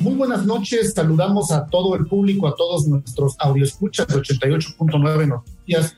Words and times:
Muy 0.00 0.14
buenas 0.14 0.44
noches, 0.44 0.92
saludamos 0.92 1.52
a 1.52 1.66
todo 1.66 1.94
el 1.94 2.06
público, 2.06 2.48
a 2.48 2.56
todos 2.56 2.86
nuestros 2.88 3.36
escuchas 3.62 4.08
de 4.08 4.16
88.9 4.16 5.28
Noticias 5.28 5.96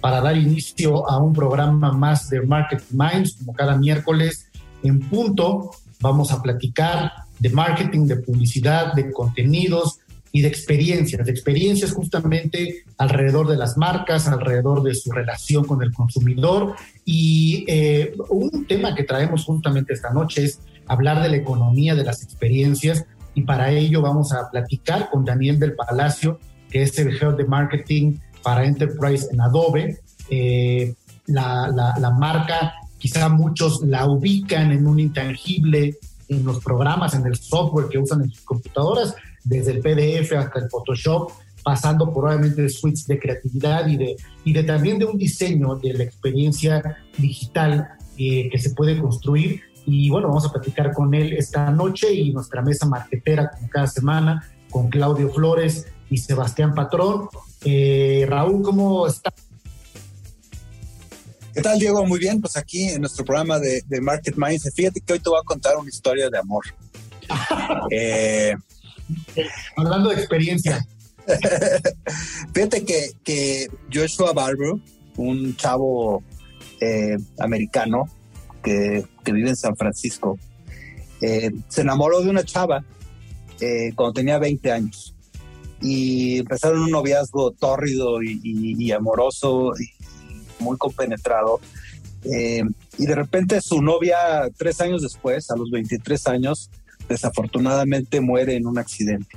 para 0.00 0.20
dar 0.20 0.36
inicio 0.36 1.08
a 1.08 1.16
un 1.18 1.32
programa 1.32 1.92
más 1.92 2.28
de 2.28 2.42
Market 2.42 2.82
Minds, 2.90 3.36
como 3.38 3.54
cada 3.54 3.76
miércoles 3.76 4.48
en 4.82 5.00
punto. 5.00 5.70
Vamos 6.00 6.30
a 6.30 6.42
platicar 6.42 7.10
de 7.38 7.48
marketing, 7.48 8.06
de 8.06 8.16
publicidad, 8.16 8.92
de 8.92 9.10
contenidos 9.10 9.98
y 10.30 10.42
de 10.42 10.48
experiencias, 10.48 11.24
de 11.24 11.32
experiencias 11.32 11.92
justamente 11.92 12.84
alrededor 12.98 13.48
de 13.48 13.56
las 13.56 13.78
marcas, 13.78 14.28
alrededor 14.28 14.82
de 14.82 14.94
su 14.94 15.10
relación 15.10 15.64
con 15.64 15.82
el 15.82 15.92
consumidor. 15.92 16.74
Y 17.06 17.64
eh, 17.66 18.14
un 18.28 18.66
tema 18.66 18.94
que 18.94 19.04
traemos 19.04 19.44
justamente 19.44 19.94
esta 19.94 20.12
noche 20.12 20.44
es 20.44 20.60
hablar 20.86 21.22
de 21.22 21.30
la 21.30 21.36
economía 21.36 21.94
de 21.94 22.04
las 22.04 22.22
experiencias 22.22 23.06
y 23.38 23.42
para 23.42 23.70
ello 23.70 24.02
vamos 24.02 24.32
a 24.32 24.50
platicar 24.50 25.10
con 25.10 25.24
Daniel 25.24 25.60
del 25.60 25.74
Palacio, 25.74 26.40
que 26.68 26.82
es 26.82 26.98
el 26.98 27.16
Head 27.16 27.36
de 27.36 27.44
Marketing 27.44 28.16
para 28.42 28.64
Enterprise 28.64 29.28
en 29.30 29.40
Adobe. 29.40 30.00
Eh, 30.28 30.92
la, 31.26 31.68
la, 32.00 32.10
marca, 32.10 32.74
quizá 32.98 33.28
muchos 33.28 33.80
la 33.84 34.06
ubican 34.06 34.72
en 34.72 34.88
un 34.88 34.98
intangible 34.98 35.98
en 36.28 36.44
los 36.44 36.58
programas, 36.64 37.14
en 37.14 37.26
el 37.26 37.36
software 37.36 37.88
que 37.88 37.98
usan 37.98 38.22
en 38.22 38.30
sus 38.32 38.44
computadoras, 38.44 39.14
desde 39.44 39.70
el 39.70 39.80
PDF 39.82 40.32
hasta 40.32 40.58
el 40.58 40.68
Photoshop, 40.68 41.30
pasando 41.62 42.12
por 42.12 42.26
obviamente 42.26 42.68
suites 42.68 43.06
de 43.06 43.20
creatividad 43.20 43.86
y 43.86 43.96
de, 43.96 44.16
y 44.42 44.52
de 44.52 44.64
también 44.64 44.98
de 44.98 45.04
un 45.04 45.16
diseño 45.16 45.76
de 45.76 45.92
la 45.92 46.02
experiencia 46.02 46.98
digital 47.16 47.88
eh, 48.16 48.48
que 48.50 48.58
se 48.58 48.70
puede 48.70 48.98
construir 48.98 49.62
y 49.90 50.10
bueno, 50.10 50.28
vamos 50.28 50.44
a 50.44 50.52
platicar 50.52 50.92
con 50.92 51.14
él 51.14 51.32
esta 51.32 51.70
noche 51.70 52.12
y 52.12 52.30
nuestra 52.30 52.60
mesa 52.60 52.84
marquetera, 52.84 53.50
como 53.50 53.70
cada 53.70 53.86
semana, 53.86 54.46
con 54.68 54.90
Claudio 54.90 55.32
Flores 55.32 55.86
y 56.10 56.18
Sebastián 56.18 56.74
Patrón. 56.74 57.28
Eh, 57.64 58.26
Raúl, 58.28 58.62
¿cómo 58.62 59.06
está? 59.06 59.32
¿Qué 61.54 61.62
tal, 61.62 61.78
Diego? 61.78 62.04
Muy 62.04 62.18
bien, 62.18 62.38
pues 62.38 62.58
aquí 62.58 62.84
en 62.84 63.00
nuestro 63.00 63.24
programa 63.24 63.58
de, 63.58 63.82
Market 64.02 64.36
Minds. 64.36 64.70
Fíjate 64.74 65.00
que 65.00 65.14
hoy 65.14 65.20
te 65.20 65.30
voy 65.30 65.40
a 65.40 65.44
contar 65.44 65.78
una 65.78 65.88
historia 65.88 66.28
de 66.28 66.38
amor. 66.38 66.64
Eh, 67.90 68.54
Hablando 69.76 70.10
de 70.10 70.16
experiencia. 70.16 70.86
Fíjate 72.54 72.84
que, 72.84 73.12
que 73.24 73.68
Joshua 73.92 74.32
Barber, 74.34 74.74
un 75.16 75.56
chavo 75.56 76.22
eh, 76.80 77.16
americano, 77.38 78.04
que, 79.24 79.32
vive 79.32 79.50
en 79.50 79.56
San 79.56 79.76
Francisco, 79.76 80.38
eh, 81.20 81.50
se 81.68 81.82
enamoró 81.82 82.20
de 82.20 82.30
una 82.30 82.44
chava 82.44 82.84
eh, 83.60 83.92
cuando 83.94 84.14
tenía 84.14 84.38
20 84.38 84.70
años 84.72 85.14
y 85.80 86.38
empezaron 86.38 86.82
un 86.82 86.90
noviazgo 86.90 87.52
tórrido 87.52 88.22
y, 88.22 88.90
amoroso 88.92 89.72
y 89.78 90.62
muy 90.62 90.76
compenetrado. 90.76 91.60
Eh, 92.24 92.62
y 92.98 93.06
de 93.06 93.14
repente 93.14 93.60
su 93.60 93.80
novia, 93.80 94.48
tres 94.56 94.80
años 94.80 95.02
después, 95.02 95.50
a 95.50 95.56
los 95.56 95.70
23 95.70 96.26
años, 96.26 96.70
desafortunadamente 97.08 98.20
muere 98.20 98.56
en 98.56 98.66
un 98.66 98.78
accidente. 98.78 99.36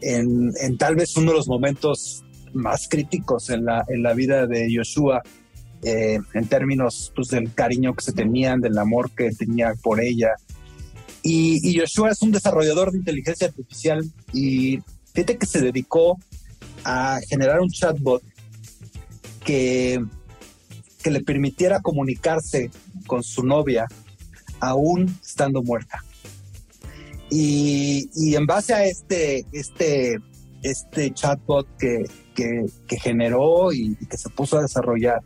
En, 0.00 0.52
tal 0.78 0.96
vez 0.96 1.16
uno 1.16 1.32
de 1.32 1.36
los 1.36 1.48
momentos 1.48 2.24
más 2.54 2.88
críticos 2.88 3.50
en 3.50 3.66
la, 3.66 3.84
en 3.88 4.02
la 4.02 4.14
vida 4.14 4.46
de 4.46 4.72
Joshua, 4.74 5.22
eh, 5.82 6.18
en 6.34 6.46
términos 6.48 7.12
pues, 7.14 7.28
del 7.28 7.52
cariño 7.54 7.94
que 7.94 8.04
se 8.04 8.12
tenían, 8.12 8.60
del 8.60 8.78
amor 8.78 9.10
que 9.10 9.30
tenía 9.30 9.74
por 9.82 10.00
ella. 10.00 10.30
Y, 11.22 11.78
Joshua 11.78 12.10
es 12.10 12.22
un 12.22 12.32
desarrollador 12.32 12.92
de 12.92 12.98
inteligencia 12.98 13.48
artificial 13.48 14.04
y 14.32 14.80
fíjate 15.12 15.36
que 15.36 15.46
se 15.46 15.60
dedicó 15.60 16.18
a 16.84 17.20
generar 17.28 17.60
un 17.60 17.68
chatbot 17.68 18.22
que, 19.44 20.02
que 21.02 21.10
le 21.10 21.20
permitiera 21.20 21.80
comunicarse 21.80 22.70
con 23.06 23.22
su 23.22 23.44
novia 23.44 23.86
aún 24.60 25.18
estando 25.22 25.62
muerta. 25.62 26.02
Y, 27.30 28.08
y 28.14 28.34
en 28.36 28.46
base 28.46 28.72
a 28.72 28.84
este, 28.84 29.44
este, 29.52 30.18
este 30.62 31.12
chatbot 31.12 31.66
que, 31.76 32.04
que, 32.34 32.64
que 32.86 32.98
generó 32.98 33.72
y, 33.72 33.96
y, 34.00 34.06
que 34.06 34.16
se 34.16 34.30
puso 34.30 34.58
a 34.58 34.62
desarrollar, 34.62 35.20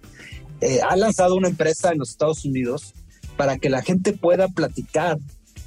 eh, 0.62 0.80
ha 0.88 0.94
lanzado 0.94 1.34
una 1.34 1.48
empresa 1.48 1.90
en 1.90 1.98
los 1.98 2.10
Estados 2.10 2.44
Unidos 2.44 2.94
para 3.36 3.58
que 3.58 3.68
la 3.68 3.82
gente 3.82 4.12
pueda 4.12 4.46
platicar 4.46 5.18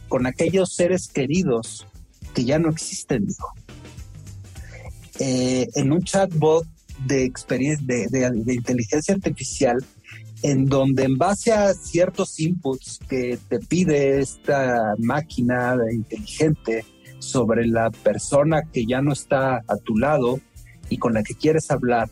con 0.07 0.25
aquellos 0.25 0.73
seres 0.73 1.09
queridos 1.09 1.85
que 2.33 2.45
ya 2.45 2.59
no 2.59 2.69
existen. 2.69 3.27
Eh, 5.19 5.67
en 5.75 5.91
un 5.91 6.01
chatbot 6.01 6.65
de, 7.05 7.25
experiencia, 7.25 7.85
de, 8.09 8.53
inteligencia 8.53 9.15
artificial, 9.15 9.83
en 10.43 10.65
donde 10.65 11.03
en 11.03 11.17
base 11.17 11.51
a 11.51 11.73
ciertos 11.73 12.39
inputs 12.39 12.99
que 13.09 13.37
te 13.49 13.59
pide 13.59 14.21
esta 14.21 14.95
máquina 14.97 15.75
inteligente 15.91 16.85
sobre 17.19 17.67
la 17.67 17.91
persona 17.91 18.61
que 18.71 18.85
ya 18.85 19.01
no 19.01 19.11
está 19.11 19.57
a 19.67 19.75
tu 19.83 19.97
lado 19.97 20.39
y 20.89 20.97
con 20.99 21.15
la 21.15 21.23
que 21.23 21.35
quieres 21.35 21.69
hablar, 21.69 22.09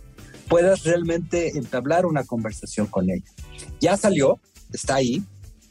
puedas 0.53 0.83
realmente 0.83 1.57
entablar 1.57 2.05
una 2.05 2.25
conversación 2.25 2.85
con 2.85 3.09
ella. 3.09 3.25
Ya 3.81 3.97
salió, 3.97 4.39
está 4.71 4.93
ahí, 4.97 5.23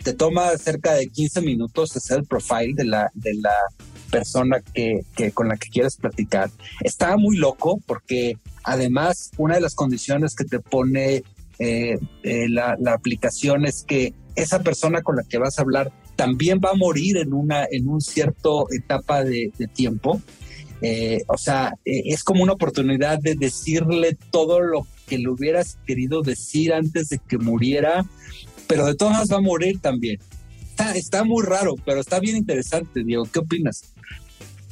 te 0.03 0.13
toma 0.13 0.59
cerca 0.59 0.95
de 0.95 1.07
15 1.07 1.41
minutos 1.41 1.97
hacer 1.97 2.19
el 2.19 2.25
profile 2.25 2.75
de 2.75 2.87
la, 2.87 3.09
de 3.15 3.33
la 3.35 3.55
persona 4.11 4.61
que, 4.75 5.05
con 5.35 5.47
la 5.47 5.57
que 5.57 5.69
quieres 5.69 5.97
platicar. 5.99 6.51
Está 6.81 7.17
muy 7.17 7.37
loco 7.37 7.81
porque 7.87 8.39
además 8.65 9.31
una 9.37 9.55
de 9.55 9.61
las 9.61 9.77
condiciones 9.77 10.35
que 10.35 10.47
te 10.47 10.59
pone 10.59 11.23
eh, 11.61 12.01
eh, 12.25 12.49
la, 12.49 12.77
aplicación 12.93 13.65
es 13.67 13.85
que 13.85 14.15
esa 14.35 14.65
persona 14.65 15.03
con 15.03 15.15
la 15.15 15.23
que 15.23 15.39
vas 15.39 15.61
a 15.61 15.63
hablar 15.63 15.93
también 16.17 16.59
va 16.59 16.71
a 16.71 16.75
morir 16.75 17.19
en 17.19 17.35
una 17.35 17.69
en 17.71 17.87
un 17.89 18.01
cierto 18.01 18.67
etapa 18.73 19.23
de, 19.23 19.53
de 19.57 19.69
tiempo 19.69 20.21
eh, 20.83 21.23
o 21.29 21.39
sea, 21.39 21.75
eh, 21.85 22.03
es 22.07 22.25
como 22.25 22.43
una 22.43 22.55
oportunidad 22.55 23.19
de 23.21 23.37
decirle 23.37 24.17
todo 24.33 24.61
lo 24.61 24.87
que 25.07 25.17
le 25.17 25.29
hubieras 25.29 25.79
querido 25.87 26.23
decir 26.23 26.73
antes 26.75 27.09
de 27.09 27.19
que 27.19 27.39
muriera, 27.39 28.05
pero 28.67 28.87
de 28.87 28.97
todas 28.97 29.13
maneras 29.13 29.33
va 29.33 29.37
a 29.39 29.43
morir 29.43 29.81
también. 29.81 30.19
Está, 30.95 31.23
muy 31.23 31.45
raro, 31.45 31.77
pero 31.85 32.01
está 32.01 32.19
bien 32.19 32.37
interesante, 32.37 33.05
Diego. 33.05 33.25
¿Qué 33.33 33.39
opinas? 33.39 33.95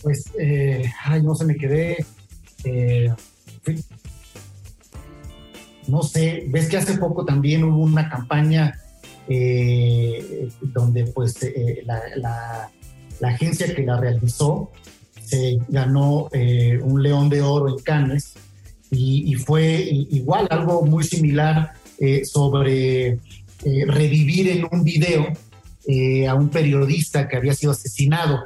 Pues, 0.03 0.25
eh, 0.41 0.91
ay, 1.05 1.23
no 1.23 1.37
se 1.37 1.45
me 1.45 1.55
quedé. 1.57 2.05
no 5.87 6.03
sé, 6.03 6.45
ves 6.49 6.69
que 6.69 6.77
hace 6.77 6.99
poco 6.99 7.25
también 7.25 7.63
hubo 7.63 7.85
una 7.85 8.09
campaña 8.09 8.81
donde 10.61 11.05
pues 11.15 11.39
la 11.85 12.71
agencia 13.23 13.73
que 13.73 13.85
la 13.85 14.01
realizó 14.01 14.73
ganó 15.69 16.29
eh, 16.33 16.79
un 16.83 17.03
León 17.03 17.29
de 17.29 17.43
Oro 17.43 17.69
en 17.69 17.83
Cannes 17.83 18.35
y, 18.91 19.35
fue 19.35 19.89
igual 20.11 20.49
algo 20.51 20.85
muy 20.85 21.05
similar 21.05 21.75
eh, 21.99 22.25
sobre 22.25 23.07
eh, 23.09 23.19
revivir 23.87 24.49
en 24.49 24.67
un 24.71 24.83
video 24.83 25.29
a 26.29 26.35
un 26.35 26.49
periodista 26.51 27.29
que 27.29 27.37
había 27.37 27.55
sido 27.55 27.73
asesinado. 27.73 28.45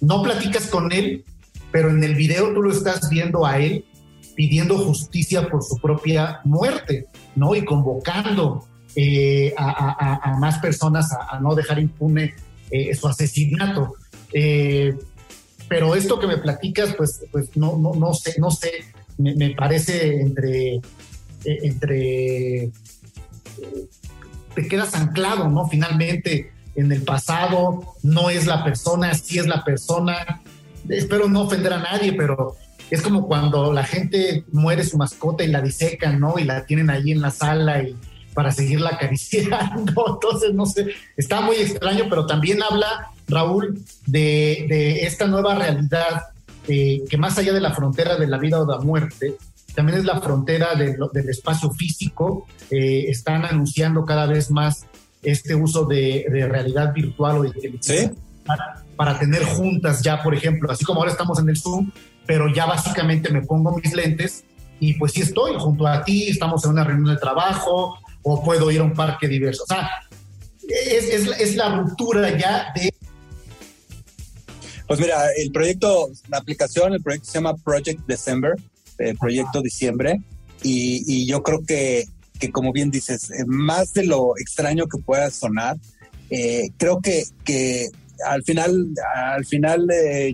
No 0.00 0.22
platicas 0.22 0.66
con 0.66 0.92
él, 0.92 1.24
pero 1.72 1.90
en 1.90 2.02
el 2.02 2.14
video 2.14 2.52
tú 2.52 2.62
lo 2.62 2.72
estás 2.72 3.08
viendo 3.10 3.44
a 3.46 3.58
él 3.58 3.84
pidiendo 4.34 4.78
justicia 4.78 5.48
por 5.48 5.64
su 5.64 5.78
propia 5.78 6.40
muerte, 6.44 7.06
¿no? 7.34 7.54
Y 7.54 7.64
convocando 7.64 8.66
a, 9.56 10.36
más 10.38 10.58
personas 10.58 11.08
a, 11.12 11.40
no 11.40 11.54
dejar 11.54 11.80
impune 11.80 12.34
su 12.92 13.08
asesinato. 13.08 13.94
Pero 15.68 15.94
esto 15.94 16.18
que 16.18 16.26
me 16.26 16.38
platicas, 16.38 16.94
pues, 16.94 17.24
pues 17.32 17.56
no, 17.56 17.76
no, 17.76 17.94
no 17.94 18.14
sé, 18.14 18.34
no 18.38 18.50
sé, 18.50 18.70
me, 19.18 19.50
parece 19.50 20.20
entre, 20.20 20.74
eh, 20.74 20.80
entre, 21.44 22.64
eh, 22.64 22.70
te 24.54 24.68
quedas 24.68 24.94
anclado, 24.94 25.48
¿no? 25.48 25.68
Finalmente 25.68 26.52
en 26.76 26.92
el 26.92 27.02
pasado, 27.02 27.94
no 28.02 28.30
es 28.30 28.46
la 28.46 28.62
persona, 28.62 29.14
sí 29.14 29.38
es 29.38 29.46
la 29.46 29.64
persona. 29.64 30.42
Espero 30.88 31.28
no 31.28 31.42
ofender 31.42 31.72
a 31.72 31.78
nadie, 31.78 32.12
pero 32.12 32.56
es 32.90 33.02
como 33.02 33.26
cuando 33.26 33.72
la 33.72 33.84
gente 33.84 34.44
muere 34.52 34.84
su 34.84 34.96
mascota 34.96 35.42
y 35.42 35.48
la 35.48 35.60
disecan, 35.60 36.20
¿no? 36.20 36.38
Y 36.38 36.44
la 36.44 36.66
tienen 36.66 36.90
ahí 36.90 37.10
en 37.10 37.20
la 37.20 37.30
sala 37.30 37.82
y 37.82 37.96
para 38.34 38.52
seguirla 38.52 38.90
acariciando. 38.90 40.04
Entonces, 40.22 40.54
no 40.54 40.66
sé, 40.66 40.88
está 41.16 41.40
muy 41.40 41.56
extraño, 41.56 42.04
pero 42.08 42.26
también 42.26 42.62
habla, 42.62 43.10
Raúl, 43.28 43.82
de, 44.06 45.04
esta 45.04 45.26
nueva 45.26 45.54
realidad 45.54 46.26
eh, 46.68 47.02
que 47.08 47.16
más 47.16 47.38
allá 47.38 47.52
de 47.52 47.60
la 47.60 47.74
frontera 47.74 48.16
de 48.16 48.26
la 48.26 48.38
vida 48.38 48.60
o 48.60 48.66
de 48.66 48.74
la 48.74 48.80
muerte, 48.80 49.36
también 49.74 49.98
es 49.98 50.04
la 50.04 50.20
frontera 50.20 50.74
del 50.74 51.28
espacio 51.28 51.70
físico. 51.70 52.46
Eh, 52.70 53.06
están 53.08 53.44
anunciando 53.44 54.04
cada 54.04 54.26
vez 54.26 54.50
más 54.50 54.86
este 55.22 55.54
uso 55.54 55.84
de, 55.84 56.24
realidad 56.28 56.92
virtual 56.94 57.38
o 57.38 57.42
de 57.42 57.48
inteligencia 57.48 58.12
para, 58.44 58.82
para, 58.96 59.18
tener 59.18 59.44
juntas 59.44 60.02
ya, 60.02 60.22
por 60.22 60.34
ejemplo, 60.34 60.70
así 60.70 60.84
como 60.84 61.00
ahora 61.00 61.12
estamos 61.12 61.38
en 61.40 61.48
el 61.48 61.56
Zoom, 61.56 61.90
pero 62.26 62.52
ya 62.52 62.66
básicamente 62.66 63.30
me 63.30 63.42
pongo 63.42 63.76
mis 63.76 63.94
lentes 63.94 64.44
y 64.80 64.94
pues 64.94 65.12
sí 65.12 65.22
estoy 65.22 65.54
junto 65.58 65.86
a 65.86 66.04
ti, 66.04 66.28
estamos 66.28 66.64
en 66.64 66.72
una 66.72 66.84
reunión 66.84 67.14
de 67.14 67.20
trabajo 67.20 67.98
o 68.22 68.42
puedo 68.42 68.70
ir 68.70 68.80
a 68.80 68.84
un 68.84 68.92
parque 68.92 69.28
diverso. 69.28 69.64
O 69.64 69.66
sea, 69.66 69.88
es, 70.68 71.28
es, 71.40 71.56
la 71.56 71.76
ruptura 71.76 72.36
ya 72.36 72.72
de... 72.74 72.92
Pues 74.86 75.00
mira, 75.00 75.26
el 75.36 75.50
proyecto, 75.50 76.08
la 76.28 76.38
aplicación, 76.38 76.92
el 76.92 77.02
proyecto 77.02 77.28
se 77.28 77.38
llama 77.38 77.56
Project 77.56 78.06
December, 78.06 78.54
eh, 78.98 79.14
proyecto 79.18 79.60
diciembre, 79.60 80.20
y, 80.62 81.26
yo 81.26 81.42
creo 81.42 81.64
que, 81.64 82.06
que, 82.40 82.50
como 82.50 82.72
bien 82.72 82.90
dices, 82.90 83.30
eh, 83.30 83.44
más 83.46 83.92
de 83.92 84.04
lo 84.04 84.36
extraño 84.38 84.86
que 84.86 84.98
pueda 84.98 85.30
sonar, 85.30 85.76
eh, 86.30 86.70
creo 86.76 87.00
que, 87.00 87.24
que 87.44 87.88
al 88.24 88.42
final, 88.42 88.88
al 89.14 89.44
final 89.44 89.86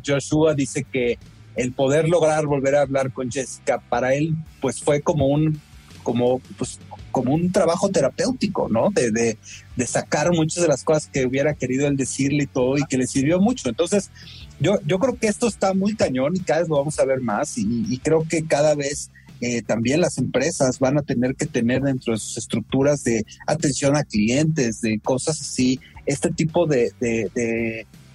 Joshua 0.07 0.55
dice 0.55 0.85
que 0.91 1.19
el 1.57 1.73
poder 1.73 2.09
lograr 2.09 2.47
volver 2.47 2.77
a 2.77 2.83
hablar 2.83 3.13
con 3.13 3.31
Jessica 3.31 3.79
para 3.89 4.15
él 4.15 4.35
pues 4.61 4.81
fue 4.81 5.03
como 5.03 5.27
un 5.27 5.61
como 6.03 6.41
pues 6.57 6.79
como 7.13 7.35
un 7.35 7.53
trabajo 7.53 7.91
terapéutico, 7.91 8.69
¿no? 8.69 8.91
De, 8.91 9.13
de, 9.13 9.87
sacar 9.87 10.33
muchas 10.33 10.63
de 10.63 10.69
las 10.69 10.85
cosas 10.85 11.09
que 11.13 11.27
hubiera 11.27 11.55
querido 11.55 11.87
él 11.87 11.97
decirle 11.97 12.45
y 12.45 12.47
todo 12.47 12.79
y 12.79 12.85
que 12.85 12.99
le 12.99 13.07
sirvió 13.07 13.41
mucho. 13.41 13.69
Entonces, 13.69 14.11
yo, 14.59 14.79
yo 14.87 14.99
creo 14.99 15.17
que 15.17 15.27
esto 15.27 15.47
está 15.47 15.75
muy 15.75 15.95
cañón 15.95 16.37
y 16.37 16.41
cada 16.41 16.61
vez 16.61 16.69
lo 16.69 16.77
vamos 16.77 16.99
a 16.99 17.05
ver 17.05 17.21
más 17.21 17.59
y, 17.59 17.99
creo 17.99 18.27
que 18.29 18.45
cada 18.45 18.75
vez 18.75 19.11
eh, 19.41 19.63
también 19.63 20.01
las 20.01 20.19
empresas 20.19 20.79
van 20.79 20.99
a 20.99 21.03
tener 21.03 21.35
que 21.35 21.47
tener 21.47 21.83
dentro 21.83 22.13
de 22.13 22.19
sus 22.19 22.39
estructuras 22.39 23.05
de 23.05 23.25
atención 23.47 23.97
a 23.97 24.05
clientes, 24.05 24.81
de 24.81 25.01
cosas 25.01 25.41
así, 25.41 25.81
este 26.07 26.31
tipo 26.31 26.67
de 26.67 26.93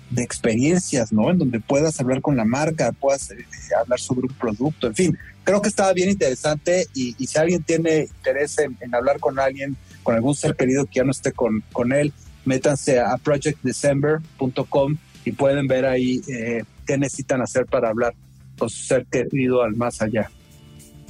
de 0.10 0.24
experiencias, 0.24 1.12
¿no? 1.12 1.30
En 1.30 1.38
donde 1.38 1.60
puedas 1.60 2.00
hablar 2.00 2.22
con 2.22 2.38
la 2.38 2.46
marca, 2.46 2.92
puedas 2.94 3.32
eh, 3.32 3.46
hablar 3.80 4.00
sobre 4.00 4.28
un 4.28 4.34
producto, 4.34 4.88
en 4.88 4.96
fin. 4.96 5.18
Creo 5.48 5.62
que 5.62 5.70
estaba 5.70 5.94
bien 5.94 6.10
interesante 6.10 6.88
y, 6.94 7.14
si 7.26 7.38
alguien 7.40 7.64
tiene 7.64 8.10
interés 8.18 8.58
en, 8.60 8.76
hablar 8.94 9.18
con 9.18 9.40
alguien, 9.40 9.78
con 10.04 10.14
algún 10.14 10.36
ser 10.36 10.58
querido 10.58 10.84
que 10.86 10.96
ya 10.96 11.06
no 11.06 11.12
esté 11.12 11.32
con, 11.32 11.64
con 11.72 11.94
él, 11.94 12.12
métanse 12.44 13.00
a 13.00 13.16
projectdecember.com 13.16 14.98
y 15.24 15.32
pueden 15.32 15.68
ver 15.68 15.86
ahí 15.86 16.20
eh, 16.28 16.66
qué 16.86 16.98
necesitan 16.98 17.42
hacer 17.42 17.66
para 17.66 17.88
hablar 17.88 18.14
con 18.58 18.70
su 18.70 18.84
ser 18.84 19.06
querido 19.06 19.64
al 19.64 19.74
más 19.78 20.02
allá. 20.02 20.30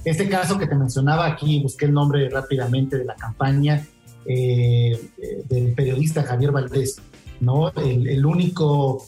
Este 0.06 0.30
caso 0.30 0.60
que 0.60 0.68
te 0.68 0.75
mencionaba 0.75 1.25
aquí, 1.25 1.60
busqué 1.63 1.86
el 1.86 1.94
nombre 1.94 2.30
rápidamente 2.30 3.00
de 3.00 3.06
la 3.06 3.16
campaña 3.16 3.88
eh, 4.28 5.00
del 5.50 5.74
periodista 5.74 6.22
Javier 6.22 6.51
Valdés 6.51 7.01
¿no? 7.40 7.72
El, 7.74 8.24
único 8.24 9.04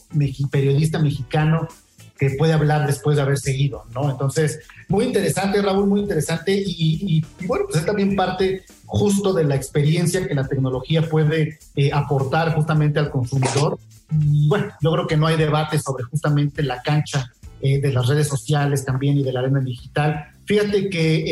periodista 0.50 0.98
mexicano 0.98 1.68
que 2.18 2.30
puede 2.30 2.52
hablar 2.52 2.84
después 2.88 3.16
de 3.16 3.22
haber 3.22 3.38
seguido, 3.38 3.84
¿no? 3.94 4.10
Entonces, 4.10 4.60
muy 4.90 5.06
interesante, 5.06 5.62
Raúl, 5.62 5.86
muy 5.86 6.00
interesante 6.00 6.52
y, 6.54 7.24
bueno, 7.46 7.64
pues 7.66 7.78
es 7.80 7.86
también 7.86 8.14
parte 8.14 8.64
justo 8.84 9.32
de 9.32 9.44
la 9.44 9.54
experiencia 9.54 10.26
que 10.26 10.34
la 10.34 10.46
tecnología 10.46 11.08
puede 11.08 11.58
eh, 11.76 11.90
aportar 11.92 12.54
justamente 12.54 12.98
al 12.98 13.10
consumidor. 13.10 13.78
Y 14.20 14.48
bueno, 14.48 14.66
yo 14.82 14.92
creo 14.92 15.06
que 15.06 15.16
no 15.16 15.26
hay 15.26 15.36
debate 15.36 15.78
sobre 15.78 16.04
justamente 16.04 16.62
la 16.62 16.82
cancha 16.82 17.32
eh, 17.62 17.78
de 17.78 17.92
las 17.92 18.08
redes 18.08 18.26
sociales 18.26 18.86
también 18.86 19.18
y 19.18 19.22
de 19.22 19.34
la 19.34 19.40
arena 19.40 19.60
digital. 19.60 20.28
Fíjate 20.46 20.88
que 20.88 21.24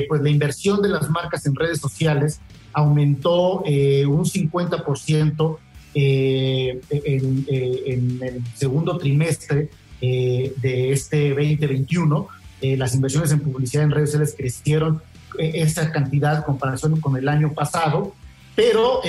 eh, 0.00 0.04
pues 0.08 0.20
la 0.20 0.28
inversión 0.28 0.82
de 0.82 0.90
las 0.90 1.08
marcas 1.08 1.46
en 1.46 1.54
redes 1.54 1.80
sociales 1.80 2.38
aumentó 2.74 3.62
un 3.62 4.24
50% 4.24 5.58
eh, 5.94 6.80
en, 6.90 7.46
en, 7.48 8.22
el 8.22 8.42
segundo 8.54 8.98
trimestre 8.98 9.70
de 10.02 10.92
este 10.92 11.30
2021, 11.30 12.28
las 12.62 12.94
inversiones 12.94 13.32
en 13.32 13.40
publicidad 13.40 13.84
en 13.84 13.90
redes 13.90 14.10
sociales 14.10 14.34
crecieron 14.36 15.02
esa 15.38 15.92
cantidad 15.92 16.36
en 16.36 16.42
comparación 16.42 17.00
con 17.00 17.16
el 17.16 17.28
año 17.28 17.52
pasado, 17.52 18.14
pero 18.54 19.00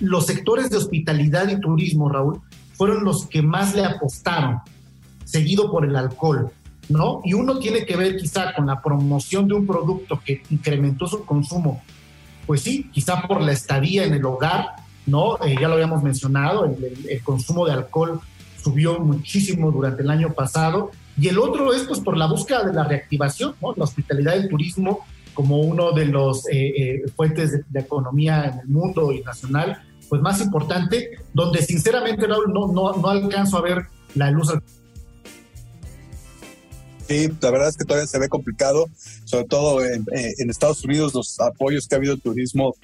los 0.00 0.26
sectores 0.26 0.70
de 0.70 0.76
hospitalidad 0.76 1.48
y 1.48 1.60
turismo, 1.60 2.08
Raúl, 2.08 2.40
fueron 2.74 3.04
los 3.04 3.26
que 3.26 3.42
más 3.42 3.74
le 3.74 3.84
apostaron, 3.84 4.60
seguido 5.24 5.70
por 5.70 5.84
el 5.84 5.96
alcohol. 5.96 6.50
¿No? 6.88 7.20
Y 7.22 7.34
uno 7.34 7.58
tiene 7.58 7.84
que 7.84 7.96
ver 7.96 8.16
quizá 8.16 8.54
con 8.54 8.66
la 8.66 8.80
promoción 8.80 9.46
de 9.46 9.52
un 9.52 9.66
producto 9.66 10.22
que 10.24 10.42
incrementó 10.48 11.06
su 11.06 11.22
consumo, 11.26 11.82
pues 12.46 12.62
sí, 12.62 12.88
quizá 12.90 13.20
por 13.28 13.42
la 13.42 13.52
estadía 13.52 14.06
en 14.06 14.14
el 14.14 14.24
hogar, 14.24 14.76
¿no? 15.04 15.36
Eh, 15.44 15.54
ya 15.60 15.68
lo 15.68 15.74
habíamos 15.74 16.02
mencionado, 16.02 16.64
el, 16.64 17.22
consumo 17.22 17.66
de 17.66 17.72
alcohol 17.72 18.22
subió 18.64 18.98
muchísimo 19.00 19.70
durante 19.70 20.02
el 20.02 20.08
año 20.08 20.32
pasado. 20.32 20.90
Y 21.20 21.28
el 21.28 21.38
otro 21.38 21.72
es 21.72 21.82
pues 21.82 22.00
por 22.00 22.16
la 22.16 22.26
búsqueda 22.26 22.64
de 22.64 22.72
la 22.72 22.84
reactivación, 22.84 23.54
¿no? 23.60 23.74
La 23.76 23.84
hospitalidad 23.84 24.36
y 24.36 24.40
el 24.40 24.48
turismo 24.48 25.00
como 25.34 25.60
uno 25.60 25.92
de 25.92 26.06
los 26.06 26.48
eh, 26.48 26.72
eh, 26.76 27.02
fuentes 27.14 27.52
de, 27.68 27.80
economía 27.80 28.44
en 28.44 28.58
el 28.60 28.66
mundo 28.66 29.12
y 29.12 29.22
nacional, 29.22 29.82
pues 30.08 30.20
más 30.20 30.40
importante, 30.40 31.10
donde 31.32 31.62
sinceramente 31.62 32.26
no, 32.26 32.46
no, 32.46 32.92
no 32.92 33.08
alcanzo 33.08 33.58
a 33.58 33.62
ver 33.62 33.86
la 34.14 34.30
luz 34.30 34.52
Sí, 37.08 37.30
la 37.40 37.50
verdad 37.50 37.68
es 37.68 37.76
que 37.76 37.84
todavía 37.84 38.06
se 38.06 38.18
ve 38.18 38.28
complicado, 38.28 38.86
sobre 39.24 39.44
todo 39.44 39.84
en, 39.84 40.04
en 40.12 40.50
Estados 40.50 40.84
Unidos, 40.84 41.14
los 41.14 41.38
apoyos 41.40 41.86
que 41.86 41.94
ha 41.94 41.98
habido 41.98 42.14
al 42.14 42.20
turismo 42.20 42.74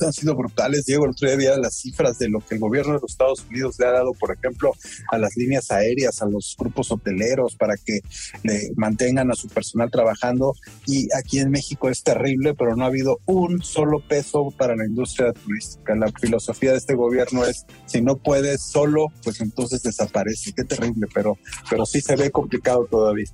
han 0.00 0.12
sido 0.12 0.34
brutales. 0.34 0.86
Diego, 0.86 1.04
el 1.04 1.10
otro 1.10 1.26
día 1.26 1.34
había 1.34 1.56
las 1.56 1.76
cifras 1.76 2.18
de 2.18 2.28
lo 2.28 2.40
que 2.40 2.54
el 2.54 2.60
gobierno 2.60 2.94
de 2.94 3.00
los 3.00 3.10
Estados 3.10 3.44
Unidos 3.48 3.76
le 3.78 3.86
ha 3.86 3.92
dado, 3.92 4.12
por 4.14 4.32
ejemplo, 4.32 4.72
a 5.10 5.18
las 5.18 5.36
líneas 5.36 5.70
aéreas, 5.70 6.22
a 6.22 6.26
los 6.26 6.54
grupos 6.58 6.90
hoteleros, 6.90 7.56
para 7.56 7.76
que 7.76 8.00
le 8.42 8.70
mantengan 8.76 9.30
a 9.30 9.34
su 9.34 9.48
personal 9.48 9.90
trabajando. 9.90 10.54
Y 10.86 11.08
aquí 11.14 11.38
en 11.38 11.50
México 11.50 11.88
es 11.88 12.02
terrible, 12.02 12.54
pero 12.54 12.76
no 12.76 12.84
ha 12.84 12.88
habido 12.88 13.20
un 13.26 13.62
solo 13.62 14.00
peso 14.06 14.52
para 14.56 14.76
la 14.76 14.86
industria 14.86 15.32
turística. 15.32 15.94
La 15.94 16.10
filosofía 16.20 16.72
de 16.72 16.78
este 16.78 16.94
gobierno 16.94 17.44
es, 17.44 17.66
si 17.86 18.00
no 18.00 18.16
puedes 18.16 18.62
solo, 18.62 19.08
pues 19.22 19.40
entonces 19.40 19.82
desaparece. 19.82 20.52
Qué 20.52 20.64
terrible, 20.64 21.06
pero, 21.14 21.38
pero 21.70 21.86
sí 21.86 22.00
se 22.00 22.16
ve 22.16 22.30
complicado 22.30 22.86
todavía. 22.90 23.26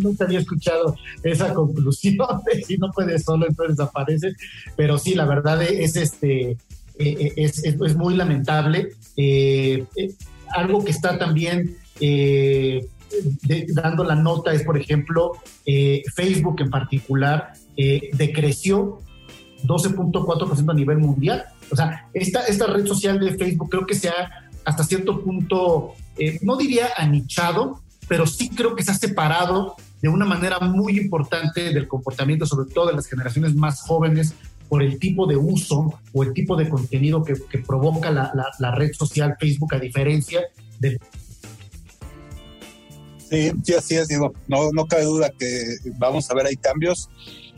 Nunca 0.00 0.24
había 0.24 0.40
escuchado 0.40 0.96
esa 1.22 1.52
conclusión 1.52 2.16
de 2.46 2.62
si 2.62 2.76
no 2.78 2.90
puedes 2.92 3.24
solo, 3.24 3.46
entonces 3.46 3.76
desaparece. 3.76 4.32
Pero 4.76 4.98
sí, 4.98 5.14
la 5.14 5.24
verdad 5.24 5.62
es, 5.62 5.96
este, 5.96 6.50
eh, 6.50 6.58
eh, 6.98 7.32
es, 7.36 7.64
es, 7.64 7.96
muy 7.96 8.14
lamentable. 8.16 8.90
Eh, 9.16 9.84
algo 10.54 10.84
que 10.84 10.90
está 10.90 11.18
también 11.18 11.76
dando 13.74 14.04
la 14.04 14.14
nota 14.14 14.52
es, 14.52 14.62
por 14.62 14.78
ejemplo, 14.78 15.32
Facebook 16.14 16.60
en 16.60 16.70
particular 16.70 17.52
decreció 18.12 19.00
12.4% 19.64 20.70
a 20.70 20.74
nivel 20.74 20.98
mundial. 20.98 21.44
O 21.70 21.76
sea, 21.76 22.08
esta, 22.14 22.46
esta 22.46 22.66
red 22.66 22.86
social 22.86 23.18
de 23.18 23.34
Facebook 23.36 23.70
creo 23.70 23.86
que 23.86 23.94
se 23.94 24.08
ha 24.08 24.48
hasta 24.64 24.84
cierto 24.84 25.22
punto, 25.22 25.94
no 26.42 26.56
diría 26.56 26.88
anichado, 26.96 27.80
pero 28.08 28.26
sí 28.26 28.50
creo 28.50 28.74
que 28.74 28.84
se 28.84 28.90
ha 28.90 28.94
separado 28.94 29.76
de 30.00 30.08
una 30.08 30.24
manera 30.24 30.58
muy 30.60 30.98
importante 30.98 31.72
del 31.72 31.88
comportamiento, 31.88 32.46
sobre 32.46 32.72
todo 32.72 32.88
de 32.88 32.94
las 32.94 33.06
generaciones 33.06 33.54
más 33.54 33.80
jóvenes, 33.82 34.34
por 34.68 34.82
el 34.82 34.98
tipo 34.98 35.26
de 35.26 35.36
uso 35.36 35.98
o 36.12 36.22
el 36.22 36.32
tipo 36.32 36.56
de 36.56 36.68
contenido 36.68 37.22
que, 37.24 37.36
provoca 37.58 38.10
la, 38.10 38.70
red 38.72 38.92
social 38.92 39.36
Facebook, 39.38 39.74
a 39.74 39.78
diferencia 39.78 40.42
de... 40.78 40.98
Sí, 43.28 43.50
sí, 43.64 43.74
así 43.74 43.96
es, 43.96 44.08
digo, 44.08 44.32
no, 44.46 44.70
no 44.72 44.86
cabe 44.86 45.04
duda 45.04 45.30
que 45.36 45.76
vamos 45.98 46.30
a 46.30 46.34
ver 46.34 46.46
ahí 46.46 46.56
cambios 46.56 47.08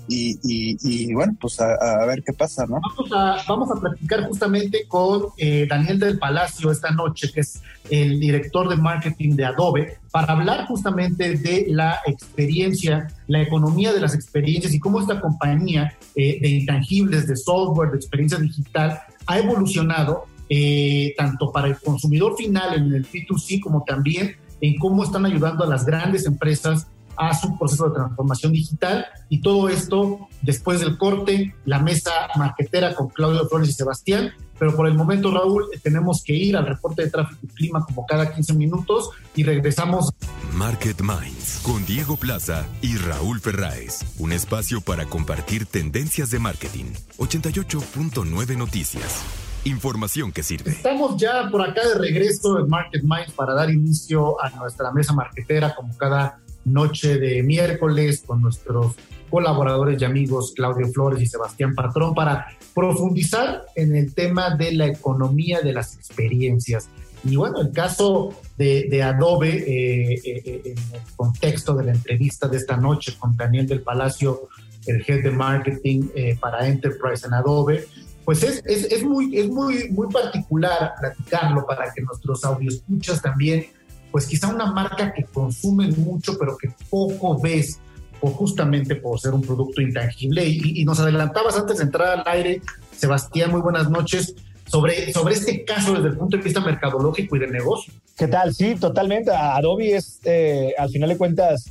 y, 0.09 1.13
bueno, 1.13 1.37
pues 1.41 1.61
a, 1.61 2.05
ver 2.07 2.23
qué 2.25 2.33
pasa, 2.33 2.67
¿no? 2.67 2.81
Vamos 2.81 3.13
a, 3.13 3.37
vamos 3.49 3.71
a 3.71 3.81
platicar 3.81 4.27
justamente 4.27 4.87
con 4.89 5.27
eh, 5.37 5.67
Daniel 5.69 5.99
del 5.99 6.19
Palacio 6.19 6.71
esta 6.71 6.91
noche, 6.91 7.31
que 7.33 7.41
es 7.41 7.63
el 7.91 8.19
director 8.19 8.69
de 8.69 8.77
marketing 8.77 9.37
de 9.37 9.45
Adobe, 9.45 9.99
para 10.11 10.33
hablar 10.33 10.67
justamente 10.67 11.37
de 11.37 11.67
la 11.69 12.01
experiencia, 12.07 13.09
la 13.27 13.43
economía 13.43 13.93
de 13.93 14.01
las 14.01 14.15
experiencias 14.15 14.73
y 14.75 14.79
cómo 14.79 15.01
esta 15.01 15.21
compañía 15.21 15.95
eh, 16.15 16.39
de 16.41 16.49
intangibles, 16.49 17.27
de 17.27 17.37
software, 17.37 17.91
de 17.91 17.97
experiencia 17.97 18.39
digital, 18.39 19.01
ha 19.27 19.39
evolucionado 19.39 20.25
eh, 20.49 21.15
tanto 21.19 21.53
para 21.53 21.69
el 21.69 21.79
consumidor 21.79 22.35
final 22.37 22.75
en 22.75 22.95
el 22.95 23.07
B2C 23.07 23.61
como 23.61 23.85
también 23.85 24.37
en 24.61 24.79
cómo 24.79 25.05
están 25.05 25.27
ayudando 25.27 25.65
a 25.65 25.67
las 25.67 25.85
grandes 25.85 26.27
empresas 26.27 26.87
a 27.19 27.35
su 27.35 27.59
proceso 27.59 27.89
de 27.89 27.95
transformación 27.95 28.53
digital 28.53 29.07
y 29.29 29.41
todo 29.41 29.69
esto 29.69 30.29
después 30.43 30.81
del 30.81 30.97
corte, 30.97 31.55
la 31.65 31.81
mesa 31.81 32.13
marquetera 32.37 32.95
con 32.95 33.09
Claudio 33.09 33.47
Flores 33.49 33.71
y 33.71 33.73
Sebastián. 33.73 34.33
Pero 34.59 34.75
por 34.75 34.89
el 34.89 34.95
momento, 34.95 35.31
Raúl, 35.31 35.67
tenemos 35.83 36.23
que 36.25 36.33
ir 36.33 36.57
al 36.57 36.67
reporte 36.67 37.03
de 37.03 37.11
tráfico 37.11 37.41
y 37.45 37.47
clima 37.49 37.85
como 37.85 38.05
cada 38.07 38.33
15 38.33 38.55
minutos 38.55 39.11
y 39.37 39.45
regresamos. 39.45 40.11
Market 40.53 41.01
Minds 41.01 41.61
con 41.63 41.85
Diego 41.87 42.17
Plaza 42.17 42.67
y 42.83 42.97
Raúl 42.97 43.41
Ferráez. 43.41 44.01
Un 44.19 44.33
espacio 44.33 44.81
para 44.81 45.07
compartir 45.07 45.67
tendencias 45.67 46.31
de 46.31 46.41
marketing. 46.41 46.87
88.9 47.19 48.57
Noticias. 48.57 49.23
Información 49.65 50.33
que 50.33 50.43
sirve. 50.43 50.71
Estamos 50.71 51.17
ya 51.21 51.49
por 51.51 51.63
acá 51.63 51.87
de 51.87 51.95
regreso 51.95 52.59
en 52.59 52.69
Market 52.69 53.03
Minds 53.03 53.33
para 53.33 53.55
dar 53.55 53.71
inicio 53.71 54.43
a 54.43 54.51
nuestra 54.51 54.91
mesa 54.93 55.13
marquetera 55.13 55.75
como 55.75 55.97
cada 55.97 56.41
noche 56.65 57.19
de 57.19 57.43
miércoles 57.43 58.23
con 58.27 58.43
nuestros 58.43 58.95
colaboradores 59.31 60.01
y 60.01 60.05
amigos 60.05 60.53
Claudio 60.55 60.89
Flores 60.89 61.23
y 61.23 61.27
Sebastián 61.27 61.75
Patrón 61.75 62.15
para 62.15 62.47
profundizar 62.75 63.63
en 63.75 63.95
el 63.95 64.15
tema 64.15 64.55
de 64.57 64.73
la 64.73 64.87
economía 64.87 65.61
de 65.61 65.73
las 65.73 65.97
experiencias. 65.97 66.89
Y 67.25 67.37
bueno, 67.37 67.61
el 67.61 67.73
caso 67.73 68.33
de, 68.57 69.03
Adobe, 69.03 69.49
eh, 69.49 70.15
eh, 70.15 70.43
eh, 70.45 70.63
en 70.65 70.79
el 70.79 71.17
contexto 71.17 71.75
de 71.75 71.85
la 71.85 71.93
entrevista 71.93 72.49
de 72.49 72.57
esta 72.57 72.77
noche 72.77 73.17
con 73.19 73.37
Daniel 73.37 73.67
del 73.67 73.83
Palacio, 73.83 74.49
el 74.87 75.05
head 75.07 75.23
de 75.23 75.31
marketing 75.31 76.09
para 76.41 76.67
Enterprise 76.67 77.27
en 77.27 77.35
Adobe, 77.35 77.87
pues 78.25 78.43
es, 78.43 78.63
es, 78.65 78.85
es, 78.85 79.05
muy, 79.05 79.37
es 79.37 79.49
muy, 79.49 79.91
muy 79.91 80.09
particular 80.09 80.95
platicarlo 80.99 81.67
para 81.67 81.93
que 81.93 82.03
nuestros 82.03 82.43
escuchas 82.61 83.21
también 83.21 83.67
pues 84.11 84.27
quizá 84.27 84.49
una 84.49 84.73
marca 84.73 85.13
que 85.13 85.25
consumen 85.25 85.95
mucho, 85.99 86.39
pero 86.39 86.57
que 86.57 86.71
poco 86.91 87.41
ves, 87.41 87.79
por 88.21 88.33
justamente 88.33 88.97
por 88.97 89.21
ser 89.21 89.35
un 89.35 89.43
producto 89.43 89.81
intangible. 89.81 90.45
Y, 90.47 90.85
nos 90.85 91.01
adelantabas 91.01 91.57
antes 91.57 91.79
de 91.79 91.85
entrar 91.85 92.19
al 92.19 92.25
aire, 92.27 92.63
Sebastián, 92.97 93.51
muy 93.51 93.61
buenas 93.61 93.91
noches, 93.91 94.35
sobre, 94.67 95.13
sobre 95.13 95.35
este 95.35 95.65
caso 95.65 95.95
desde 95.95 96.09
el 96.09 96.17
punto 96.17 96.37
de 96.37 96.43
vista 96.43 96.61
mercadológico 96.61 97.37
y 97.37 97.39
de 97.39 97.49
negocio. 97.49 97.93
¿Qué 98.17 98.29
tal? 98.29 98.55
Sí, 98.55 98.75
totalmente. 98.75 99.31
Adobe 99.31 99.97
es, 99.97 100.21
eh, 100.25 100.75
al 100.77 100.91
final 100.91 101.09
de 101.11 101.17
cuentas, 101.17 101.71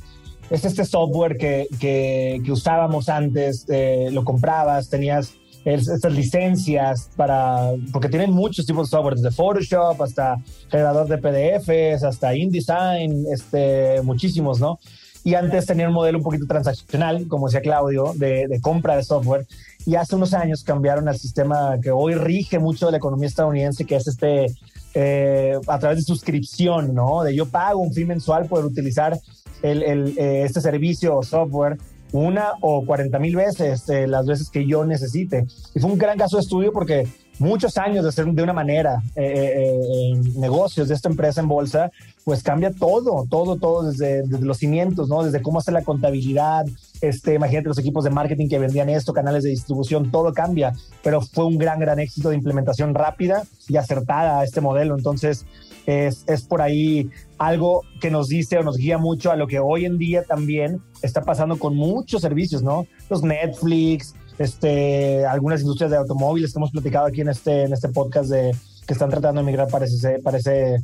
es 0.50 0.64
este 0.64 0.84
software 0.84 1.36
que, 1.36 1.68
que, 1.78 2.42
usábamos 2.50 3.08
antes, 3.08 3.66
eh, 3.68 4.08
lo 4.10 4.24
comprabas, 4.24 4.88
tenías 4.88 5.34
estas 5.74 6.12
licencias 6.12 7.10
para, 7.16 7.72
porque 7.92 8.08
tienen 8.08 8.32
muchos 8.32 8.64
tipos 8.66 8.88
de 8.88 8.96
software, 8.96 9.16
desde 9.16 9.30
Photoshop 9.30 10.00
hasta 10.02 10.36
generador 10.70 11.08
de 11.08 11.18
PDFs, 11.18 12.04
hasta 12.04 12.34
InDesign, 12.34 13.26
este, 13.32 14.00
muchísimos, 14.02 14.60
¿no? 14.60 14.78
Y 15.24 15.34
antes 15.34 15.66
tenía 15.66 15.88
un 15.88 15.94
modelo 15.94 16.18
un 16.18 16.24
poquito 16.24 16.46
transaccional, 16.46 17.26
como 17.28 17.48
decía 17.48 17.60
Claudio, 17.60 18.12
de, 18.16 18.46
de 18.48 18.60
compra 18.60 18.96
de 18.96 19.02
software. 19.02 19.46
Y 19.84 19.96
hace 19.96 20.16
unos 20.16 20.32
años 20.32 20.64
cambiaron 20.64 21.08
al 21.08 21.18
sistema 21.18 21.78
que 21.82 21.90
hoy 21.90 22.14
rige 22.14 22.58
mucho 22.58 22.90
la 22.90 22.96
economía 22.96 23.28
estadounidense, 23.28 23.84
que 23.84 23.96
es 23.96 24.06
este, 24.06 24.46
eh, 24.94 25.58
a 25.66 25.78
través 25.78 25.98
de 25.98 26.04
suscripción, 26.04 26.94
¿no? 26.94 27.22
De 27.22 27.34
yo 27.34 27.46
pago 27.46 27.80
un 27.80 27.92
fee 27.92 28.04
mensual 28.04 28.46
por 28.46 28.64
utilizar 28.64 29.18
el, 29.62 29.82
el, 29.82 30.18
eh, 30.18 30.44
este 30.44 30.60
servicio 30.60 31.16
o 31.16 31.22
software 31.22 31.76
una 32.12 32.52
o 32.60 32.84
40 32.84 33.18
mil 33.18 33.36
veces 33.36 33.88
eh, 33.88 34.06
las 34.06 34.26
veces 34.26 34.50
que 34.50 34.66
yo 34.66 34.84
necesite. 34.84 35.46
Y 35.74 35.80
fue 35.80 35.90
un 35.90 35.98
gran 35.98 36.18
caso 36.18 36.36
de 36.36 36.42
estudio 36.42 36.72
porque 36.72 37.06
muchos 37.38 37.78
años 37.78 38.02
de 38.02 38.08
hacer 38.08 38.26
de 38.26 38.42
una 38.42 38.52
manera 38.52 39.02
eh, 39.14 39.52
eh, 39.56 40.20
negocios 40.36 40.88
de 40.88 40.94
esta 40.94 41.08
empresa 41.08 41.40
en 41.40 41.48
bolsa, 41.48 41.90
pues 42.24 42.42
cambia 42.42 42.72
todo, 42.72 43.26
todo, 43.28 43.56
todo 43.56 43.90
desde, 43.90 44.22
desde, 44.22 44.44
los 44.44 44.58
cimientos, 44.58 45.08
¿no? 45.08 45.22
Desde 45.22 45.40
cómo 45.40 45.58
hacer 45.58 45.74
la 45.74 45.82
contabilidad, 45.82 46.66
este, 47.00 47.34
imagínate 47.34 47.68
los 47.68 47.78
equipos 47.78 48.04
de 48.04 48.10
marketing 48.10 48.48
que 48.48 48.58
vendían 48.58 48.88
esto, 48.88 49.12
canales 49.12 49.44
de 49.44 49.50
distribución, 49.50 50.10
todo 50.10 50.32
cambia, 50.32 50.72
pero 51.02 51.20
fue 51.20 51.46
un 51.46 51.58
gran, 51.58 51.78
gran 51.78 51.98
éxito 52.00 52.30
de 52.30 52.36
implementación 52.36 52.94
rápida 52.94 53.44
y 53.68 53.76
acertada 53.76 54.40
a 54.40 54.44
este 54.44 54.60
modelo. 54.60 54.96
Entonces, 54.96 55.46
es, 55.88 56.24
es 56.26 56.42
por 56.42 56.60
ahí 56.60 57.08
algo 57.38 57.82
que 57.98 58.10
nos 58.10 58.28
dice 58.28 58.58
o 58.58 58.62
nos 58.62 58.76
guía 58.76 58.98
mucho 58.98 59.30
a 59.30 59.36
lo 59.36 59.46
que 59.46 59.58
hoy 59.58 59.86
en 59.86 59.96
día 59.96 60.22
también 60.22 60.82
está 61.00 61.22
pasando 61.22 61.58
con 61.58 61.74
muchos 61.74 62.20
servicios, 62.20 62.62
¿no? 62.62 62.86
Los 63.08 63.22
Netflix, 63.22 64.14
este, 64.38 65.24
algunas 65.24 65.62
industrias 65.62 65.90
de 65.90 65.96
automóviles 65.96 66.52
que 66.52 66.58
hemos 66.58 66.72
platicado 66.72 67.06
aquí 67.06 67.22
en 67.22 67.30
este, 67.30 67.62
en 67.62 67.72
este 67.72 67.88
podcast 67.88 68.28
de 68.28 68.54
que 68.86 68.92
están 68.92 69.08
tratando 69.08 69.40
de 69.40 69.46
migrar 69.46 69.68
para 69.68 69.86
ese, 69.86 70.18
para 70.18 70.36
ese 70.36 70.76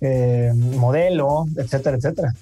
eh, 0.00 0.52
modelo, 0.54 1.46
etcétera, 1.56 1.96
etcétera. 1.96 2.34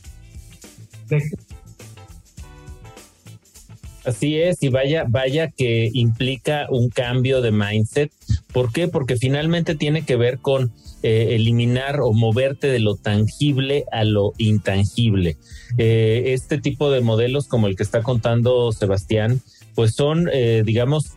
Así 4.07 4.39
es, 4.39 4.63
y 4.63 4.69
vaya, 4.69 5.05
vaya 5.07 5.51
que 5.51 5.91
implica 5.93 6.67
un 6.71 6.89
cambio 6.89 7.43
de 7.43 7.51
mindset. 7.51 8.11
¿Por 8.55 8.73
qué? 8.73 8.89
Porque 8.89 9.17
finalmente 9.17 9.75
tiene 9.75 10.03
que 10.03 10.17
ver 10.17 10.39
con 10.39 10.73
eh, 11.03 11.35
eliminar 11.35 12.01
o 12.01 12.13
moverte 12.13 12.69
de 12.69 12.81
lo 12.81 12.97
tangible 12.97 13.85
a 13.93 14.05
lo 14.05 14.33
intangible. 14.39 15.37
Eh, 15.79 16.25
este 16.29 16.59
tipo 16.59 16.91
de 16.91 17.01
modelos 17.01 17.47
como 17.47 17.67
el 17.67 17.77
que 17.77 17.83
está 17.83 18.03
contando 18.03 18.73
Sebastián, 18.73 19.41
pues 19.75 19.95
son, 19.95 20.29
eh, 20.33 20.63
digamos, 20.65 21.13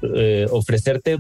ofrecerte 0.52 1.18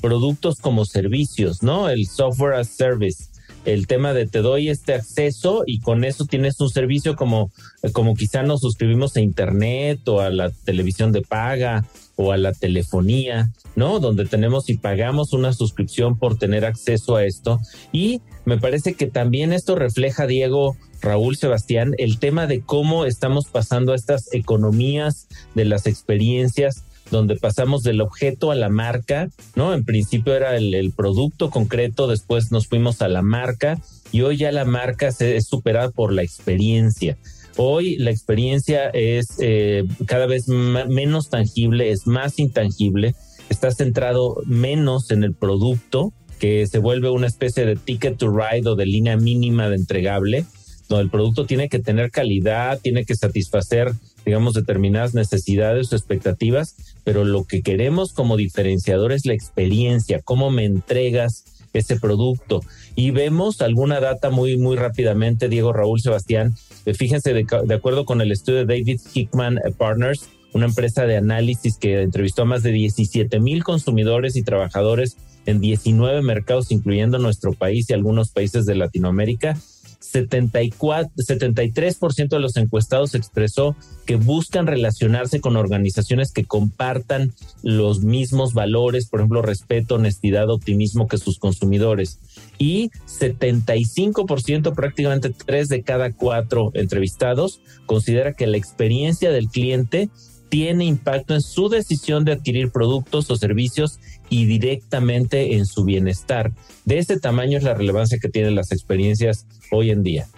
productos 0.00 0.58
como 0.58 0.84
servicios, 0.84 1.62
¿no? 1.62 1.88
El 1.88 2.06
software 2.06 2.54
as 2.54 2.68
service 2.68 3.27
el 3.72 3.86
tema 3.86 4.14
de 4.14 4.26
te 4.26 4.40
doy 4.40 4.70
este 4.70 4.94
acceso 4.94 5.62
y 5.66 5.80
con 5.80 6.04
eso 6.04 6.24
tienes 6.24 6.58
un 6.60 6.70
servicio 6.70 7.16
como, 7.16 7.52
como 7.92 8.14
quizá 8.14 8.42
nos 8.42 8.62
suscribimos 8.62 9.14
a 9.16 9.20
internet 9.20 10.08
o 10.08 10.20
a 10.20 10.30
la 10.30 10.50
televisión 10.50 11.12
de 11.12 11.20
paga 11.20 11.84
o 12.16 12.32
a 12.32 12.38
la 12.38 12.52
telefonía, 12.52 13.50
¿no? 13.76 14.00
Donde 14.00 14.24
tenemos 14.24 14.70
y 14.70 14.78
pagamos 14.78 15.34
una 15.34 15.52
suscripción 15.52 16.18
por 16.18 16.38
tener 16.38 16.64
acceso 16.64 17.16
a 17.16 17.24
esto. 17.24 17.60
Y 17.92 18.22
me 18.46 18.56
parece 18.56 18.94
que 18.94 19.06
también 19.06 19.52
esto 19.52 19.74
refleja, 19.76 20.26
Diego, 20.26 20.76
Raúl, 21.02 21.36
Sebastián, 21.36 21.94
el 21.98 22.18
tema 22.18 22.46
de 22.46 22.62
cómo 22.62 23.04
estamos 23.04 23.48
pasando 23.48 23.92
a 23.92 23.96
estas 23.96 24.32
economías 24.32 25.28
de 25.54 25.66
las 25.66 25.86
experiencias 25.86 26.84
donde 27.10 27.36
pasamos 27.36 27.82
del 27.82 28.00
objeto 28.00 28.50
a 28.50 28.54
la 28.54 28.68
marca, 28.68 29.30
¿no? 29.54 29.74
En 29.74 29.84
principio 29.84 30.34
era 30.34 30.56
el, 30.56 30.92
producto 30.96 31.50
concreto, 31.50 32.06
después 32.06 32.50
nos 32.50 32.66
fuimos 32.66 33.02
a 33.02 33.08
la 33.08 33.22
marca 33.22 33.78
y 34.12 34.22
hoy 34.22 34.36
ya 34.36 34.52
la 34.52 34.64
marca 34.64 35.12
se 35.12 35.36
es 35.36 35.46
superada 35.46 35.90
por 35.90 36.12
la 36.12 36.22
experiencia. 36.22 37.16
Hoy 37.56 37.96
la 37.96 38.10
experiencia 38.10 38.88
es 38.90 39.36
eh, 39.40 39.84
cada 40.06 40.26
vez 40.26 40.48
menos 40.48 41.28
tangible, 41.28 41.90
es 41.90 42.06
más 42.06 42.38
intangible, 42.38 43.14
está 43.48 43.70
centrado 43.72 44.36
menos 44.46 45.10
en 45.10 45.24
el 45.24 45.34
producto, 45.34 46.12
que 46.38 46.66
se 46.66 46.78
vuelve 46.78 47.10
una 47.10 47.26
especie 47.26 47.66
de 47.66 47.76
ticket 47.76 48.16
to 48.16 48.30
ride 48.30 48.68
o 48.68 48.76
de 48.76 48.86
línea 48.86 49.16
mínima 49.16 49.68
de 49.68 49.76
entregable, 49.76 50.44
donde 50.88 51.04
el 51.04 51.10
producto 51.10 51.46
tiene 51.46 51.68
que 51.68 51.80
tener 51.80 52.10
calidad, 52.10 52.80
tiene 52.80 53.04
que 53.04 53.16
satisfacer 53.16 53.92
digamos, 54.28 54.52
determinadas 54.52 55.14
necesidades 55.14 55.90
o 55.90 55.96
expectativas, 55.96 56.76
pero 57.02 57.24
lo 57.24 57.44
que 57.44 57.62
queremos 57.62 58.12
como 58.12 58.36
diferenciador 58.36 59.12
es 59.12 59.24
la 59.24 59.32
experiencia, 59.32 60.20
cómo 60.22 60.50
me 60.50 60.66
entregas 60.66 61.46
ese 61.72 61.98
producto. 61.98 62.60
Y 62.94 63.10
vemos 63.10 63.62
alguna 63.62 64.00
data 64.00 64.28
muy, 64.28 64.58
muy 64.58 64.76
rápidamente, 64.76 65.48
Diego, 65.48 65.72
Raúl, 65.72 66.02
Sebastián. 66.02 66.54
Eh, 66.84 66.92
fíjense, 66.92 67.32
de, 67.32 67.46
de 67.64 67.74
acuerdo 67.74 68.04
con 68.04 68.20
el 68.20 68.30
estudio 68.30 68.66
de 68.66 68.78
David 68.78 69.00
Hickman 69.14 69.60
Partners, 69.78 70.28
una 70.52 70.66
empresa 70.66 71.06
de 71.06 71.16
análisis 71.16 71.78
que 71.78 72.02
entrevistó 72.02 72.42
a 72.42 72.44
más 72.44 72.62
de 72.62 72.72
17 72.72 73.40
mil 73.40 73.64
consumidores 73.64 74.36
y 74.36 74.42
trabajadores 74.42 75.16
en 75.46 75.62
19 75.62 76.20
mercados, 76.20 76.70
incluyendo 76.70 77.18
nuestro 77.18 77.54
país 77.54 77.88
y 77.88 77.94
algunos 77.94 78.28
países 78.28 78.66
de 78.66 78.74
Latinoamérica, 78.74 79.56
74, 80.00 81.12
73% 81.16 82.28
de 82.28 82.38
los 82.38 82.56
encuestados 82.56 83.14
expresó 83.14 83.76
que 84.06 84.16
buscan 84.16 84.66
relacionarse 84.66 85.40
con 85.40 85.56
organizaciones 85.56 86.32
que 86.32 86.44
compartan 86.44 87.34
los 87.62 88.00
mismos 88.02 88.54
valores, 88.54 89.08
por 89.08 89.20
ejemplo, 89.20 89.42
respeto, 89.42 89.96
honestidad, 89.96 90.50
optimismo 90.50 91.08
que 91.08 91.18
sus 91.18 91.38
consumidores. 91.38 92.20
Y 92.58 92.90
75%, 93.06 94.74
prácticamente 94.74 95.30
tres 95.30 95.68
de 95.68 95.82
cada 95.82 96.12
cuatro 96.12 96.70
entrevistados, 96.74 97.60
considera 97.86 98.32
que 98.32 98.46
la 98.46 98.56
experiencia 98.56 99.30
del 99.30 99.48
cliente 99.48 100.08
tiene 100.48 100.84
impacto 100.84 101.34
en 101.34 101.42
su 101.42 101.68
decisión 101.68 102.24
de 102.24 102.32
adquirir 102.32 102.70
productos 102.70 103.30
o 103.30 103.36
servicios 103.36 103.98
y 104.30 104.46
directamente 104.46 105.54
en 105.56 105.66
su 105.66 105.84
bienestar. 105.84 106.52
De 106.84 106.98
este 106.98 107.18
tamaño 107.18 107.58
es 107.58 107.64
la 107.64 107.74
relevancia 107.74 108.18
que 108.18 108.28
tienen 108.28 108.54
las 108.54 108.72
experiencias 108.72 109.46
hoy 109.70 109.90
en 109.90 110.02
día. 110.02 110.28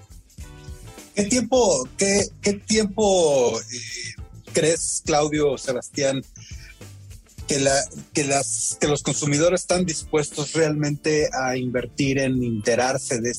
¿Qué 1.15 1.25
tiempo, 1.25 1.89
qué, 1.97 2.31
tiempo 2.67 3.59
eh, 3.59 3.63
crees, 4.53 5.03
Claudio, 5.05 5.59
Sebastián, 5.59 6.23
que, 7.47 7.59
la, 7.59 7.75
que, 8.13 8.25
las, 8.25 8.79
que 8.81 8.87
los 8.87 9.03
consumidores 9.03 9.63
están 9.63 9.85
dispuestos 9.85 10.53
realmente 10.53 11.29
a 11.33 11.57
invertir 11.57 12.19
en 12.19 12.43
enterarse 12.43 13.21
de? 13.21 13.33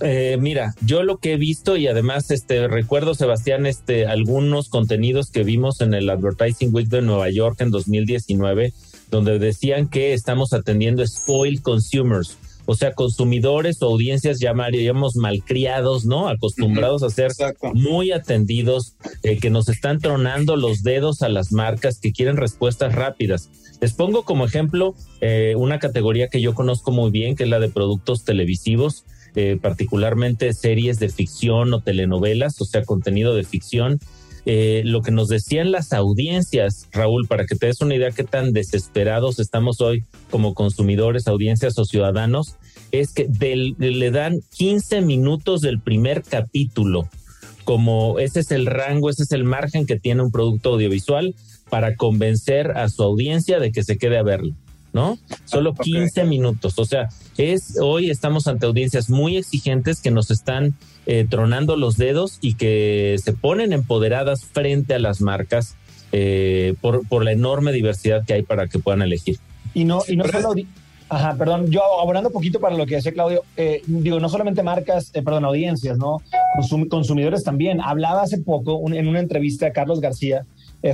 Eh, 0.00 0.36
mira, 0.40 0.74
yo 0.84 1.02
lo 1.02 1.18
que 1.18 1.34
he 1.34 1.36
visto 1.36 1.76
y 1.76 1.86
además 1.86 2.30
este 2.30 2.68
recuerdo 2.68 3.14
Sebastián 3.14 3.66
este 3.66 4.06
algunos 4.06 4.68
contenidos 4.68 5.30
que 5.30 5.44
vimos 5.44 5.80
en 5.80 5.94
el 5.94 6.10
Advertising 6.10 6.74
Week 6.74 6.88
de 6.88 7.02
Nueva 7.02 7.30
York 7.30 7.60
en 7.60 7.70
2019 7.70 8.72
donde 9.14 9.38
decían 9.38 9.88
que 9.88 10.12
estamos 10.12 10.52
atendiendo 10.52 11.06
spoiled 11.06 11.60
consumers, 11.62 12.36
o 12.66 12.74
sea, 12.74 12.94
consumidores 12.94 13.80
o 13.80 13.86
audiencias 13.86 14.40
llamaríamos 14.40 15.16
malcriados, 15.16 16.04
¿no? 16.04 16.28
Acostumbrados 16.28 17.02
a 17.02 17.10
ser 17.10 17.30
muy 17.74 18.10
atendidos, 18.10 18.96
eh, 19.22 19.38
que 19.38 19.50
nos 19.50 19.68
están 19.68 20.00
tronando 20.00 20.56
los 20.56 20.82
dedos 20.82 21.22
a 21.22 21.28
las 21.28 21.52
marcas 21.52 22.00
que 22.00 22.12
quieren 22.12 22.36
respuestas 22.36 22.94
rápidas. 22.94 23.50
Les 23.80 23.92
pongo 23.92 24.24
como 24.24 24.46
ejemplo 24.46 24.94
eh, 25.20 25.54
una 25.56 25.78
categoría 25.78 26.28
que 26.28 26.40
yo 26.40 26.54
conozco 26.54 26.90
muy 26.90 27.10
bien, 27.10 27.36
que 27.36 27.44
es 27.44 27.50
la 27.50 27.60
de 27.60 27.68
productos 27.68 28.24
televisivos, 28.24 29.04
eh, 29.34 29.58
particularmente 29.60 30.52
series 30.52 30.98
de 30.98 31.08
ficción 31.08 31.72
o 31.74 31.80
telenovelas, 31.80 32.60
o 32.60 32.64
sea, 32.64 32.84
contenido 32.84 33.34
de 33.34 33.44
ficción. 33.44 33.98
Eh, 34.46 34.82
lo 34.84 35.00
que 35.00 35.10
nos 35.10 35.28
decían 35.28 35.72
las 35.72 35.92
audiencias, 35.92 36.88
Raúl, 36.92 37.26
para 37.26 37.46
que 37.46 37.56
te 37.56 37.66
des 37.66 37.80
una 37.80 37.94
idea 37.94 38.10
qué 38.10 38.24
tan 38.24 38.52
desesperados 38.52 39.38
estamos 39.38 39.80
hoy 39.80 40.04
como 40.30 40.54
consumidores, 40.54 41.26
audiencias 41.26 41.78
o 41.78 41.84
ciudadanos, 41.84 42.56
es 42.92 43.12
que 43.12 43.26
le 43.78 44.10
dan 44.10 44.40
15 44.56 45.00
minutos 45.00 45.62
del 45.62 45.80
primer 45.80 46.22
capítulo, 46.22 47.08
como 47.64 48.18
ese 48.18 48.40
es 48.40 48.50
el 48.50 48.66
rango, 48.66 49.08
ese 49.08 49.22
es 49.22 49.32
el 49.32 49.44
margen 49.44 49.86
que 49.86 49.98
tiene 49.98 50.22
un 50.22 50.30
producto 50.30 50.74
audiovisual 50.74 51.34
para 51.70 51.96
convencer 51.96 52.72
a 52.72 52.88
su 52.90 53.02
audiencia 53.02 53.58
de 53.58 53.72
que 53.72 53.82
se 53.82 53.96
quede 53.96 54.18
a 54.18 54.22
verlo. 54.22 54.54
¿no? 54.94 55.18
Solo 55.44 55.74
15 55.74 56.24
minutos. 56.24 56.78
O 56.78 56.86
sea, 56.86 57.08
es 57.38 57.78
hoy 57.80 58.10
estamos 58.10 58.46
ante 58.46 58.66
audiencias 58.66 59.10
muy 59.10 59.36
exigentes 59.36 60.00
que 60.00 60.10
nos 60.10 60.30
están 60.30 60.74
eh, 61.06 61.26
tronando 61.28 61.76
los 61.76 61.96
dedos 61.96 62.38
y 62.40 62.54
que 62.54 63.16
se 63.22 63.32
ponen 63.32 63.72
empoderadas 63.72 64.44
frente 64.44 64.94
a 64.94 64.98
las 64.98 65.20
marcas 65.20 65.76
eh, 66.12 66.74
por, 66.80 67.06
por 67.08 67.24
la 67.24 67.32
enorme 67.32 67.72
diversidad 67.72 68.24
que 68.24 68.34
hay 68.34 68.42
para 68.42 68.68
que 68.68 68.78
puedan 68.78 69.02
elegir. 69.02 69.38
Y 69.74 69.84
no, 69.84 70.02
y 70.06 70.16
no 70.16 70.24
solo. 70.26 70.54
Ajá, 71.10 71.36
perdón, 71.36 71.70
yo 71.70 71.82
abonando 72.00 72.30
un 72.30 72.32
poquito 72.32 72.60
para 72.60 72.76
lo 72.76 72.86
que 72.86 72.96
decía 72.96 73.12
Claudio, 73.12 73.42
eh, 73.56 73.82
digo, 73.86 74.18
no 74.20 74.28
solamente 74.28 74.62
marcas, 74.62 75.10
perdón, 75.10 75.44
audiencias, 75.44 75.98
¿no? 75.98 76.22
consumidores 76.88 77.44
también. 77.44 77.80
Hablaba 77.80 78.22
hace 78.22 78.38
poco 78.38 78.80
en 78.90 79.06
una 79.06 79.20
entrevista 79.20 79.66
a 79.66 79.72
Carlos 79.72 80.00
García, 80.00 80.46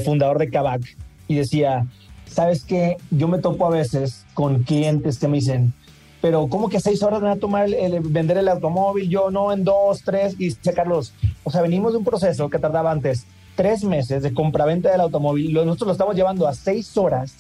fundador 0.04 0.38
de 0.38 0.50
Kavak, 0.50 0.82
y 1.28 1.37
decía, 1.37 1.87
sabes 2.26 2.64
que 2.64 2.97
yo 3.11 3.28
me 3.28 3.38
topo 3.38 3.66
a 3.66 3.70
veces 3.70 4.25
con 4.35 4.62
clientes 4.62 5.18
que 5.18 5.28
me 5.28 5.38
dicen, 5.38 5.73
pero 6.21 6.49
¿cómo 6.49 6.69
que 6.69 6.81
seis 6.81 7.03
horas 7.03 7.21
van 7.21 7.33
a 7.33 7.41
tomar 7.41 7.73
el, 7.73 8.00
vender 8.00 8.39
el 8.39 8.49
automóvil? 8.49 9.09
Yo 9.09 9.31
no, 9.31 9.53
en 9.53 9.65
dos, 9.65 10.03
tres. 10.05 10.35
Y 10.35 10.47
dice 10.47 10.73
Carlos, 10.75 11.12
o 11.45 11.50
sea, 11.50 11.62
venimos 11.62 11.93
de 11.93 11.99
un 11.99 12.05
proceso 12.05 12.50
que 12.50 12.59
tardaba 12.59 12.91
antes 12.91 13.27
tres 13.61 13.85
meses 13.85 14.23
de 14.23 14.33
compra-venta 14.33 14.91
del 14.91 15.03
automóvil, 15.03 15.53
nosotros 15.53 15.89
lo 15.89 15.93
estamos 15.93 16.17
llevando 16.17 16.49
a 16.49 16.55
seis 16.55 16.97
horas 16.97 17.35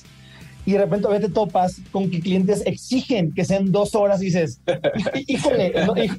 y 0.66 0.72
de 0.72 0.78
repente 0.78 1.06
a 1.06 1.10
veces 1.10 1.28
te 1.28 1.32
topas 1.32 1.80
con 1.90 2.10
que 2.10 2.20
clientes 2.20 2.62
exigen 2.66 3.32
que 3.32 3.44
sean 3.44 3.72
dos 3.72 3.94
horas 3.94 4.20
y 4.20 4.26
dices, 4.26 4.60
híjole, 5.26 5.72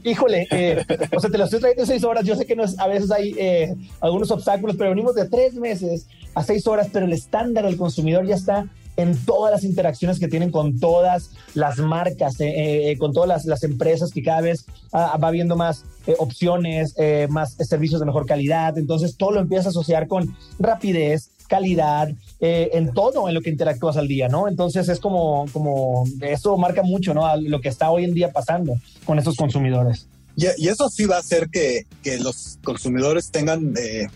híjole, 0.03 0.47
eh, 0.49 0.83
o 1.15 1.19
sea, 1.19 1.29
te 1.29 1.37
lo 1.37 1.43
estoy 1.43 1.59
trayendo 1.59 1.85
seis 1.85 2.03
horas, 2.03 2.25
yo 2.25 2.35
sé 2.35 2.45
que 2.45 2.55
no 2.55 2.63
a 2.77 2.87
veces 2.87 3.11
hay 3.11 3.35
eh, 3.37 3.75
algunos 3.99 4.31
obstáculos, 4.31 4.75
pero 4.75 4.89
venimos 4.89 5.13
de 5.13 5.29
tres 5.29 5.53
meses 5.53 6.07
a 6.33 6.43
seis 6.43 6.65
horas, 6.65 6.87
pero 6.91 7.05
el 7.05 7.13
estándar 7.13 7.65
del 7.65 7.77
consumidor 7.77 8.25
ya 8.25 8.35
está 8.35 8.67
en 8.97 9.17
todas 9.25 9.51
las 9.51 9.63
interacciones 9.63 10.19
que 10.19 10.27
tienen 10.27 10.51
con 10.51 10.79
todas 10.79 11.31
las 11.53 11.77
marcas, 11.79 12.35
eh, 12.39 12.95
con 12.99 13.13
todas 13.13 13.45
las, 13.45 13.63
empresas 13.63 14.11
que 14.11 14.23
cada 14.23 14.41
vez 14.41 14.65
ah, 14.91 15.17
va 15.21 15.31
viendo 15.31 15.55
más 15.55 15.85
opciones, 16.17 16.95
más 17.29 17.53
servicios 17.53 17.99
de 17.99 18.05
mejor 18.05 18.25
calidad. 18.25 18.77
Entonces 18.77 19.15
todo 19.17 19.31
lo 19.31 19.39
empieza 19.39 19.67
a 19.67 19.69
asociar 19.69 20.07
con 20.07 20.35
rapidez, 20.59 21.31
calidad, 21.51 22.09
eh, 22.39 22.69
en 22.73 22.93
todo 22.93 23.27
en 23.27 23.35
lo 23.35 23.41
que 23.41 23.49
interactúas 23.49 23.97
al 23.97 24.07
día, 24.07 24.29
¿no? 24.29 24.47
Entonces 24.47 24.87
es 24.87 25.01
como, 25.01 25.45
como, 25.51 26.05
eso 26.21 26.57
marca 26.57 26.81
mucho, 26.81 27.13
¿no? 27.13 27.35
lo 27.35 27.59
que 27.59 27.67
está 27.67 27.91
hoy 27.91 28.05
en 28.05 28.13
día 28.13 28.31
pasando 28.31 28.75
con 29.05 29.19
estos 29.19 29.35
consumidores. 29.35 30.07
Y, 30.37 30.69
eso 30.69 30.89
sí 30.89 31.05
va 31.05 31.17
a 31.17 31.19
hacer 31.19 31.49
que, 31.49 31.85
que 32.01 32.17
los 32.19 32.57
consumidores 32.63 33.31
tengan 33.31 33.73
eh, 33.77 34.07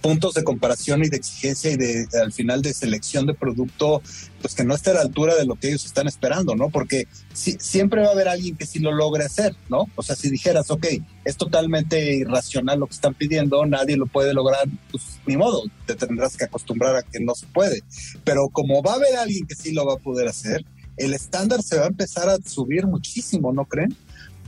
puntos 0.00 0.34
de 0.34 0.44
comparación 0.44 1.04
y 1.04 1.08
de 1.08 1.16
exigencia 1.16 1.70
y 1.70 1.76
de 1.76 2.06
al 2.22 2.32
final 2.32 2.62
de 2.62 2.72
selección 2.72 3.26
de 3.26 3.34
producto, 3.34 4.02
pues 4.40 4.54
que 4.54 4.64
no 4.64 4.74
esté 4.74 4.90
a 4.90 4.94
la 4.94 5.00
altura 5.00 5.34
de 5.34 5.44
lo 5.44 5.56
que 5.56 5.68
ellos 5.68 5.84
están 5.84 6.06
esperando, 6.06 6.54
¿no? 6.54 6.68
Porque 6.68 7.06
si, 7.32 7.56
siempre 7.58 8.02
va 8.02 8.08
a 8.08 8.12
haber 8.12 8.28
alguien 8.28 8.56
que 8.56 8.66
sí 8.66 8.78
lo 8.78 8.92
logre 8.92 9.24
hacer, 9.24 9.54
¿no? 9.68 9.86
O 9.96 10.02
sea, 10.02 10.16
si 10.16 10.30
dijeras, 10.30 10.70
ok, 10.70 10.86
es 11.24 11.36
totalmente 11.36 12.16
irracional 12.16 12.80
lo 12.80 12.86
que 12.86 12.94
están 12.94 13.14
pidiendo, 13.14 13.64
nadie 13.66 13.96
lo 13.96 14.06
puede 14.06 14.34
lograr, 14.34 14.68
pues 14.90 15.04
ni 15.26 15.36
modo, 15.36 15.62
te 15.86 15.94
tendrás 15.94 16.36
que 16.36 16.44
acostumbrar 16.44 16.96
a 16.96 17.02
que 17.02 17.20
no 17.20 17.34
se 17.34 17.46
puede. 17.46 17.82
Pero 18.24 18.48
como 18.48 18.82
va 18.82 18.92
a 18.92 18.96
haber 18.96 19.16
alguien 19.16 19.46
que 19.46 19.54
sí 19.54 19.72
lo 19.72 19.86
va 19.86 19.94
a 19.94 19.98
poder 19.98 20.28
hacer, 20.28 20.64
el 20.96 21.14
estándar 21.14 21.62
se 21.62 21.78
va 21.78 21.84
a 21.84 21.88
empezar 21.88 22.28
a 22.28 22.38
subir 22.38 22.86
muchísimo, 22.86 23.52
¿no 23.52 23.64
creen? 23.64 23.96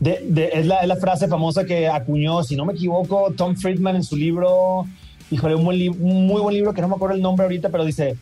es 0.02 0.66
la 0.66 0.96
frase 0.96 1.28
famosa 1.28 1.64
que 1.64 1.86
acuñó, 1.86 2.42
si 2.42 2.56
no 2.56 2.64
me 2.64 2.72
equivoco, 2.72 3.34
Tom 3.36 3.54
Friedman 3.54 3.96
en 3.96 4.02
su 4.02 4.16
libro 4.16 4.86
híjole, 5.30 5.54
un, 5.54 5.64
muy, 5.64 5.90
muy 5.90 6.40
buen 6.40 6.54
libro 6.54 6.74
que 6.74 6.80
no 6.80 6.88
me 6.88 6.94
acuerdo 6.94 7.14
el 7.16 7.22
nombre 7.22 7.44
ahorita, 7.44 7.68
pero 7.70 7.84
dice 7.84 8.16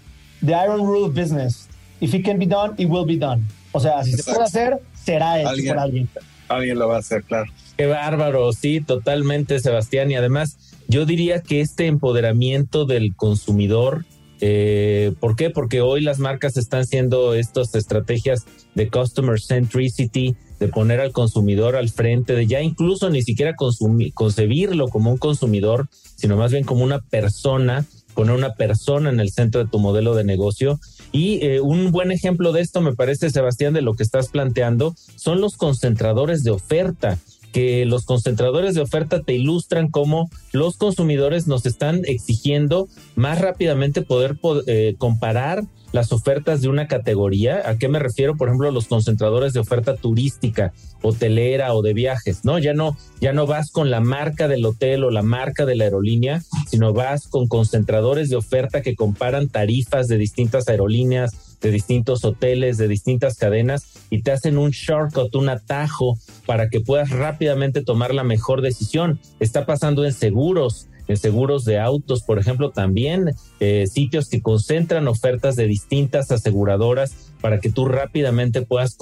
The 0.45 0.53
Iron 0.53 0.79
Rule 0.79 1.07
of 1.07 1.15
Business. 1.15 1.69
If 2.01 2.15
it 2.15 2.25
can 2.25 2.39
be 2.39 2.47
done, 2.47 2.75
it 2.77 2.89
will 2.89 3.07
be 3.07 3.17
done. 3.17 3.43
O 3.73 3.81
sea, 3.81 4.05
si 4.05 4.13
se 4.13 4.23
puede 4.23 4.45
hacer, 4.45 4.79
será 4.95 5.41
hecho 5.41 5.69
por 5.69 5.79
alguien. 5.79 6.09
Alguien 6.49 6.79
lo 6.79 6.89
va 6.89 6.97
a 6.97 6.99
hacer, 7.01 7.23
claro. 7.25 7.51
Qué 7.77 7.87
bárbaro, 7.87 8.53
sí, 8.53 8.81
totalmente, 8.81 9.61
Sebastián. 9.61 10.11
Y 10.11 10.15
además, 10.15 10.57
yo 10.89 11.05
diría 11.05 11.43
que 11.43 11.61
este 11.61 11.87
empoderamiento 11.87 12.87
del 12.87 13.15
consumidor, 13.15 14.05
eh, 14.41 15.13
¿por 15.21 15.37
qué? 15.37 15.51
Porque 15.51 15.81
hoy 15.81 16.01
las 16.01 16.19
marcas 16.19 16.57
están 16.57 16.81
haciendo 16.81 17.35
estas 17.35 17.75
estrategias 17.75 18.47
de 18.75 18.89
customer 18.89 19.41
centricity, 19.41 20.37
de 20.59 20.69
poner 20.69 21.01
al 21.01 21.13
consumidor 21.13 21.77
al 21.77 21.89
frente, 21.89 22.35
de 22.35 22.47
ya 22.47 22.63
incluso 22.63 23.11
ni 23.11 23.23
siquiera 23.23 23.55
concebirlo 23.55 24.89
como 24.89 25.13
un 25.13 25.19
consumidor, 25.19 25.89
sino 26.19 26.37
más 26.37 26.51
bien 26.51 26.65
como 26.65 26.83
una 26.83 27.01
persona, 27.01 27.87
poner 28.15 28.35
una 28.35 28.55
persona 28.55 29.09
en 29.09 29.21
el 29.21 29.31
centro 29.31 29.65
de 29.65 29.71
tu 29.71 29.79
modelo 29.79 30.17
de 30.17 30.25
negocio. 30.25 30.81
Y 31.13 31.45
eh, 31.47 31.61
un 31.61 31.93
buen 31.93 32.11
ejemplo 32.11 32.53
de 32.53 32.61
esto, 32.61 32.81
me 32.81 32.95
parece, 32.95 33.31
Sebastián, 33.31 33.73
de 33.73 33.83
lo 33.83 33.95
que 33.95 34.03
estás 34.03 34.29
planteando, 34.29 34.95
son 35.15 35.41
los 35.41 35.57
concentradores 35.57 36.43
de 36.43 36.51
oferta 36.51 37.19
que 37.53 37.87
los 37.87 38.05
concentradores 38.05 38.75
de 38.75 38.83
oferta 38.83 39.23
te 39.23 39.33
ilustran 39.33 39.91
cómo 39.91 40.29
los 40.53 40.77
consumidores 40.77 41.47
nos 41.47 41.65
están 41.65 42.03
exigiendo 42.05 42.89
más 43.15 43.41
rápidamente 43.41 44.03
poder 44.03 44.37
eh, 44.67 44.97
comparar 44.99 45.65
las 45.93 46.13
ofertas 46.13 46.61
de 46.61 46.69
una 46.69 46.87
categoría. 46.87 47.69
¿A 47.69 47.79
qué 47.79 47.89
me 47.89 47.99
refiero? 47.99 48.37
Por 48.37 48.49
ejemplo, 48.49 48.71
los 48.71 48.87
concentradores 48.87 49.53
de 49.53 49.61
oferta 49.61 49.97
turística, 49.97 50.73
hotelera 51.03 51.75
o 51.75 51.83
de 51.83 51.95
viajes, 51.95 52.45
¿no? 52.45 52.59
Ya 52.59 52.75
no, 52.75 52.97
ya 53.21 53.33
no 53.33 53.47
vas 53.47 53.71
con 53.71 53.91
la 53.91 54.01
marca 54.01 54.49
del 54.49 54.65
hotel 54.65 55.05
o 55.05 55.11
la 55.11 55.23
marca 55.23 55.65
de 55.67 55.77
la 55.77 55.85
aerolínea, 55.85 56.43
sino 56.69 56.93
vas 56.93 57.29
con 57.29 57.49
concentradores 57.49 58.29
de 58.29 58.37
oferta 58.37 58.83
que 58.83 58.97
comparan 58.97 59.49
tarifas 59.49 60.09
de 60.09 60.19
distintas 60.19 60.69
aerolíneas, 60.69 61.49
de 61.61 61.71
distintos 61.71 62.25
hoteles, 62.25 62.77
de 62.79 62.89
distintas 62.89 63.37
cadenas 63.37 63.87
y 64.11 64.23
te 64.23 64.31
hacen 64.31 64.59
un 64.59 64.71
shortcut, 64.71 65.35
un 65.35 65.49
atajo 65.49 66.19
para 66.47 66.69
que 66.69 66.81
puedas 66.81 67.11
rápidamente 67.11 67.83
tomar 67.83 68.15
la 68.15 68.25
mejor 68.25 68.63
decisión. 68.63 69.19
Está 69.41 69.67
pasando 69.67 70.05
en 70.05 70.13
seguros, 70.13 70.88
seguros 71.17 71.65
de 71.65 71.79
autos, 71.79 72.23
por 72.23 72.39
ejemplo, 72.39 72.71
también 72.71 73.35
eh, 73.61 73.87
sitios 73.87 74.29
que 74.29 74.43
concentran 74.43 75.09
ofertas 75.09 75.57
de 75.57 75.67
distintas 75.67 76.31
aseguradoras 76.31 77.15
para 77.41 77.61
que 77.61 77.71
tú 77.71 77.87
rápidamente 77.87 78.63
puedas, 78.63 78.97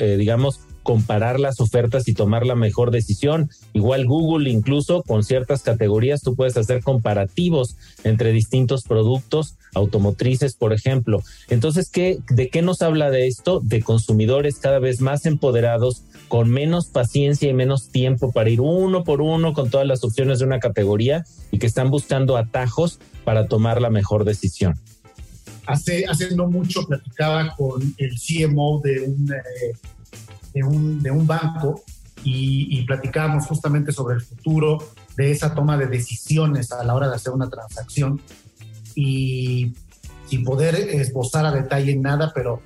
eh, 0.00 0.16
digamos, 0.16 0.60
comparar 0.86 1.40
las 1.40 1.60
ofertas 1.60 2.06
y 2.06 2.14
tomar 2.14 2.46
la 2.46 2.54
mejor 2.54 2.92
decisión. 2.92 3.50
Igual 3.72 4.06
Google, 4.06 4.48
incluso 4.48 5.02
con 5.02 5.24
ciertas 5.24 5.62
categorías, 5.62 6.22
tú 6.22 6.36
puedes 6.36 6.56
hacer 6.56 6.82
comparativos 6.82 7.74
entre 8.04 8.30
distintos 8.30 8.84
productos 8.84 9.56
automotrices, 9.74 10.54
por 10.54 10.72
ejemplo. 10.72 11.22
Entonces, 11.50 11.90
¿qué, 11.90 12.18
¿de 12.30 12.48
qué 12.50 12.62
nos 12.62 12.82
habla 12.82 13.10
de 13.10 13.26
esto? 13.26 13.60
De 13.64 13.82
consumidores 13.82 14.58
cada 14.60 14.78
vez 14.78 15.00
más 15.00 15.26
empoderados, 15.26 16.02
con 16.28 16.50
menos 16.50 16.86
paciencia 16.86 17.48
y 17.48 17.54
menos 17.54 17.88
tiempo 17.88 18.32
para 18.32 18.50
ir 18.50 18.60
uno 18.60 19.04
por 19.04 19.20
uno 19.20 19.52
con 19.52 19.70
todas 19.70 19.86
las 19.86 20.02
opciones 20.04 20.38
de 20.38 20.44
una 20.44 20.58
categoría 20.58 21.24
y 21.50 21.58
que 21.58 21.66
están 21.66 21.90
buscando 21.90 22.36
atajos 22.36 22.98
para 23.24 23.46
tomar 23.46 23.80
la 23.80 23.90
mejor 23.90 24.24
decisión. 24.24 24.74
Hace, 25.66 26.04
hace 26.06 26.34
no 26.34 26.48
mucho 26.48 26.86
platicaba 26.86 27.54
con 27.56 27.94
el 27.98 28.14
CMO 28.16 28.80
de 28.82 29.00
un, 29.00 29.32
eh, 29.32 29.76
de 30.54 30.62
un, 30.62 31.02
de 31.02 31.10
un 31.10 31.26
banco 31.26 31.82
y, 32.22 32.78
y, 32.78 32.84
platicábamos 32.84 33.46
justamente 33.46 33.92
sobre 33.92 34.16
el 34.16 34.20
futuro 34.20 34.78
de 35.16 35.30
esa 35.30 35.54
toma 35.54 35.76
de 35.76 35.86
decisiones 35.86 36.72
a 36.72 36.82
la 36.84 36.94
hora 36.94 37.08
de 37.08 37.16
hacer 37.16 37.32
una 37.32 37.48
transacción 37.48 38.20
y 38.94 39.72
sin 40.26 40.44
poder 40.44 40.74
esbozar 40.74 41.46
a 41.46 41.52
detalle 41.52 41.96
nada, 41.96 42.32
pero 42.34 42.62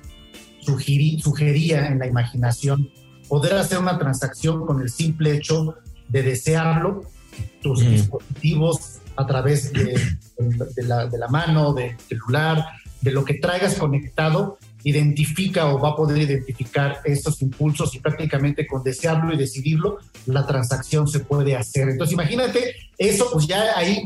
sugerí, 0.59 1.19
sugería 1.19 1.87
en 1.87 1.99
la 1.99 2.07
imaginación 2.07 2.89
poder 3.31 3.53
hacer 3.53 3.77
una 3.77 3.97
transacción 3.97 4.65
con 4.65 4.81
el 4.81 4.89
simple 4.89 5.33
hecho 5.33 5.75
de 6.09 6.21
desearlo, 6.21 7.05
tus 7.61 7.79
dispositivos 7.79 8.97
a 9.15 9.25
través 9.25 9.71
de, 9.71 9.95
la, 10.83 11.05
de 11.05 11.17
la 11.17 11.29
mano, 11.29 11.71
del 11.71 11.97
celular, 12.09 12.65
de 12.99 13.11
lo 13.11 13.23
que 13.23 13.35
traigas 13.35 13.75
conectado, 13.75 14.57
identifica 14.83 15.73
o 15.73 15.79
va 15.79 15.91
a 15.91 15.95
poder 15.95 16.23
identificar 16.23 16.99
estos 17.05 17.41
impulsos 17.41 17.95
y 17.95 17.99
prácticamente 17.99 18.67
con 18.67 18.83
desearlo 18.83 19.33
y 19.33 19.37
decidirlo, 19.37 19.99
la 20.25 20.45
transacción 20.45 21.07
se 21.07 21.21
puede 21.21 21.55
hacer. 21.55 21.87
Entonces 21.87 22.11
imagínate, 22.11 22.75
eso 22.97 23.29
pues 23.31 23.47
ya 23.47 23.77
ahí 23.77 24.03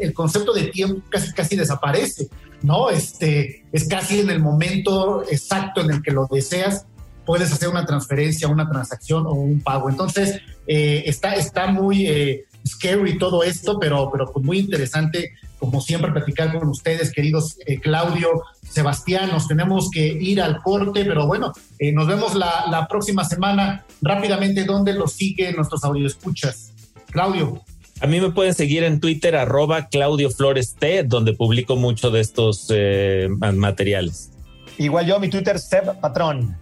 el, 0.00 0.14
concepto 0.14 0.52
de 0.52 0.68
tiempo 0.68 1.02
casi, 1.08 1.32
casi 1.32 1.56
desaparece, 1.56 2.28
¿no? 2.62 2.90
Este, 2.90 3.64
es 3.72 3.88
casi 3.88 4.20
en 4.20 4.30
el 4.30 4.38
momento 4.38 5.24
exacto 5.28 5.80
en 5.80 5.90
el 5.90 6.00
que 6.00 6.12
lo 6.12 6.28
deseas, 6.30 6.86
puedes 7.28 7.52
hacer 7.52 7.68
una 7.68 7.84
transferencia, 7.84 8.48
una 8.48 8.66
transacción 8.66 9.26
o 9.26 9.32
un 9.32 9.60
pago. 9.60 9.90
Entonces, 9.90 10.40
eh, 10.66 11.02
está, 11.04 11.34
está 11.34 11.66
muy 11.66 12.06
eh, 12.06 12.46
scary 12.66 13.18
todo 13.18 13.42
esto, 13.42 13.78
pero, 13.78 14.10
pero 14.10 14.32
pues 14.32 14.42
muy 14.42 14.58
interesante 14.58 15.34
como 15.58 15.80
siempre, 15.80 16.12
platicar 16.12 16.56
con 16.58 16.68
ustedes, 16.68 17.12
queridos 17.12 17.58
eh, 17.66 17.80
Claudio, 17.80 18.42
Sebastián. 18.62 19.30
Nos 19.30 19.48
tenemos 19.48 19.90
que 19.90 20.06
ir 20.06 20.40
al 20.40 20.62
corte, 20.62 21.04
pero 21.04 21.26
bueno, 21.26 21.52
eh, 21.78 21.92
nos 21.92 22.06
vemos 22.06 22.34
la, 22.34 22.86
próxima 22.88 23.24
semana. 23.24 23.84
Rápidamente, 24.00 24.64
¿dónde 24.64 24.92
los 24.92 25.12
siguen 25.12 25.56
nuestros 25.56 25.82
escuchas 26.06 26.72
Claudio. 27.10 27.62
A 28.00 28.06
mí 28.06 28.20
me 28.20 28.30
pueden 28.30 28.54
seguir 28.54 28.84
en 28.84 29.00
Twitter, 29.00 29.34
arroba 29.34 29.88
Claudio 29.88 30.30
Flores 30.30 30.76
T, 30.78 31.02
donde 31.02 31.32
publico 31.32 31.74
mucho 31.74 32.10
de 32.10 32.20
estos 32.20 32.66
eh, 32.70 33.28
materiales. 33.28 34.30
Igual 34.76 35.06
yo, 35.06 35.18
mi 35.18 35.28
Twitter, 35.28 35.58
Seb 35.58 35.98
Patrón. 36.00 36.56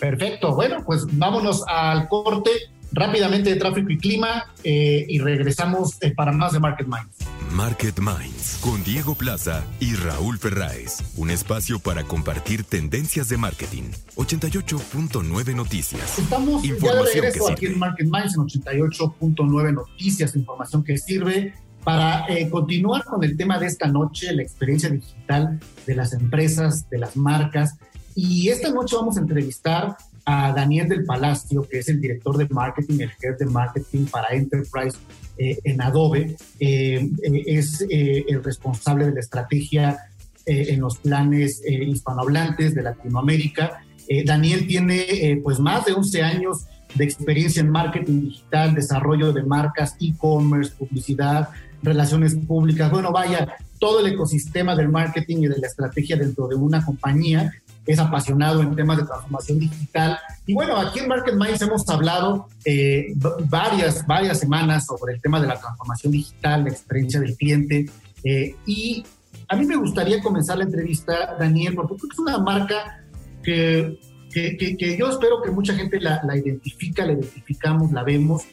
Perfecto. 0.00 0.54
Bueno, 0.54 0.82
pues 0.84 1.06
vámonos 1.12 1.62
al 1.68 2.08
corte 2.08 2.50
rápidamente 2.92 3.50
de 3.50 3.56
tráfico 3.56 3.90
y 3.90 3.98
clima 3.98 4.46
y 4.64 5.18
regresamos 5.20 5.98
para 6.16 6.32
más 6.32 6.52
de 6.52 6.58
Market 6.58 6.88
Minds. 6.88 7.30
Market 7.52 7.98
Minds 7.98 8.58
con 8.60 8.82
Diego 8.84 9.14
Plaza 9.14 9.64
y 9.80 9.94
Raúl 9.94 10.38
Ferráez. 10.38 10.98
Un 11.16 11.30
espacio 11.30 11.80
para 11.80 12.04
compartir 12.04 12.62
tendencias 12.64 13.28
de 13.28 13.36
marketing. 13.36 13.90
88.9 14.16 15.54
Noticias. 15.54 16.18
Estamos 16.18 16.62
ya 16.62 16.94
de 16.94 17.02
regreso 17.02 17.50
aquí 17.50 17.66
en 17.66 17.78
Market 17.78 18.06
Minds 18.06 18.36
en 18.36 18.62
88.9 18.62 19.74
Noticias, 19.74 20.36
información 20.36 20.84
que 20.84 20.96
sirve 20.96 21.54
para 21.82 22.26
eh, 22.28 22.48
continuar 22.50 23.04
con 23.04 23.24
el 23.24 23.36
tema 23.36 23.58
de 23.58 23.66
esta 23.66 23.88
noche, 23.88 24.32
la 24.32 24.42
experiencia 24.42 24.88
digital 24.90 25.58
de 25.86 25.94
las 25.94 26.12
empresas, 26.12 26.88
de 26.88 26.98
las 26.98 27.16
marcas. 27.16 27.78
Y 28.14 28.48
esta 28.48 28.70
noche 28.70 28.96
vamos 28.96 29.16
a 29.16 29.20
entrevistar 29.20 29.96
a 30.24 30.52
Daniel 30.52 30.88
del 30.88 31.04
Palacio, 31.04 31.66
que 31.68 31.78
es 31.78 31.88
el 31.88 32.00
director 32.00 32.36
de 32.36 32.48
marketing, 32.48 33.00
el 33.00 33.10
jefe 33.10 33.44
de 33.44 33.46
marketing 33.46 34.06
para 34.06 34.28
Enterprise 34.28 34.96
eh, 35.38 35.58
en 35.64 35.80
Adobe, 35.80 36.36
eh, 36.58 37.10
eh, 37.22 37.42
es 37.46 37.84
el 37.88 38.42
responsable 38.44 39.06
de 39.06 39.12
la 39.12 39.20
estrategia 39.20 39.98
en 40.46 40.80
los 40.80 40.98
planes 40.98 41.62
hispanohablantes 41.64 42.74
de 42.74 42.82
Latinoamérica. 42.82 43.84
Daniel 44.24 44.66
tiene 44.66 45.38
pues 45.44 45.60
más 45.60 45.84
de 45.84 45.92
11 45.92 46.22
años 46.22 46.64
de 46.94 47.04
experiencia 47.04 47.60
en 47.60 47.70
marketing 47.70 48.22
digital, 48.22 48.74
desarrollo 48.74 49.32
de 49.32 49.44
marcas, 49.44 49.94
e-commerce, 50.00 50.72
publicidad, 50.76 51.50
relaciones 51.82 52.34
públicas, 52.34 52.90
bueno, 52.90 53.12
vaya, 53.12 53.54
todo 53.78 54.00
el 54.00 54.12
ecosistema 54.12 54.74
del 54.74 54.88
marketing 54.88 55.36
y 55.42 55.48
de 55.48 55.58
la 55.58 55.68
estrategia 55.68 56.16
dentro 56.16 56.48
de 56.48 56.56
una 56.56 56.84
compañía 56.84 57.52
es 57.86 57.98
apasionado 57.98 58.62
en 58.62 58.74
temas 58.76 58.98
de 58.98 59.04
transformación 59.04 59.58
digital. 59.58 60.18
Y 60.46 60.54
bueno, 60.54 60.76
aquí 60.76 61.00
en 61.00 61.08
Market 61.08 61.34
Minds 61.34 61.62
hemos 61.62 61.88
hablado 61.88 62.48
eh, 62.64 63.12
varias, 63.48 64.06
varias 64.06 64.38
semanas 64.40 64.86
sobre 64.86 65.14
el 65.14 65.20
tema 65.20 65.40
de 65.40 65.48
la 65.48 65.58
transformación 65.58 66.12
digital, 66.12 66.64
la 66.64 66.70
experiencia 66.70 67.20
del 67.20 67.36
cliente. 67.36 67.86
Eh, 68.24 68.54
y 68.66 69.04
a 69.48 69.56
mí 69.56 69.66
me 69.66 69.76
gustaría 69.76 70.22
comenzar 70.22 70.58
la 70.58 70.64
entrevista, 70.64 71.36
Daniel, 71.38 71.74
porque 71.74 71.94
es 71.94 72.18
una 72.18 72.38
marca 72.38 73.02
que, 73.42 73.98
que, 74.32 74.96
yo 74.98 75.08
espero 75.08 75.42
que 75.42 75.50
mucha 75.50 75.74
gente 75.74 75.98
la, 76.00 76.20
la, 76.24 76.36
identifica, 76.36 77.04
la 77.04 77.12
identificamos, 77.12 77.90
la 77.92 78.04
vemos, 78.04 78.44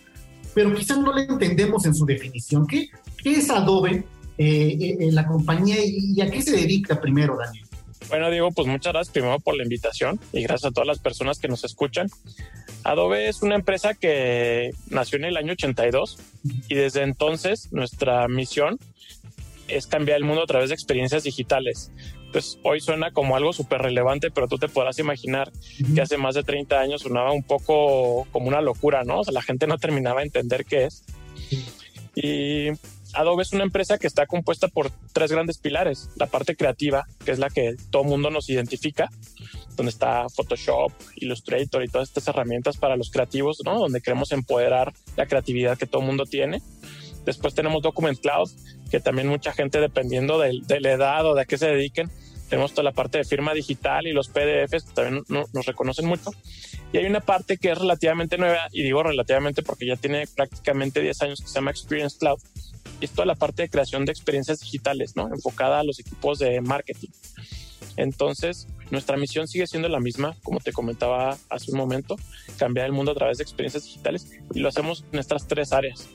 pero 0.56 0.74
quizás 0.74 0.98
no 0.98 1.14
la 1.14 1.24
entendemos 1.24 1.86
en 1.86 1.94
su 1.94 2.06
definición. 2.06 2.66
¿Qué, 2.66 2.90
qué 3.22 3.34
es 3.34 3.50
Adobe, 3.52 4.06
eh, 4.40 5.10
la 5.12 5.28
compañía, 5.28 5.76
y 5.86 6.20
a 6.22 6.32
qué 6.32 6.42
se 6.42 6.52
dedica 6.52 7.00
primero, 7.00 7.38
Daniel? 7.38 7.67
Bueno, 8.10 8.30
Diego, 8.32 8.52
pues 8.52 8.68
muchas 8.68 8.94
gracias 8.94 9.14
primero 9.14 9.40
por 9.40 9.58
la 9.58 9.64
invitación 9.64 10.20
y 10.32 10.44
gracias 10.44 10.72
a 10.72 10.74
todas 10.74 10.88
las 10.88 11.00
personas 11.00 11.40
que 11.40 11.48
nos 11.48 11.64
escuchan. 11.64 12.08
Adobe 12.84 13.28
es 13.28 13.42
una 13.42 13.56
empresa 13.56 13.96
que 13.96 14.72
nació 14.90 15.18
en 15.18 15.26
el 15.26 15.38
año 15.38 15.54
82 15.54 16.18
y 16.70 16.76
desde 16.76 17.02
entonces 17.02 17.72
nuestra 17.72 18.28
misión 18.28 18.80
es 19.68 19.88
cambiar 19.88 20.18
el 20.18 20.24
mundo 20.24 20.44
a 20.44 20.48
través 20.48 20.70
de 20.70 20.76
experiencias 20.76 21.24
digitales. 21.24 21.92
Pues 22.32 22.60
hoy 22.64 22.80
suena 22.80 23.12
como 23.12 23.36
algo 23.36 23.52
súper 23.52 23.82
relevante, 23.82 24.32
pero 24.32 24.48
tú 24.48 24.58
te 24.58 24.68
podrás 24.68 25.00
imaginar 25.00 25.52
que 25.94 26.02
hace 26.02 26.18
más 26.18 26.36
de 26.36 26.44
30 26.44 26.80
años 26.80 27.02
sonaba 27.02 27.32
un 27.32 27.44
poco 27.44 28.26
como 28.32 28.48
una 28.48 28.62
locura, 28.62 29.04
¿no? 29.04 29.20
O 29.20 29.24
sea, 29.24 29.34
la 29.34 29.42
gente 29.42 29.68
no 29.68 29.78
terminaba 29.78 30.22
de 30.22 30.28
entender 30.28 30.66
qué 30.66 30.86
es. 30.86 31.04
Y 32.16 32.70
Adobe 33.18 33.42
es 33.42 33.52
una 33.52 33.64
empresa 33.64 33.98
que 33.98 34.06
está 34.06 34.28
compuesta 34.28 34.68
por 34.68 34.92
tres 35.12 35.32
grandes 35.32 35.58
pilares. 35.58 36.10
La 36.18 36.28
parte 36.28 36.56
creativa, 36.56 37.06
que 37.26 37.32
es 37.32 37.40
la 37.40 37.50
que 37.50 37.76
todo 37.90 38.04
mundo 38.04 38.30
nos 38.30 38.48
identifica, 38.50 39.10
donde 39.76 39.90
está 39.90 40.30
Photoshop, 40.30 40.92
Illustrator 41.16 41.84
y 41.84 41.88
todas 41.88 42.10
estas 42.10 42.28
herramientas 42.28 42.78
para 42.78 42.96
los 42.96 43.10
creativos, 43.10 43.58
¿no? 43.66 43.80
Donde 43.80 44.02
queremos 44.02 44.32
empoderar 44.32 44.94
la 45.16 45.26
creatividad 45.26 45.78
que 45.78 45.88
todo 45.88 46.02
mundo 46.02 46.26
tiene. 46.26 46.62
Después 47.26 47.56
tenemos 47.56 47.82
Document 47.82 48.20
Cloud, 48.20 48.50
que 48.90 49.00
también 49.00 49.28
mucha 49.28 49.52
gente, 49.52 49.82
dependiendo 49.82 50.40
de, 50.40 50.62
la 50.80 50.92
edad 50.92 51.26
o 51.26 51.34
de 51.34 51.42
a 51.42 51.46
qué 51.46 51.58
se 51.58 51.68
dediquen, 51.68 52.10
tenemos 52.50 52.72
toda 52.72 52.84
la 52.84 52.94
parte 52.94 53.18
de 53.18 53.26
firma 53.26 53.54
digital 53.54 54.08
y 54.08 54.14
los 54.14 54.30
PDFs 54.30 54.84
que 54.86 54.94
también 54.94 55.24
nos 55.28 55.66
reconocen 55.66 56.06
mucho. 56.06 56.32
Y 56.94 56.98
hay 56.98 57.06
una 57.06 57.20
parte 57.20 57.58
que 57.58 57.72
es 57.72 57.78
relativamente 57.78 58.38
nueva, 58.38 58.70
y 58.72 58.84
digo 58.84 59.04
relativamente 59.04 59.62
porque 59.62 59.86
ya 59.86 59.98
tiene 59.98 60.26
prácticamente 60.34 61.02
10 61.02 61.22
años, 61.24 61.42
que 61.42 61.48
se 61.48 61.56
llama 61.56 61.72
Experience 61.72 62.18
Cloud, 62.18 62.40
y 63.00 63.06
es 63.06 63.12
toda 63.12 63.26
la 63.26 63.36
parte 63.36 63.64
de 63.64 63.70
creación 63.70 64.06
de 64.06 64.12
experiencias 64.12 64.60
digitales, 64.60 65.16
¿no? 65.16 65.28
Enfocada 65.28 65.80
a 65.80 65.84
los 65.84 66.00
equipos 66.00 66.40
de 66.40 66.62
marketing. 66.62 67.10
Entonces, 67.96 68.68
nuestra 68.92 69.18
misión 69.18 69.48
sigue 69.48 69.68
siendo 69.68 69.90
la 69.90 70.00
misma, 70.00 70.36
como 70.44 70.60
te 70.60 70.72
comentaba 70.72 71.38
hace 71.50 71.72
un 71.72 71.78
momento, 71.78 72.16
cambiar 72.58 72.86
el 72.86 72.94
mundo 72.94 73.12
a 73.12 73.16
través 73.16 73.38
de 73.38 73.44
experiencias 73.44 73.84
digitales 73.86 74.32
y 74.54 74.60
lo 74.60 74.70
hacemos 74.70 75.04
en 75.12 75.20
estas 75.20 75.48
tres 75.48 75.74
áreas. 75.74 76.08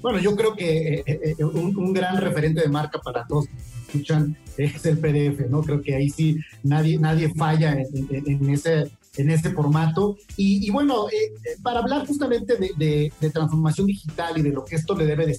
Bueno, 0.00 0.18
yo 0.18 0.34
creo 0.34 0.54
que 0.54 0.94
eh, 0.94 1.04
eh, 1.06 1.44
un, 1.44 1.92
gran 1.92 2.16
referente 2.16 2.62
de 2.62 2.68
marca 2.68 2.98
para 3.00 3.26
todos 3.26 3.46
escuchan 3.86 4.36
es 4.56 4.84
el 4.86 4.98
PDF, 4.98 5.48
¿no? 5.50 5.62
Creo 5.62 5.82
que 5.82 5.94
ahí 5.94 6.08
sí 6.08 6.38
nadie, 6.62 6.98
nadie 6.98 7.32
falla 7.34 7.72
en, 7.72 8.50
ese, 8.50 8.90
en 9.16 9.30
ese 9.30 9.50
formato. 9.50 10.16
Y, 10.36 10.70
bueno, 10.70 11.08
eh, 11.08 11.32
para 11.62 11.80
hablar 11.80 12.06
justamente 12.06 12.56
de, 12.56 13.12
de, 13.20 13.30
transformación 13.30 13.86
digital 13.88 14.38
y 14.38 14.42
de 14.42 14.50
lo 14.50 14.64
que 14.64 14.76
esto 14.76 14.96
le 14.96 15.04
debe 15.04 15.26
de 15.26 15.38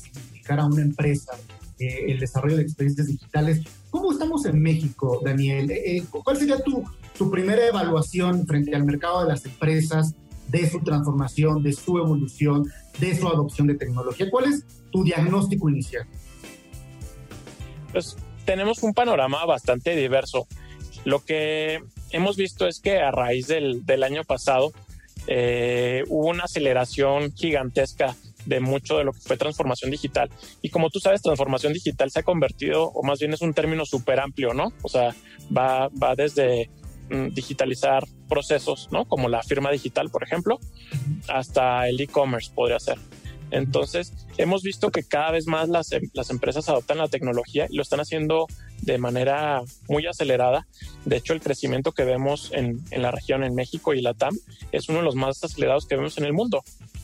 a 0.49 0.65
una 0.65 0.81
empresa 0.81 1.33
eh, 1.81 2.11
el 2.11 2.19
desarrollo 2.19 2.57
de 2.57 2.61
experiencias 2.61 3.07
digitales. 3.07 3.61
¿Cómo 3.89 4.11
estamos 4.11 4.45
en 4.45 4.61
México, 4.61 5.19
Daniel? 5.25 5.71
Eh, 5.71 5.97
eh, 5.97 6.03
¿Cuál 6.11 6.37
sería 6.37 6.59
tu, 6.59 6.83
tu 7.17 7.31
primera 7.31 7.65
evaluación 7.65 8.45
frente 8.45 8.75
al 8.75 8.83
mercado 8.83 9.23
de 9.23 9.29
las 9.29 9.43
empresas, 9.45 10.13
de 10.47 10.69
su 10.69 10.79
transformación, 10.81 11.63
de 11.63 11.73
su 11.73 11.97
evolución, 11.97 12.71
de 12.99 13.17
su 13.17 13.27
adopción 13.27 13.65
de 13.65 13.75
tecnología? 13.75 14.29
¿Cuál 14.29 14.53
es 14.53 14.63
tu 14.91 15.03
diagnóstico 15.03 15.69
inicial? 15.69 16.05
Pues 17.91 18.15
tenemos 18.45 18.83
un 18.83 18.93
panorama 18.93 19.43
bastante 19.45 19.95
diverso. 19.95 20.45
Lo 21.03 21.25
que 21.25 21.81
hemos 22.11 22.37
visto 22.37 22.67
es 22.67 22.79
que 22.79 22.99
a 22.99 23.09
raíz 23.09 23.47
del, 23.47 23.87
del 23.87 24.03
año 24.03 24.23
pasado 24.23 24.71
hubo 26.09 26.29
una 26.29 26.43
aceleración 26.43 27.31
gigantesca 27.33 28.15
de 28.45 28.59
mucho 28.59 28.97
de 28.97 29.03
lo 29.03 29.13
que 29.13 29.19
fue 29.19 29.37
transformación 29.37 29.91
digital. 29.91 30.29
Y 30.61 30.69
como 30.69 30.89
tú 30.89 30.99
sabes, 30.99 31.21
transformación 31.21 31.73
digital 31.73 32.11
se 32.11 32.19
ha 32.19 32.23
convertido, 32.23 32.85
o 32.85 33.03
más 33.03 33.19
bien 33.19 33.33
es 33.33 33.41
un 33.41 33.53
término 33.53 33.85
súper 33.85 34.19
amplio, 34.19 34.53
¿no? 34.53 34.73
O 34.81 34.89
sea, 34.89 35.15
va, 35.55 35.89
va 35.89 36.15
desde 36.15 36.69
mm, 37.09 37.29
digitalizar 37.29 38.03
procesos, 38.27 38.89
¿no? 38.91 39.05
Como 39.05 39.29
la 39.29 39.43
firma 39.43 39.71
digital, 39.71 40.09
por 40.09 40.23
ejemplo, 40.23 40.59
hasta 41.27 41.87
el 41.87 41.99
e-commerce 41.99 42.51
podría 42.53 42.79
ser. 42.79 42.97
Entonces, 43.51 44.13
hemos 44.37 44.63
visto 44.63 44.89
que 44.91 45.03
cada 45.03 45.31
vez 45.31 45.45
más 45.45 45.69
las, 45.69 45.91
em, 45.91 46.03
las, 46.13 46.29
empresas 46.29 46.67
adoptan 46.69 46.97
la 46.97 47.09
tecnología 47.09 47.67
y 47.69 47.75
lo 47.75 47.81
están 47.81 47.99
haciendo 47.99 48.47
de 48.81 48.97
manera 48.97 49.61
muy 49.87 50.05
acelerada. 50.07 50.67
De 51.05 51.17
hecho, 51.17 51.33
el 51.33 51.41
crecimiento 51.41 51.91
que 51.91 52.03
vemos 52.03 52.51
en, 52.53 52.79
en 52.91 53.01
la 53.01 53.11
región, 53.11 53.43
en 53.43 53.55
México 53.55 53.93
y 53.93 54.01
la 54.01 54.13
TAM, 54.13 54.37
es 54.71 54.89
uno 54.89 54.99
de 54.99 55.05
los 55.05 55.15
más 55.15 55.43
acelerados 55.43 55.85
que 55.85 55.95
vemos 55.95 56.17
en 56.17 56.25
el 56.25 56.33
mundo 56.33 56.63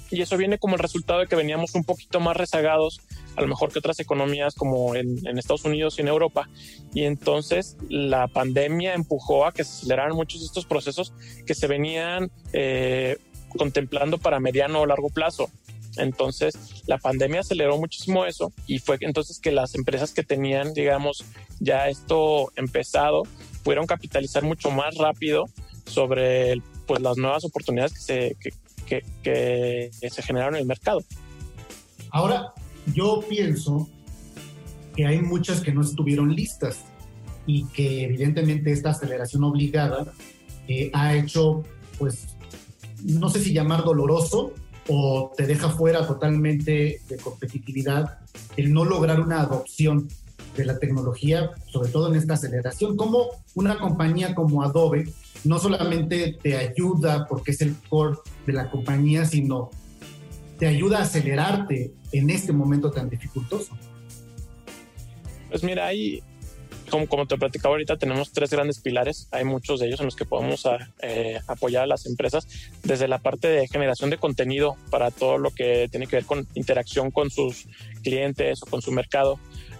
y 0.10 0.22
eso 0.22 0.38
viene 0.38 0.58
como 0.58 0.76
el 0.76 0.80
resultado 0.80 1.20
de 1.20 1.28
que 1.28 1.36
veníamos 1.36 1.76
un 1.76 1.84
poquito 1.84 2.20
más 2.20 2.38
rezagados, 2.38 3.02
a 3.36 3.42
lo 3.42 3.48
mejor 3.48 3.72
que 3.72 3.80
otras 3.80 4.00
economías 4.00 4.56
como 4.56 4.96
en, 4.96 5.38
Estados 5.38 5.66
Unidos 5.66 5.98
y 5.98 6.02
en 6.02 6.08
Europa. 6.08 6.50
Y 6.94 7.04
entonces 7.04 7.78
la 7.90 8.28
pandemia 8.28 8.94
empujó 8.94 9.46
a 9.46 9.52
que 9.52 9.64
se 9.64 9.72
aceleraran 9.74 10.16
muchos 10.16 10.42
de 10.42 10.48
estos 10.48 10.66
procesos 10.66 11.14
que 11.46 11.56
se 11.56 11.68
venían 11.68 12.32
eh, 12.54 13.18
contemplando 13.58 14.18
para 14.18 14.40
mediano 14.40 14.82
o 14.82 14.86
largo 14.86 15.10
plazo. 15.10 15.50
Entonces, 15.98 16.84
la 16.88 16.98
pandemia 16.98 17.42
aceleró 17.42 17.78
muchísimo 17.78 18.26
eso 18.26 18.52
y 18.66 18.80
fue 18.80 18.98
entonces 19.02 19.40
que 19.40 19.52
las 19.52 19.76
empresas 19.76 20.14
que 20.14 20.24
tenían, 20.24 20.74
digamos, 20.74 21.26
ya 21.60 21.90
esto 21.90 22.52
empezado, 22.56 23.24
pudieron 23.64 23.86
capitalizar 23.86 24.44
mucho 24.44 24.72
más 24.72 24.96
rápido 24.96 25.46
sobre 25.86 26.62
pues, 26.86 27.02
las 27.02 27.18
nuevas 27.18 27.44
oportunidades 27.46 27.94
que 27.94 28.00
se, 28.00 28.38
que, 28.86 29.04
que 29.24 30.10
se 30.10 30.22
generaron 30.22 30.56
en 30.56 30.62
el 30.62 30.68
mercado. 30.68 31.04
Ahora, 32.12 32.54
yo 32.94 33.22
pienso 33.28 33.90
que 34.96 35.06
hay 35.06 35.22
muchas 35.22 35.62
que 35.62 35.72
no 35.72 35.82
estuvieron 35.82 36.36
listas 36.36 36.86
y 37.46 37.66
que 37.68 38.04
evidentemente 38.04 38.72
esta 38.72 38.92
aceleración 38.92 39.44
obligada 39.44 40.14
eh, 40.68 40.90
ha 40.94 41.16
hecho, 41.16 41.64
pues, 41.98 42.36
no 43.04 43.30
sé 43.30 43.40
si 43.40 43.54
llamar 43.54 43.84
doloroso 43.84 44.54
o 44.88 45.32
te 45.36 45.46
deja 45.46 45.70
fuera 45.70 46.06
totalmente 46.06 47.02
de 47.08 47.18
competitividad 47.18 48.20
el 48.56 48.74
no 48.74 48.86
lograr 48.86 49.20
una 49.20 49.42
adopción 49.42 50.08
de 50.56 50.66
la 50.66 50.80
tecnología, 50.80 51.52
sobre 51.68 51.90
todo 51.90 52.10
en 52.10 52.16
esta 52.16 52.34
aceleración. 52.34 52.98
Como 52.98 53.28
una 53.56 53.78
compañía 53.78 54.34
como 54.34 54.64
Adobe 54.64 55.12
no 55.44 55.60
solamente 55.60 56.38
te 56.42 56.58
ayuda 56.58 57.28
porque 57.28 57.52
es 57.52 57.62
el 57.62 57.76
core 57.90 58.18
de 58.46 58.54
la 58.54 58.70
compañía, 58.70 59.26
sino 59.26 59.70
te 60.58 60.68
ayuda 60.68 61.00
a 61.00 61.02
acelerarte 61.04 61.94
en 62.12 62.30
este 62.30 62.52
momento 62.52 62.90
tan 62.92 63.10
dificultoso. 63.10 63.78
Pues 65.50 65.64
mira, 65.64 65.86
hay, 65.86 66.24
como, 66.90 67.08
como 67.08 67.28
te 67.28 67.38
platicaba 67.38 67.74
ahorita, 67.74 67.98
tenemos 67.98 68.32
tres 68.32 68.50
grandes 68.50 68.80
pilares. 68.80 69.28
Hay 69.32 69.44
muchos 69.44 69.80
de 69.80 69.88
ellos 69.88 70.00
en 70.00 70.06
los 70.06 70.16
que 70.16 70.26
podemos 70.26 70.66
ah, 70.66 70.78
eh, 71.02 71.40
apoyar 71.48 71.84
a 71.84 71.88
las 71.88 72.06
empresas, 72.06 72.48
desde 72.84 73.08
la 73.08 73.20
parte 73.20 73.48
de 73.48 73.68
generación 73.68 74.10
de 74.10 74.18
contenido 74.18 74.76
para 74.90 75.12
todo 75.12 75.38
lo 75.38 75.52
que 75.52 75.88
tiene 75.90 76.08
que 76.08 76.18
ver 76.18 76.26
con 76.26 76.48
interacción 76.56 77.12
con 77.12 77.30
sus 77.30 77.68
clientes 78.04 78.62
o 78.64 78.66
con 78.66 78.82
su 78.82 78.92
mercado. 78.92 79.40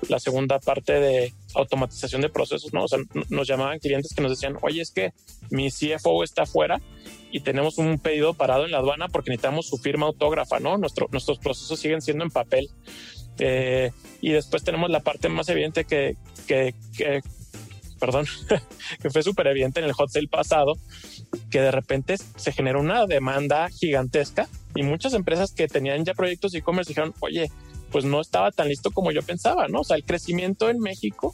La 0.10 0.20
segunda 0.20 0.60
parte 0.60 0.94
de 0.94 1.34
automatización 1.56 2.22
de 2.22 2.30
procesos, 2.30 2.72
¿no? 2.72 2.84
O 2.84 2.88
sea, 2.88 3.00
nos 3.30 3.48
llamaban 3.48 3.80
clientes 3.80 4.14
que 4.14 4.22
nos 4.22 4.32
decían, 4.32 4.58
oye, 4.62 4.82
es 4.82 4.92
que 4.92 5.12
mi 5.50 5.70
CFO 5.72 6.24
está 6.24 6.44
afuera 6.44 6.80
y 7.32 7.40
tenemos 7.40 7.78
un 7.78 8.00
pedido 8.00 8.34
parado 8.34 8.66
en 8.66 8.72
la 8.72 8.78
aduana 8.78 9.08
porque 9.08 9.32
necesitamos 9.32 9.68
su 9.68 9.78
firma 9.78 10.06
autógrafa, 10.06 10.60
¿no? 10.60 10.78
Nuestro, 10.78 11.08
nuestros 11.12 11.40
procesos 11.40 11.80
siguen 11.80 12.02
siendo 12.02 12.24
en 12.24 12.30
papel. 12.30 12.70
Eh, 13.40 13.92
y 14.22 14.32
después 14.32 14.64
tenemos 14.64 14.90
la 14.90 15.02
parte 15.02 15.30
más 15.30 15.50
evidente 15.50 15.86
que, 15.86 16.16
que, 16.48 16.74
perdón, 18.00 18.26
que 19.02 19.10
fue 19.10 19.24
súper 19.24 19.48
evidente 19.48 19.80
en 19.80 19.86
el 19.86 19.94
hot 19.94 20.10
pasado, 20.30 20.74
que 21.50 21.62
de 21.62 21.72
repente 21.72 22.16
se 22.18 22.52
generó 22.52 22.80
una 22.80 23.06
demanda 23.06 23.70
gigantesca 23.70 24.48
y 24.76 24.84
muchas 24.84 25.14
empresas 25.14 25.52
que 25.52 25.68
tenían 25.68 26.06
ya 26.06 26.14
proyectos 26.14 26.52
de 26.52 26.60
e-commerce 26.60 26.90
dijeron, 26.90 27.14
oye, 27.20 27.52
pues 27.92 28.06
no 28.06 28.22
estaba 28.22 28.52
tan 28.52 28.68
listo 28.68 28.92
como 28.92 29.12
yo 29.12 29.22
pensaba, 29.22 29.68
¿no? 29.68 29.82
O 29.82 29.84
sea, 29.84 29.98
el 29.98 30.04
crecimiento 30.04 30.70
en 30.70 30.80
México 30.80 31.34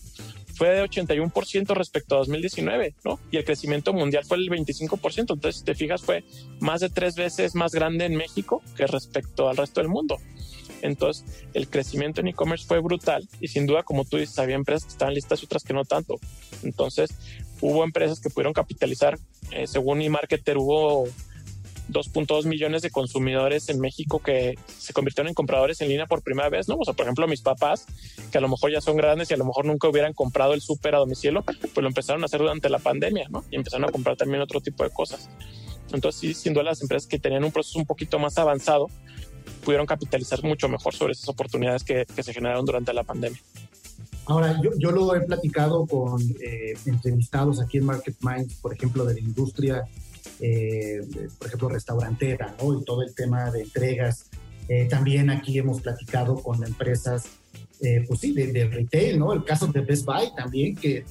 fue 0.53 0.69
de 0.69 0.83
81% 0.83 1.73
respecto 1.73 2.15
a 2.15 2.19
2019, 2.19 2.95
¿no? 3.03 3.19
Y 3.31 3.37
el 3.37 3.45
crecimiento 3.45 3.91
mundial 3.91 4.23
fue 4.23 4.37
el 4.37 4.49
25%. 4.49 5.19
Entonces, 5.19 5.57
si 5.57 5.65
te 5.65 5.75
fijas, 5.75 6.01
fue 6.01 6.23
más 6.59 6.81
de 6.81 6.89
tres 6.89 7.15
veces 7.15 7.55
más 7.55 7.71
grande 7.73 8.05
en 8.05 8.15
México 8.15 8.61
que 8.77 8.85
respecto 8.85 9.49
al 9.49 9.57
resto 9.57 9.81
del 9.81 9.89
mundo. 9.89 10.17
Entonces, 10.83 11.25
el 11.53 11.69
crecimiento 11.69 12.19
en 12.19 12.27
e-commerce 12.27 12.67
fue 12.67 12.79
brutal 12.79 13.27
y 13.39 13.47
sin 13.47 13.65
duda, 13.65 13.83
como 13.83 14.03
tú 14.03 14.17
dices, 14.17 14.37
había 14.37 14.55
empresas 14.55 14.83
que 14.83 14.91
estaban 14.91 15.13
listas 15.13 15.41
y 15.41 15.45
otras 15.45 15.63
que 15.63 15.73
no 15.73 15.85
tanto. 15.85 16.19
Entonces, 16.61 17.11
hubo 17.61 17.85
empresas 17.85 18.19
que 18.19 18.29
pudieron 18.29 18.51
capitalizar. 18.53 19.17
Eh, 19.51 19.65
según 19.65 20.01
eMarketer, 20.01 20.57
hubo 20.57 21.05
2.2 21.89 22.45
millones 22.45 22.81
de 22.81 22.91
consumidores 22.91 23.69
en 23.69 23.79
México 23.79 24.19
que 24.19 24.55
se 24.77 24.91
convirtieron 24.91 25.29
en 25.29 25.33
compradores 25.33 25.79
en 25.79 25.87
línea 25.87 26.05
por 26.05 26.21
primera 26.21 26.49
vez, 26.49 26.67
¿no? 26.67 26.75
O 26.75 26.83
sea, 26.83 26.93
por 26.93 27.05
ejemplo, 27.05 27.27
mis 27.27 27.41
papás, 27.41 27.85
que 28.29 28.37
a 28.37 28.41
lo 28.41 28.49
mejor 28.49 28.69
ya 28.69 28.81
son 28.81 28.97
grandes 28.97 29.31
y 29.31 29.33
a 29.35 29.37
lo 29.37 29.45
mejor 29.45 29.63
nunca 29.63 29.87
hubieran 29.87 30.11
comprado 30.11 30.53
el 30.53 30.59
súper 30.59 30.95
a 30.95 30.97
domicilio, 30.97 31.43
pues 31.43 31.77
lo 31.77 31.87
empezaron 31.87 32.23
a 32.23 32.25
hacer 32.25 32.41
durante 32.41 32.67
la 32.67 32.79
pandemia, 32.79 33.27
¿no? 33.29 33.45
Y 33.49 33.55
empezaron 33.55 33.87
a 33.87 33.91
comprar 33.91 34.17
también 34.17 34.41
otro 34.41 34.59
tipo 34.59 34.83
de 34.83 34.89
cosas. 34.89 35.29
Entonces, 35.93 36.19
sí, 36.19 36.33
sin 36.33 36.53
duda 36.53 36.63
las 36.63 36.81
empresas 36.81 37.07
que 37.07 37.19
tenían 37.19 37.45
un 37.45 37.53
proceso 37.53 37.79
un 37.79 37.85
poquito 37.85 38.19
más 38.19 38.37
avanzado 38.37 38.87
pudieron 39.63 39.85
capitalizar 39.87 40.43
mucho 40.43 40.69
mejor 40.69 40.93
sobre 40.93 41.13
esas 41.13 41.27
oportunidades 41.29 41.83
que, 41.83 42.05
se 42.21 42.33
generaron 42.33 42.65
durante 42.65 42.93
la 42.93 43.03
pandemia. 43.03 43.39
Ahora, 44.25 44.59
yo, 44.61 44.71
yo 44.77 44.91
lo 44.91 45.13
he 45.15 45.21
platicado 45.21 45.85
con 45.85 46.21
eh, 46.41 46.73
entrevistados 46.85 47.59
aquí 47.59 47.79
en 47.79 47.85
Market 47.85 48.15
Minds, 48.21 48.55
por 48.55 48.73
ejemplo, 48.73 49.03
de 49.05 49.15
la 49.15 49.19
industria, 49.19 49.83
eh, 50.39 51.01
por 51.37 51.47
ejemplo, 51.47 51.69
restaurantera, 51.69 52.55
¿no? 52.61 52.79
Y 52.79 52.83
todo 52.85 53.01
el 53.01 53.13
tema 53.13 53.51
de 53.51 53.63
entregas. 53.63 54.29
Eh, 54.69 54.87
también 54.89 55.29
aquí 55.29 55.57
hemos 55.57 55.81
platicado 55.81 56.35
con 56.35 56.63
empresas, 56.63 57.25
pues 58.07 58.19
sí, 58.21 58.31
de, 58.31 58.65
retail, 58.67 59.19
¿no? 59.19 59.33
El 59.33 59.43
caso 59.43 59.67
de 59.67 59.81
Best 59.81 60.05
Buy 60.05 60.33
también, 60.37 60.73
que 60.77 61.03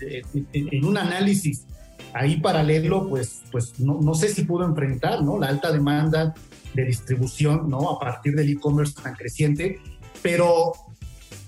en 0.55 0.85
un 0.87 0.97
análisis 0.97 1.67
ahí 2.15 2.41
paralelo, 2.41 3.11
pues, 3.11 3.43
pues 3.51 3.79
no, 3.79 4.01
no 4.01 4.15
sé 4.15 4.29
si 4.29 4.45
pudo 4.45 4.65
enfrentar, 4.65 5.23
¿no? 5.23 5.39
La 5.39 5.49
alta 5.49 5.71
demanda 5.71 6.35
de 6.75 6.85
distribución, 6.85 7.69
¿no? 7.69 7.91
A 7.91 7.99
partir 7.99 8.35
del 8.35 8.51
e-commerce 8.51 8.95
tan 9.01 9.15
creciente. 9.15 9.81
Pero 10.23 10.73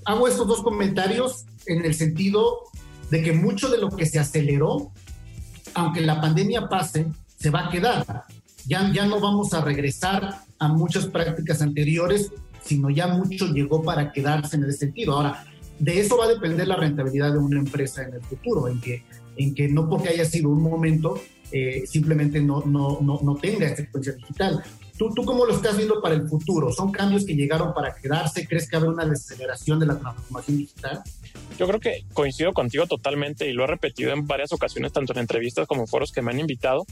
hago 0.04 0.28
estos 0.28 0.46
dos 0.46 0.62
comentarios 0.62 1.44
en 1.66 1.84
el 1.84 1.94
sentido 1.94 2.60
de 3.10 3.22
que 3.22 3.32
mucho 3.32 3.68
de 3.68 3.78
lo 3.78 3.90
que 3.90 4.06
se 4.06 4.18
aceleró, 4.18 4.92
aunque 5.74 6.00
la 6.00 6.20
pandemia 6.20 6.68
pase, 6.68 7.06
se 7.38 7.50
va 7.50 7.66
a 7.66 7.70
quedar. 7.70 8.24
Ya, 8.66 8.90
ya 8.92 9.06
no 9.06 9.20
vamos 9.20 9.52
a 9.52 9.60
regresar 9.60 10.40
a 10.58 10.68
muchas 10.68 11.06
prácticas 11.06 11.60
anteriores, 11.60 12.32
sino 12.64 12.90
ya 12.90 13.08
mucho 13.08 13.46
llegó 13.46 13.82
para 13.82 14.12
quedarse 14.12 14.56
en 14.56 14.64
ese 14.64 14.78
sentido. 14.78 15.14
Ahora, 15.14 15.44
de 15.78 16.00
eso 16.00 16.16
va 16.16 16.24
a 16.24 16.28
depender 16.28 16.68
la 16.68 16.76
rentabilidad 16.76 17.32
de 17.32 17.38
una 17.38 17.58
empresa 17.58 18.02
en 18.02 18.14
el 18.14 18.22
futuro, 18.22 18.68
en 18.68 18.80
que, 18.80 19.04
en 19.36 19.54
que 19.54 19.68
no 19.68 19.88
porque 19.88 20.08
haya 20.08 20.24
sido 20.24 20.48
un 20.48 20.62
momento, 20.62 21.20
eh, 21.52 21.84
simplemente 21.86 22.40
no, 22.40 22.62
no, 22.64 22.98
no, 23.00 23.20
no 23.22 23.34
tenga 23.36 23.74
secuencia 23.76 24.12
digital. 24.12 24.62
¿Tú, 24.96 25.10
¿Tú 25.14 25.24
cómo 25.24 25.44
lo 25.44 25.54
estás 25.54 25.76
viendo 25.76 26.00
para 26.00 26.14
el 26.14 26.28
futuro? 26.28 26.72
¿Son 26.72 26.92
cambios 26.92 27.24
que 27.24 27.34
llegaron 27.34 27.74
para 27.74 27.94
quedarse? 27.94 28.46
¿Crees 28.46 28.68
que 28.68 28.76
habrá 28.76 28.90
una 28.90 29.04
desaceleración 29.04 29.80
de 29.80 29.86
la 29.86 29.98
transformación 29.98 30.58
digital? 30.58 31.02
Yo 31.58 31.66
creo 31.66 31.80
que 31.80 32.04
coincido 32.12 32.52
contigo 32.52 32.86
totalmente 32.86 33.48
y 33.48 33.52
lo 33.52 33.64
he 33.64 33.66
repetido 33.66 34.12
en 34.12 34.26
varias 34.26 34.52
ocasiones, 34.52 34.92
tanto 34.92 35.12
en 35.12 35.20
entrevistas 35.20 35.66
como 35.66 35.82
en 35.82 35.88
foros 35.88 36.12
que 36.12 36.22
me 36.22 36.30
han 36.30 36.40
invitado. 36.40 36.84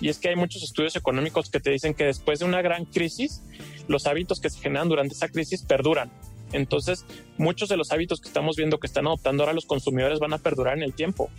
Y 0.00 0.08
es 0.08 0.18
que 0.18 0.28
hay 0.28 0.36
muchos 0.36 0.62
estudios 0.62 0.96
económicos 0.96 1.50
que 1.50 1.60
te 1.60 1.70
dicen 1.70 1.94
que 1.94 2.04
después 2.04 2.38
de 2.38 2.44
una 2.44 2.60
gran 2.62 2.84
crisis, 2.84 3.42
los 3.88 4.06
hábitos 4.06 4.40
que 4.40 4.50
se 4.50 4.60
generan 4.60 4.88
durante 4.88 5.14
esa 5.14 5.28
crisis 5.28 5.62
perduran. 5.62 6.10
Entonces, 6.52 7.04
muchos 7.38 7.68
de 7.68 7.76
los 7.76 7.90
hábitos 7.90 8.20
que 8.20 8.28
estamos 8.28 8.56
viendo 8.56 8.78
que 8.78 8.86
están 8.86 9.06
adoptando 9.06 9.42
ahora 9.42 9.52
los 9.52 9.66
consumidores 9.66 10.18
van 10.18 10.32
a 10.32 10.38
perdurar 10.38 10.76
en 10.76 10.82
el 10.82 10.94
tiempo. 10.94 11.30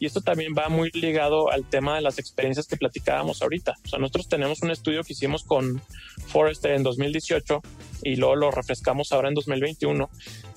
Y 0.00 0.06
esto 0.06 0.20
también 0.20 0.54
va 0.56 0.68
muy 0.68 0.90
ligado 0.92 1.50
al 1.50 1.64
tema 1.64 1.96
de 1.96 2.02
las 2.02 2.18
experiencias 2.18 2.66
que 2.66 2.76
platicábamos 2.76 3.42
ahorita. 3.42 3.74
O 3.84 3.88
sea, 3.88 3.98
nosotros 3.98 4.28
tenemos 4.28 4.62
un 4.62 4.70
estudio 4.70 5.02
que 5.02 5.12
hicimos 5.12 5.42
con 5.44 5.82
Forrester 6.26 6.72
en 6.72 6.82
2018 6.82 7.60
y 8.04 8.16
luego 8.16 8.36
lo 8.36 8.50
refrescamos 8.50 9.12
ahora 9.12 9.28
en 9.28 9.34
2021, 9.34 10.08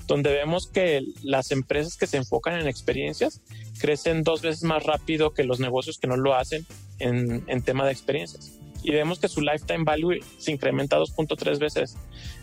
donde 0.08 0.32
vemos 0.32 0.68
que 0.68 1.02
las 1.24 1.52
empresas 1.52 1.98
que 1.98 2.08
se 2.08 2.18
enfocan 2.18 2.60
en 2.60 2.68
experiencias 2.68 3.42
crecen 3.80 4.24
dos 4.24 4.42
veces 4.42 4.64
más 4.64 4.84
rápido 4.84 5.34
que 5.34 5.44
los 5.44 5.60
negocios 5.60 5.98
que 5.98 6.08
no 6.08 6.18
lo 6.18 6.36
hacen 6.36 6.66
en, 7.00 7.64
tema 7.64 7.86
de 7.86 7.92
experiencias 7.92 8.60
y 8.84 8.92
vemos 8.92 9.20
que 9.20 9.28
su 9.28 9.42
lifetime 9.42 9.84
value 9.84 10.20
se 10.38 10.52
incrementa 10.52 10.98
2.3 10.98 11.60
veces. 11.60 11.98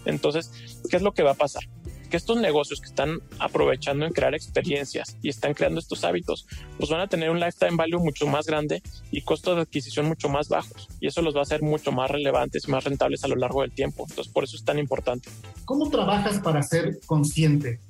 Entonces, 0.04 0.52
¿qué 0.88 0.96
es 0.96 1.02
lo 1.02 1.12
que 1.12 1.24
va 1.24 1.32
a 1.32 1.34
pasar? 1.34 1.64
Que 2.08 2.16
estos 2.16 2.38
negocios 2.38 2.80
que 2.80 2.86
están 2.86 3.20
aprovechando 3.38 4.06
en 4.06 4.12
crear 4.12 4.34
experiencias 4.34 5.16
y 5.22 5.28
están 5.28 5.54
creando 5.54 5.80
estos 5.80 6.04
hábitos, 6.04 6.46
pues 6.78 6.90
van 6.90 7.00
a 7.00 7.06
tener 7.06 7.30
un 7.30 7.40
lifetime 7.40 7.76
value 7.76 7.98
mucho 7.98 8.26
más 8.26 8.46
grande 8.46 8.82
y 9.10 9.22
costos 9.22 9.56
de 9.56 9.62
adquisición 9.62 10.06
mucho 10.06 10.28
más 10.28 10.48
bajos. 10.48 10.88
Y 11.00 11.06
eso 11.06 11.22
los 11.22 11.34
va 11.34 11.40
a 11.40 11.42
hacer 11.42 11.62
mucho 11.62 11.92
más 11.92 12.10
relevantes 12.10 12.66
y 12.66 12.70
más 12.70 12.84
rentables 12.84 13.24
a 13.24 13.28
lo 13.28 13.36
largo 13.36 13.62
del 13.62 13.72
tiempo. 13.72 14.06
Entonces, 14.08 14.32
por 14.32 14.44
eso 14.44 14.56
es 14.56 14.64
tan 14.64 14.78
importante. 14.78 15.28
¿Cómo 15.64 15.90
trabajas 15.90 16.40
para 16.40 16.62
ser 16.62 16.98
consciente 17.06 17.80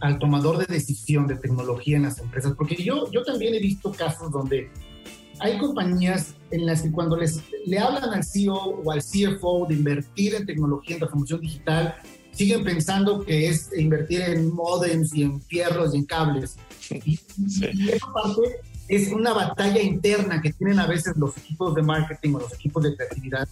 al 0.00 0.18
tomador 0.18 0.58
de 0.58 0.66
decisión 0.72 1.26
de 1.26 1.36
tecnología 1.36 1.96
en 1.96 2.04
las 2.04 2.18
empresas? 2.18 2.52
Porque 2.56 2.76
yo, 2.76 3.10
yo 3.10 3.22
también 3.22 3.54
he 3.54 3.58
visto 3.58 3.92
casos 3.92 4.30
donde 4.30 4.70
hay 5.40 5.58
compañías 5.58 6.34
en 6.50 6.66
las 6.66 6.82
que 6.82 6.92
cuando 6.92 7.16
les, 7.16 7.42
le 7.66 7.78
hablan 7.78 8.10
al 8.10 8.24
CEO 8.24 8.54
o 8.54 8.92
al 8.92 9.00
CFO 9.00 9.66
de 9.68 9.74
invertir 9.74 10.34
en 10.34 10.46
tecnología, 10.46 10.94
en 10.94 11.00
transformación 11.00 11.40
digital, 11.40 11.96
siguen 12.34 12.64
pensando 12.64 13.24
que 13.24 13.48
es 13.48 13.70
invertir 13.76 14.22
en 14.22 14.52
modems 14.52 15.14
y 15.14 15.22
en 15.22 15.40
fierros 15.40 15.94
y 15.94 15.98
en 15.98 16.04
cables. 16.04 16.56
Y, 16.90 17.18
esa 17.90 18.12
parte 18.12 18.42
es 18.88 19.10
una 19.12 19.32
batalla 19.32 19.80
interna 19.80 20.42
que 20.42 20.52
tienen 20.52 20.78
a 20.78 20.86
veces 20.86 21.16
los 21.16 21.36
equipos 21.38 21.74
de 21.74 21.82
marketing 21.82 22.34
o 22.34 22.40
los 22.40 22.52
equipos 22.52 22.82
de 22.82 22.96
creatividad 22.96 23.48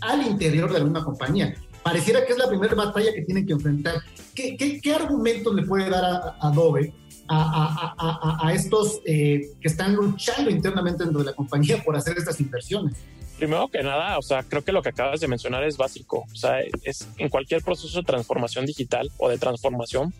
al 0.00 0.26
interior 0.26 0.70
de 0.70 0.78
alguna 0.78 1.04
compañía. 1.04 1.54
Pareciera 1.82 2.26
que 2.26 2.32
es 2.32 2.38
la 2.38 2.48
primera 2.48 2.74
batalla 2.74 3.12
que 3.14 3.22
tienen 3.22 3.46
que 3.46 3.52
enfrentar. 3.52 3.94
¿Qué, 4.34 4.56
qué, 4.56 4.92
argumentos 4.92 5.54
le 5.54 5.62
puede 5.62 5.88
dar 5.88 6.04
a, 6.04 6.36
Adobe 6.40 6.92
a, 7.28 7.94
a, 7.96 8.46
a, 8.46 8.52
estos 8.52 9.00
eh, 9.04 9.52
que 9.60 9.68
están 9.68 9.94
luchando 9.94 10.50
internamente 10.50 11.04
dentro 11.04 11.20
de 11.20 11.26
la 11.26 11.32
compañía 11.32 11.82
por 11.84 11.96
hacer 11.96 12.18
estas 12.18 12.40
inversiones? 12.40 12.94
Primero 13.38 13.68
que 13.68 13.82
nada, 13.82 14.18
o 14.18 14.22
sea, 14.22 14.42
creo 14.42 14.64
que 14.64 14.72
lo 14.72 14.82
que 14.82 14.88
acabas 14.88 15.20
de 15.20 15.28
mencionar 15.28 15.62
es 15.64 15.76
básico. 15.76 16.24
O 16.32 16.36
sea, 16.36 16.60
es 16.82 17.08
en 17.18 17.28
cualquier 17.28 17.62
proceso 17.62 17.98
de 17.98 18.04
transformación 18.04 18.64
digital 18.64 19.10
o 19.18 19.28
de 19.28 19.38
transformación, 19.38 20.14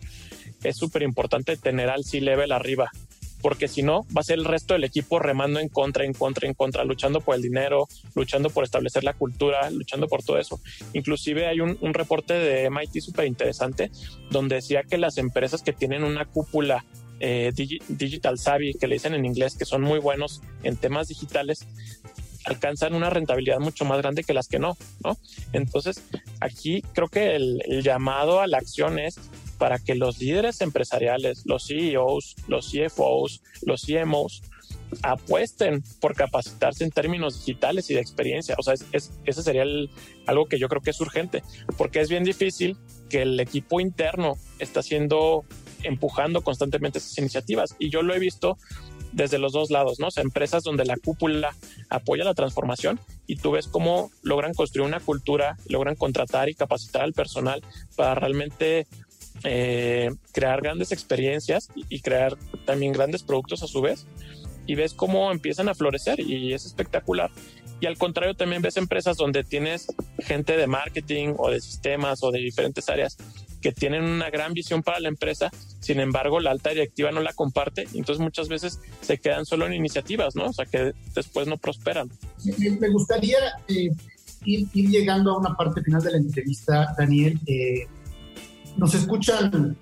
es 0.63 0.77
súper 0.77 1.01
importante 1.01 1.57
tener 1.57 1.89
al 1.89 2.03
C-level 2.03 2.51
arriba, 2.51 2.91
porque 3.41 3.67
si 3.67 3.83
no, 3.83 4.05
va 4.15 4.21
a 4.21 4.23
ser 4.23 4.39
el 4.39 4.45
resto 4.45 4.73
del 4.73 4.83
equipo 4.83 5.19
remando 5.19 5.59
en 5.59 5.69
contra, 5.69 6.05
en 6.05 6.13
contra, 6.13 6.47
en 6.47 6.53
contra, 6.53 6.83
luchando 6.83 7.21
por 7.21 7.35
el 7.35 7.41
dinero, 7.41 7.87
luchando 8.15 8.49
por 8.49 8.63
establecer 8.63 9.03
la 9.03 9.13
cultura, 9.13 9.69
luchando 9.69 10.07
por 10.07 10.23
todo 10.23 10.37
eso. 10.37 10.59
Inclusive 10.93 11.47
hay 11.47 11.59
un, 11.59 11.77
reporte 11.93 12.33
de 12.33 12.69
MIT 12.69 13.01
súper 13.01 13.25
interesante 13.25 13.91
donde 14.29 14.55
decía 14.55 14.83
que 14.83 14.97
las 14.97 15.17
empresas 15.17 15.61
que 15.63 15.73
tienen 15.73 16.03
una 16.03 16.25
cúpula 16.25 16.85
eh, 17.19 17.51
digital 17.87 18.37
savvy, 18.37 18.73
que 18.75 18.87
le 18.87 18.95
dicen 18.95 19.15
en 19.15 19.25
inglés, 19.25 19.55
que 19.57 19.65
son 19.65 19.81
muy 19.81 19.99
buenos 19.99 20.41
en 20.63 20.77
temas 20.77 21.07
digitales, 21.07 21.65
alcanzan 22.47 22.93
una 22.93 23.09
rentabilidad 23.09 23.59
mucho 23.59 23.83
más 23.83 23.97
grande 23.97 24.23
que 24.23 24.33
las 24.33 24.47
que 24.47 24.57
no, 24.57 24.77
¿no? 25.03 25.17
Entonces, 25.51 26.01
aquí 26.39 26.81
creo 26.93 27.09
que 27.09 27.35
el, 27.35 27.61
llamado 27.83 28.39
a 28.39 28.47
la 28.47 28.57
acción 28.57 28.99
es 28.99 29.19
para 29.57 29.79
que 29.79 29.95
los 29.95 30.19
líderes 30.19 30.61
empresariales, 30.61 31.43
los 31.45 31.67
CEOs, 31.67 32.35
los 32.47 32.71
CFOs, 32.71 33.41
los 33.63 33.81
CMOs, 33.81 34.43
apuesten 35.01 35.83
por 35.99 36.15
capacitarse 36.15 36.85
en 36.85 36.91
términos 36.91 37.39
digitales 37.39 37.89
y 37.89 37.95
de 37.95 37.99
experiencia. 37.99 38.55
O 38.57 38.63
sea, 38.63 38.75
es, 38.75 39.11
ese 39.25 39.43
sería 39.43 39.65
algo 40.25 40.45
que 40.45 40.59
yo 40.59 40.69
creo 40.69 40.81
que 40.81 40.91
es 40.91 41.01
urgente, 41.01 41.43
porque 41.77 41.99
es 41.99 42.09
bien 42.09 42.23
difícil 42.23 42.77
que 43.09 43.23
el 43.23 43.37
equipo 43.39 43.81
interno 43.81 44.35
está 44.59 44.79
haciendo, 44.79 45.43
empujando 45.83 46.41
constantemente 46.41 46.99
esas 46.99 47.17
iniciativas. 47.17 47.75
Y 47.77 47.89
yo 47.89 48.03
lo 48.03 48.15
he 48.15 48.19
visto 48.19 48.57
desde 49.17 49.39
los 49.39 49.51
dos 49.51 49.71
lados, 49.71 49.99
¿no? 49.99 50.07
O 50.07 50.11
sea, 50.11 50.21
empresas 50.21 50.63
donde 50.63 50.85
la 50.85 50.95
cúpula 50.95 51.55
apoya 51.89 52.23
la 52.23 52.35
transformación 52.35 52.99
y 53.25 53.37
tú 53.37 53.51
ves 53.51 53.67
cómo 53.67 54.11
logran 54.21 54.53
construir 54.53 54.87
una 54.87 54.99
cultura, 54.99 55.57
logran 55.67 55.95
contratar 55.95 56.49
y 56.49 56.53
capacitar 56.53 57.01
al 57.01 57.13
personal 57.13 57.63
para 57.95 58.13
realmente 58.13 58.85
eh, 59.43 60.11
crear 60.33 60.61
grandes 60.61 60.91
experiencias 60.91 61.69
y 61.89 62.01
crear 62.01 62.37
también 62.65 62.93
grandes 62.93 63.23
productos 63.23 63.63
a 63.63 63.67
su 63.67 63.81
vez. 63.81 64.05
Y 64.67 64.75
ves 64.75 64.93
cómo 64.93 65.31
empiezan 65.31 65.67
a 65.67 65.73
florecer 65.73 66.19
y 66.19 66.53
es 66.53 66.65
espectacular. 66.65 67.31
Y 67.79 67.87
al 67.87 67.97
contrario, 67.97 68.35
también 68.35 68.61
ves 68.61 68.77
empresas 68.77 69.17
donde 69.17 69.43
tienes 69.43 69.87
gente 70.19 70.57
de 70.57 70.67
marketing 70.67 71.33
o 71.37 71.49
de 71.49 71.59
sistemas 71.59 72.21
o 72.23 72.31
de 72.31 72.39
diferentes 72.39 72.87
áreas 72.89 73.17
que 73.61 73.71
tienen 73.71 74.03
una 74.03 74.29
gran 74.29 74.53
visión 74.53 74.83
para 74.83 74.99
la 74.99 75.07
empresa, 75.07 75.49
sin 75.79 75.99
embargo 75.99 76.39
la 76.39 76.51
alta 76.51 76.69
directiva 76.69 77.11
no 77.11 77.21
la 77.21 77.33
comparte, 77.33 77.87
entonces 77.93 78.19
muchas 78.19 78.47
veces 78.47 78.79
se 79.01 79.17
quedan 79.17 79.45
solo 79.45 79.65
en 79.65 79.73
iniciativas, 79.73 80.35
¿no? 80.35 80.47
O 80.47 80.53
sea, 80.53 80.65
que 80.65 80.93
después 81.15 81.47
no 81.47 81.57
prosperan. 81.57 82.09
Me 82.79 82.89
gustaría 82.89 83.37
eh, 83.67 83.89
ir, 84.45 84.67
llegando 84.73 85.31
a 85.31 85.39
una 85.39 85.55
parte 85.55 85.81
final 85.81 86.01
de 86.01 86.11
la 86.11 86.17
entrevista, 86.17 86.93
Daniel. 86.97 87.39
Eh, 87.45 87.87
nos 88.77 88.93
escuchan, 88.93 89.77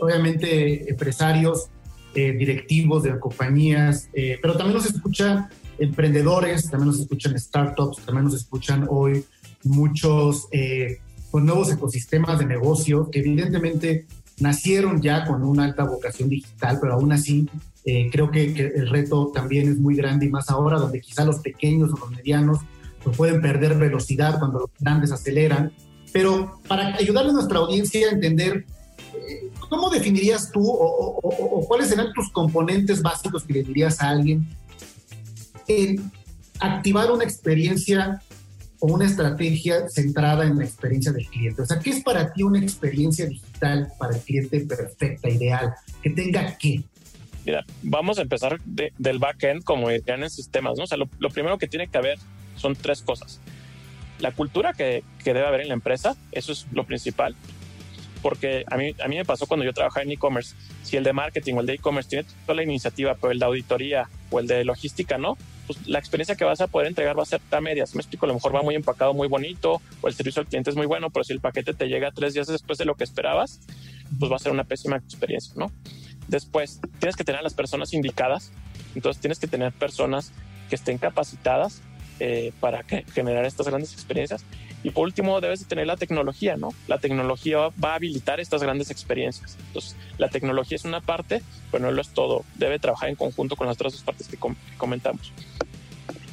obviamente, 0.00 0.90
empresarios, 0.90 1.68
eh, 2.14 2.32
directivos 2.32 3.02
de 3.04 3.18
compañías, 3.18 4.08
pero 4.12 4.56
también 4.56 4.76
nos 4.76 4.86
escuchan 4.86 5.48
emprendedores, 5.78 6.70
también 6.70 6.88
nos 6.88 7.00
escuchan 7.00 7.38
startups, 7.38 8.04
también 8.04 8.24
nos 8.24 8.34
escuchan 8.34 8.86
hoy 8.88 9.24
muchos 9.62 10.48
con 11.30 11.46
nuevos 11.46 11.70
ecosistemas 11.70 12.38
de 12.38 12.46
negocio 12.46 13.10
que 13.10 13.20
evidentemente 13.20 14.06
nacieron 14.38 15.00
ya 15.00 15.24
con 15.26 15.42
una 15.42 15.64
alta 15.64 15.84
vocación 15.84 16.28
digital, 16.28 16.78
pero 16.80 16.94
aún 16.94 17.12
así 17.12 17.48
eh, 17.84 18.08
creo 18.10 18.30
que, 18.30 18.44
el 18.44 18.88
reto 18.88 19.30
también 19.32 19.68
es 19.68 19.78
muy 19.78 19.94
grande 19.94 20.26
y 20.26 20.28
más 20.28 20.50
ahora 20.50 20.78
donde 20.78 21.00
quizá 21.00 21.24
los 21.24 21.38
pequeños 21.38 21.92
o 21.92 21.96
los 21.96 22.10
medianos 22.10 22.58
pues 23.02 23.16
pueden 23.16 23.40
perder 23.40 23.76
velocidad 23.78 24.38
cuando 24.38 24.60
los 24.60 24.70
grandes 24.78 25.12
aceleran. 25.12 25.72
Pero 26.12 26.58
para 26.66 26.94
ayudarle 26.96 27.30
a 27.30 27.34
nuestra 27.34 27.58
audiencia 27.58 28.08
a 28.08 28.12
entender, 28.12 28.66
eh, 29.14 29.50
¿cómo 29.68 29.88
definirías 29.88 30.50
tú 30.50 30.68
o, 30.68 31.18
o, 31.22 31.66
cuáles 31.66 31.88
serán 31.88 32.12
tus 32.12 32.30
componentes 32.30 33.00
básicos 33.00 33.44
que 33.44 33.54
le 33.54 33.62
dirías 33.62 34.00
a 34.02 34.10
alguien 34.10 34.46
en 35.68 36.10
activar 36.58 37.10
una 37.10 37.24
experiencia 37.24 38.20
o 38.80 38.86
una 38.86 39.06
estrategia 39.06 39.88
centrada 39.88 40.44
en 40.44 40.58
la 40.58 40.64
experiencia 40.64 41.12
del 41.12 41.26
cliente? 41.26 41.62
O 41.62 41.66
sea, 41.66 41.78
¿qué 41.78 41.90
es 41.90 42.02
para 42.02 42.32
ti 42.32 42.42
una 42.42 42.58
experiencia 42.58 43.26
digital 43.26 43.92
para 43.98 44.16
el 44.16 44.22
cliente 44.22 44.60
perfecta, 44.60 45.28
ideal? 45.28 45.74
Que 46.02 46.10
tenga 46.10 46.56
qué? 46.58 46.82
Mira, 47.44 47.64
vamos 47.82 48.18
a 48.18 48.22
empezar 48.22 48.60
del 48.64 49.18
backend 49.18 49.64
como 49.64 49.88
decían 49.88 50.22
en 50.22 50.30
sistemas, 50.30 50.76
¿no? 50.76 50.84
O 50.84 50.86
sea, 50.86 50.98
lo, 50.98 51.30
primero 51.30 51.58
que 51.58 51.68
tiene 51.68 51.88
que 51.88 51.98
haber 51.98 52.18
son 52.56 52.74
tres 52.74 53.02
cosas. 53.02 53.40
La 54.18 54.32
cultura 54.32 54.74
que, 54.74 55.02
que 55.24 55.32
debe 55.32 55.46
haber 55.46 55.62
en 55.62 55.68
la 55.68 55.74
empresa, 55.74 56.16
eso 56.32 56.52
es 56.52 56.66
lo 56.72 56.84
principal 56.84 57.34
porque 58.22 58.64
a 58.70 58.76
mí, 58.76 58.94
a 59.02 59.08
mí 59.08 59.16
me 59.16 59.24
pasó 59.24 59.46
cuando 59.46 59.64
yo 59.64 59.72
trabajaba 59.72 60.04
en 60.04 60.12
e-commerce, 60.12 60.54
si 60.82 60.96
el 60.96 61.04
de 61.04 61.12
marketing 61.12 61.54
o 61.54 61.60
el 61.60 61.66
de 61.66 61.74
e-commerce 61.74 62.08
tiene 62.08 62.26
toda 62.46 62.56
la 62.56 62.62
iniciativa, 62.62 63.14
pero 63.14 63.32
el 63.32 63.38
de 63.38 63.44
auditoría 63.44 64.08
o 64.30 64.40
el 64.40 64.46
de 64.46 64.64
logística 64.64 65.18
no, 65.18 65.36
pues, 65.66 65.86
la 65.86 65.98
experiencia 65.98 66.34
que 66.34 66.44
vas 66.44 66.60
a 66.60 66.66
poder 66.66 66.88
entregar 66.88 67.16
va 67.16 67.22
a 67.22 67.26
ser 67.26 67.40
a 67.50 67.60
medias. 67.60 67.94
Me 67.94 68.00
explico, 68.00 68.26
a 68.26 68.28
lo 68.28 68.34
mejor 68.34 68.54
va 68.54 68.62
muy 68.62 68.74
empacado, 68.74 69.14
muy 69.14 69.28
bonito, 69.28 69.80
o 70.00 70.08
el 70.08 70.14
servicio 70.14 70.40
al 70.40 70.48
cliente 70.48 70.70
es 70.70 70.76
muy 70.76 70.86
bueno, 70.86 71.10
pero 71.10 71.22
si 71.22 71.32
el 71.32 71.40
paquete 71.40 71.74
te 71.74 71.86
llega 71.86 72.10
tres 72.10 72.34
días 72.34 72.48
después 72.48 72.76
de 72.78 72.84
lo 72.84 72.96
que 72.96 73.04
esperabas, 73.04 73.60
pues 74.18 74.32
va 74.32 74.36
a 74.36 74.40
ser 74.40 74.52
una 74.52 74.64
pésima 74.64 74.96
experiencia, 74.96 75.54
¿no? 75.56 75.70
Después, 76.26 76.80
tienes 76.98 77.16
que 77.16 77.24
tener 77.24 77.38
a 77.38 77.42
las 77.42 77.54
personas 77.54 77.92
indicadas, 77.92 78.52
entonces 78.94 79.20
tienes 79.20 79.38
que 79.38 79.46
tener 79.46 79.72
personas 79.72 80.32
que 80.68 80.74
estén 80.74 80.98
capacitadas 80.98 81.82
eh, 82.20 82.52
para 82.60 82.84
generar 83.14 83.46
estas 83.46 83.66
grandes 83.66 83.94
experiencias. 83.94 84.44
Y 84.82 84.90
por 84.90 85.04
último, 85.04 85.40
debes 85.40 85.60
de 85.60 85.66
tener 85.66 85.86
la 85.86 85.96
tecnología, 85.96 86.56
¿no? 86.56 86.68
La 86.86 86.98
tecnología 86.98 87.58
va 87.82 87.92
a 87.92 87.94
habilitar 87.94 88.40
estas 88.40 88.62
grandes 88.62 88.90
experiencias. 88.90 89.56
Entonces, 89.68 89.96
la 90.18 90.28
tecnología 90.28 90.76
es 90.76 90.84
una 90.84 91.00
parte, 91.00 91.42
pero 91.70 91.84
no 91.84 91.90
lo 91.90 92.00
es 92.00 92.10
todo. 92.10 92.44
Debe 92.56 92.78
trabajar 92.78 93.08
en 93.08 93.16
conjunto 93.16 93.56
con 93.56 93.66
las 93.66 93.76
otras 93.76 93.94
dos 93.94 94.02
partes 94.02 94.28
que, 94.28 94.38
comentamos. 94.76 95.32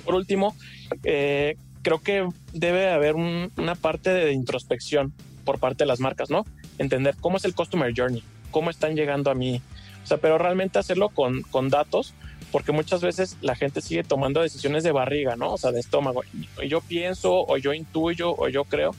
Por 0.05 0.15
último, 0.15 0.55
eh, 1.03 1.55
creo 1.83 1.99
que 1.99 2.27
debe 2.51 2.89
haber 2.89 3.15
una 3.15 3.75
parte 3.75 4.09
de 4.09 4.33
introspección 4.33 5.13
por 5.45 5.57
parte 5.57 5.85
de 5.85 5.87
las 5.87 6.01
marcas, 6.01 6.29
¿no? 6.29 6.45
Entender 6.77 7.15
cómo 7.21 7.37
es 7.37 7.45
el 7.45 7.55
customer 7.55 7.93
journey, 7.95 8.23
cómo 8.51 8.69
están 8.69 8.95
llegando 8.95 9.31
a 9.31 9.35
mí. 9.35 9.61
O 10.03 10.05
sea, 10.05 10.17
pero 10.17 10.37
realmente 10.37 10.79
hacerlo 10.79 11.07
con, 11.09 11.43
con 11.43 11.69
datos, 11.69 12.13
porque 12.57 12.71
muchas 12.71 13.01
veces 13.01 13.37
la 13.41 13.55
gente 13.55 13.81
sigue 13.81 14.03
tomando 14.03 14.41
decisiones 14.41 14.83
de 14.83 14.91
barriga, 14.91 15.35
¿no? 15.35 15.53
O 15.53 15.57
sea, 15.59 15.71
de 15.71 15.79
estómago. 15.79 16.23
Y 16.59 16.67
yo 16.67 16.81
pienso, 16.81 17.45
o 17.45 17.55
yo 17.57 17.71
intuyo, 17.71 18.33
o 18.35 18.49
yo 18.49 18.63
creo. 18.63 18.95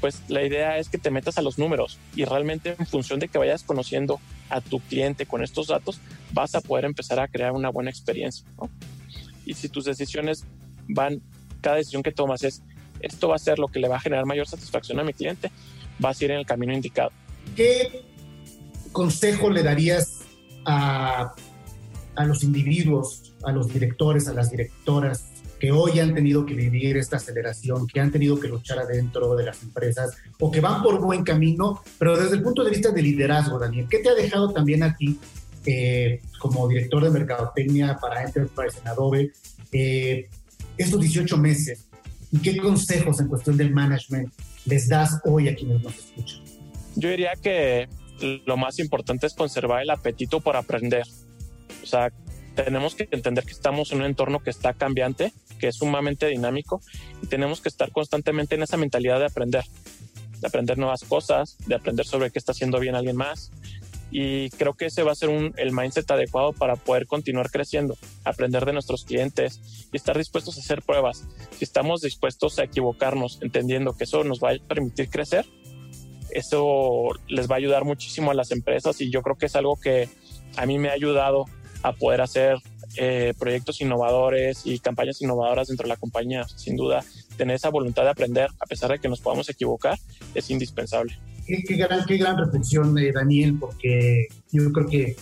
Pues 0.00 0.24
la 0.26 0.42
idea 0.42 0.76
es 0.78 0.88
que 0.88 0.98
te 0.98 1.12
metas 1.12 1.38
a 1.38 1.42
los 1.42 1.56
números 1.56 2.00
y 2.16 2.24
realmente 2.24 2.74
en 2.76 2.84
función 2.84 3.20
de 3.20 3.28
que 3.28 3.38
vayas 3.38 3.62
conociendo 3.62 4.18
a 4.50 4.60
tu 4.60 4.80
cliente 4.80 5.24
con 5.24 5.44
estos 5.44 5.68
datos, 5.68 6.00
vas 6.32 6.56
a 6.56 6.60
poder 6.60 6.84
empezar 6.84 7.20
a 7.20 7.28
crear 7.28 7.52
una 7.52 7.68
buena 7.68 7.90
experiencia. 7.90 8.44
Y 9.44 9.54
si 9.54 9.68
tus 9.68 9.84
decisiones 9.84 10.44
van, 10.88 11.22
cada 11.60 11.76
decisión 11.76 12.02
que 12.02 12.10
tomas 12.10 12.42
es, 12.42 12.64
esto 12.98 13.28
va 13.28 13.36
a 13.36 13.38
ser 13.38 13.60
lo 13.60 13.68
que 13.68 13.78
le 13.78 13.86
va 13.86 13.98
a 13.98 14.00
generar 14.00 14.26
mayor 14.26 14.48
satisfacción 14.48 14.98
a 14.98 15.04
mi 15.04 15.12
cliente, 15.12 15.52
vas 16.00 16.20
a 16.20 16.24
ir 16.24 16.32
en 16.32 16.38
el 16.38 16.44
camino 16.46 16.72
indicado. 16.72 17.12
¿Qué 17.54 18.02
consejo 18.90 19.48
le 19.48 19.62
darías 19.62 20.22
a 20.64 21.36
a 22.16 22.24
los 22.24 22.42
individuos, 22.42 23.34
a 23.44 23.52
los 23.52 23.72
directores, 23.72 24.28
a 24.28 24.32
las 24.32 24.50
directoras 24.50 25.24
que 25.58 25.72
hoy 25.72 26.00
han 26.00 26.14
tenido 26.14 26.44
que 26.44 26.54
vivir 26.54 26.96
esta 26.96 27.16
aceleración, 27.16 27.86
que 27.86 28.00
han 28.00 28.10
tenido 28.10 28.38
que 28.38 28.48
luchar 28.48 28.78
adentro 28.78 29.34
de 29.36 29.44
las 29.44 29.62
empresas 29.62 30.16
o 30.38 30.50
que 30.50 30.60
van 30.60 30.82
por 30.82 31.00
buen 31.00 31.24
camino, 31.24 31.82
pero 31.98 32.16
desde 32.16 32.36
el 32.36 32.42
punto 32.42 32.62
de 32.62 32.70
vista 32.70 32.90
de 32.90 33.02
liderazgo, 33.02 33.58
Daniel, 33.58 33.86
¿qué 33.88 33.98
te 33.98 34.10
ha 34.10 34.14
dejado 34.14 34.52
también 34.52 34.82
a 34.82 34.94
ti 34.94 35.18
eh, 35.64 36.20
como 36.38 36.68
director 36.68 37.02
de 37.02 37.10
mercadotecnia 37.10 37.96
para 38.00 38.22
Enterprise 38.22 38.78
en 38.80 38.88
Adobe 38.88 39.32
eh, 39.72 40.28
estos 40.76 41.00
18 41.00 41.36
meses? 41.38 41.86
¿Y 42.32 42.38
qué 42.38 42.56
consejos 42.56 43.20
en 43.20 43.28
cuestión 43.28 43.56
del 43.56 43.72
management 43.72 44.32
les 44.66 44.88
das 44.88 45.20
hoy 45.24 45.48
a 45.48 45.54
quienes 45.54 45.82
nos 45.82 45.96
escuchan? 45.96 46.42
Yo 46.96 47.08
diría 47.08 47.32
que 47.40 47.88
lo 48.46 48.56
más 48.56 48.78
importante 48.78 49.26
es 49.26 49.34
conservar 49.34 49.82
el 49.82 49.90
apetito 49.90 50.40
por 50.40 50.56
aprender 50.56 51.04
o 51.86 51.88
sea, 51.88 52.10
tenemos 52.56 52.96
que 52.96 53.08
entender 53.12 53.44
que 53.44 53.52
estamos 53.52 53.92
en 53.92 53.98
un 53.98 54.06
entorno 54.06 54.40
que 54.40 54.50
está 54.50 54.74
cambiante, 54.74 55.32
que 55.60 55.68
es 55.68 55.76
sumamente 55.76 56.26
dinámico 56.26 56.80
y 57.22 57.28
tenemos 57.28 57.60
que 57.60 57.68
estar 57.68 57.92
constantemente 57.92 58.56
en 58.56 58.64
esa 58.64 58.76
mentalidad 58.76 59.20
de 59.20 59.26
aprender, 59.26 59.62
de 60.40 60.46
aprender 60.46 60.78
nuevas 60.78 61.04
cosas, 61.04 61.56
de 61.64 61.76
aprender 61.76 62.04
sobre 62.04 62.32
qué 62.32 62.40
está 62.40 62.50
haciendo 62.50 62.80
bien 62.80 62.96
alguien 62.96 63.14
más. 63.14 63.52
Y 64.10 64.50
creo 64.50 64.74
que 64.74 64.86
ese 64.86 65.04
va 65.04 65.12
a 65.12 65.14
ser 65.14 65.28
un, 65.28 65.52
el 65.58 65.72
mindset 65.72 66.10
adecuado 66.10 66.52
para 66.52 66.74
poder 66.74 67.06
continuar 67.06 67.50
creciendo, 67.50 67.96
aprender 68.24 68.64
de 68.64 68.72
nuestros 68.72 69.04
clientes 69.04 69.88
y 69.92 69.96
estar 69.96 70.18
dispuestos 70.18 70.56
a 70.56 70.60
hacer 70.60 70.82
pruebas. 70.82 71.24
Si 71.56 71.64
estamos 71.64 72.00
dispuestos 72.00 72.58
a 72.58 72.64
equivocarnos, 72.64 73.38
entendiendo 73.42 73.96
que 73.96 74.04
eso 74.04 74.24
nos 74.24 74.40
va 74.40 74.50
a 74.50 74.58
permitir 74.66 75.08
crecer, 75.08 75.46
eso 76.30 77.10
les 77.28 77.48
va 77.48 77.54
a 77.54 77.58
ayudar 77.58 77.84
muchísimo 77.84 78.32
a 78.32 78.34
las 78.34 78.50
empresas 78.50 79.00
y 79.00 79.10
yo 79.10 79.22
creo 79.22 79.36
que 79.36 79.46
es 79.46 79.54
algo 79.54 79.76
que 79.80 80.08
a 80.56 80.66
mí 80.66 80.78
me 80.78 80.88
ha 80.88 80.92
ayudado 80.92 81.44
a 81.82 81.92
poder 81.92 82.20
hacer 82.20 82.58
eh, 82.96 83.34
proyectos 83.38 83.80
innovadores 83.80 84.62
y 84.64 84.78
campañas 84.78 85.20
innovadoras 85.20 85.68
dentro 85.68 85.84
de 85.84 85.90
la 85.90 85.96
compañía. 85.96 86.46
Sin 86.56 86.76
duda, 86.76 87.04
tener 87.36 87.56
esa 87.56 87.70
voluntad 87.70 88.04
de 88.04 88.10
aprender, 88.10 88.48
a 88.60 88.66
pesar 88.66 88.90
de 88.90 88.98
que 88.98 89.08
nos 89.08 89.20
podamos 89.20 89.48
equivocar, 89.48 89.98
es 90.34 90.50
indispensable. 90.50 91.18
Qué, 91.46 91.76
gran, 91.76 92.04
qué 92.06 92.16
gran 92.16 92.38
reflexión, 92.38 92.94
de 92.94 93.12
Daniel, 93.12 93.56
porque 93.60 94.26
yo 94.50 94.72
creo 94.72 94.88
que 94.88 95.16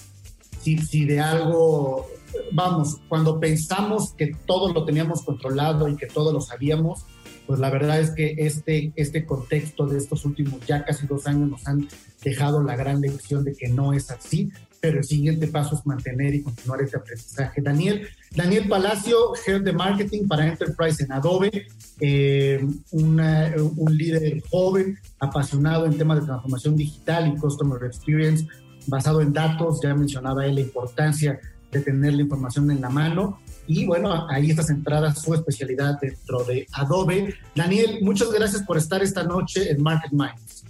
si, 0.61 0.79
si 0.79 1.05
de 1.05 1.21
algo, 1.21 2.07
vamos, 2.53 2.99
cuando 3.09 3.39
pensamos 3.41 4.15
que 4.15 4.35
todo 4.47 4.73
lo 4.73 4.85
teníamos 4.85 5.23
controlado 5.23 5.89
y 5.89 5.97
que 5.97 6.07
todo 6.07 6.33
lo 6.33 6.41
sabíamos, 6.41 7.05
pues 7.47 7.61
la 7.61 7.71
verdad 7.71 8.01
es 8.01 8.11
que 8.11 8.37
este, 8.39 8.93
este 8.97 9.27
contexto 9.27 9.87
de 9.87 9.99
estos 9.99 10.25
últimos 10.25 10.65
ya 10.67 10.85
casi 10.85 11.07
dos 11.07 11.27
años 11.27 11.51
nos 11.51 11.67
han 11.67 11.89
dejado 12.23 12.63
la 12.63 12.75
gran 12.75 13.01
lección 13.01 13.45
de 13.45 13.55
que 13.55 13.69
no 13.69 13.93
es 13.93 14.11
así, 14.11 14.51
pero 14.85 14.99
el 14.99 15.05
siguiente 15.05 15.49
paso 15.49 15.76
es 15.76 15.87
mantener 15.87 16.35
y 16.35 16.43
continuar 16.43 16.82
este 16.82 16.99
aprendizaje. 16.99 17.62
Daniel, 17.62 18.07
Daniel 18.37 18.68
Palacio, 18.68 19.32
Head 19.47 19.62
de 19.62 19.72
Marketing 19.72 20.28
para 20.28 20.47
Enterprise 20.47 21.03
en 21.03 21.11
Adobe, 21.11 21.68
eh, 22.01 22.62
un 22.91 23.97
líder 23.97 24.43
joven, 24.51 24.99
apasionado 25.20 25.87
en 25.87 25.97
temas 25.97 26.20
de 26.20 26.26
transformación 26.26 26.76
digital 26.76 27.28
y 27.28 27.41
Customer 27.41 27.82
Experience, 27.82 28.47
basado 28.87 29.22
en 29.22 29.32
datos, 29.32 29.80
ya 29.82 29.95
mencionaba 29.95 30.45
él 30.45 30.57
la 30.57 30.61
importancia 30.61 31.41
de 31.72 31.80
tener 31.80 32.12
la 32.12 32.20
información 32.20 32.70
en 32.70 32.82
la 32.82 32.91
mano. 32.91 33.41
Y 33.66 33.87
bueno, 33.87 34.28
ahí 34.28 34.51
está 34.51 34.62
centrada 34.62 35.14
su 35.14 35.32
especialidad 35.32 35.99
dentro 35.99 36.45
de 36.45 36.66
Adobe. 36.72 37.35
Daniel, 37.55 38.01
muchas 38.03 38.30
gracias 38.30 38.62
por 38.64 38.76
estar 38.76 39.03
esta 39.03 39.24
noche 39.24 39.70
en 39.70 39.82
Market 39.82 40.12
Minds. 40.12 40.64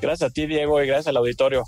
Gracias 0.00 0.30
a 0.30 0.32
ti, 0.32 0.46
Diego, 0.46 0.80
y 0.80 0.86
gracias 0.86 1.08
al 1.08 1.16
auditorio. 1.16 1.64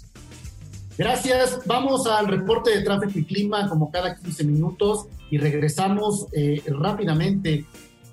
Gracias. 1.01 1.61
Vamos 1.65 2.07
al 2.07 2.29
reporte 2.29 2.77
de 2.77 2.83
tráfico 2.83 3.19
y 3.19 3.25
clima 3.25 3.67
como 3.71 3.91
cada 3.91 4.17
15 4.17 4.45
minutos 4.45 5.07
y 5.31 5.39
regresamos 5.39 6.27
eh, 6.35 6.63
rápidamente 6.67 7.65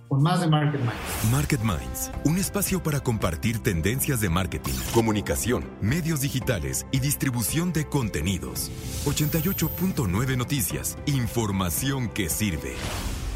con 0.07 0.23
más 0.23 0.39
de 0.39 0.47
Market 0.47 0.79
Minds. 0.79 1.29
Market 1.29 1.59
Minds, 1.63 2.11
un 2.23 2.37
espacio 2.37 2.81
para 2.81 3.01
compartir 3.01 3.59
tendencias 3.59 4.21
de 4.21 4.29
marketing, 4.29 4.71
comunicación, 4.93 5.65
medios 5.81 6.21
digitales 6.21 6.85
y 6.93 7.01
distribución 7.01 7.73
de 7.73 7.89
contenidos. 7.89 8.71
88.9 9.03 10.37
Noticias, 10.37 10.97
información 11.07 12.07
que 12.07 12.29
sirve. 12.29 12.71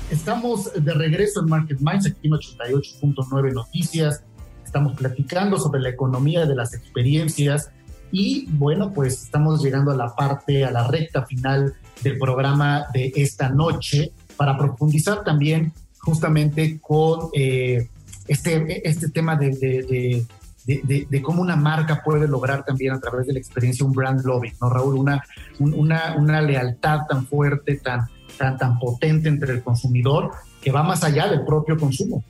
Estamos 0.10 0.72
de 0.74 0.94
regreso 0.94 1.42
en 1.42 1.48
Market 1.48 1.80
Minds, 1.82 2.06
aquí 2.06 2.30
en 2.30 2.36
88.9 2.36 3.52
Noticias. 3.52 4.24
Estamos 4.64 4.96
platicando 4.96 5.58
sobre 5.58 5.82
la 5.82 5.90
economía 5.90 6.46
de 6.46 6.56
las 6.56 6.74
experiencias 6.74 7.70
y 8.12 8.48
bueno, 8.52 8.92
pues 8.92 9.24
estamos 9.24 9.64
llegando 9.64 9.92
a 9.92 9.96
la 9.96 10.16
parte, 10.16 10.66
a 10.66 10.72
la 10.72 10.88
recta 10.88 11.26
final 11.26 11.74
del 12.04 12.18
programa 12.18 12.86
de 12.94 13.12
esta 13.16 13.50
noche 13.50 14.12
para 14.36 14.58
profundizar 14.58 15.24
también 15.24 15.72
justamente 16.00 16.80
con 16.80 17.30
eh, 17.34 17.88
este, 18.28 18.88
este 18.88 19.10
tema 19.10 19.36
de, 19.36 20.26
de, 20.66 21.06
de, 21.10 21.22
cómo 21.22 21.42
una 21.42 21.56
marca 21.56 22.02
puede 22.04 22.28
lograr 22.28 22.64
también 22.66 22.94
a 22.94 23.00
través 23.00 23.28
de 23.28 23.34
la 23.34 23.40
experiencia 23.40 23.86
un 23.86 23.94
brand 23.94 24.24
loving, 24.24 24.54
¿no, 24.62 24.70
Raúl? 24.70 24.96
Una, 24.96 25.24
una, 25.60 26.16
una 26.18 26.42
lealtad 26.42 27.02
tan 27.10 27.26
fuerte, 27.26 27.76
tan, 27.76 28.08
tan, 28.38 28.58
tan 28.58 28.80
potente 28.80 29.30
entre 29.30 29.54
el 29.54 29.64
consumidor 29.64 30.32
que 30.62 30.72
va 30.72 30.84
más 30.84 31.04
allá 31.04 31.28
del 31.28 31.44
propio 31.44 31.78
consumo. 31.78 32.24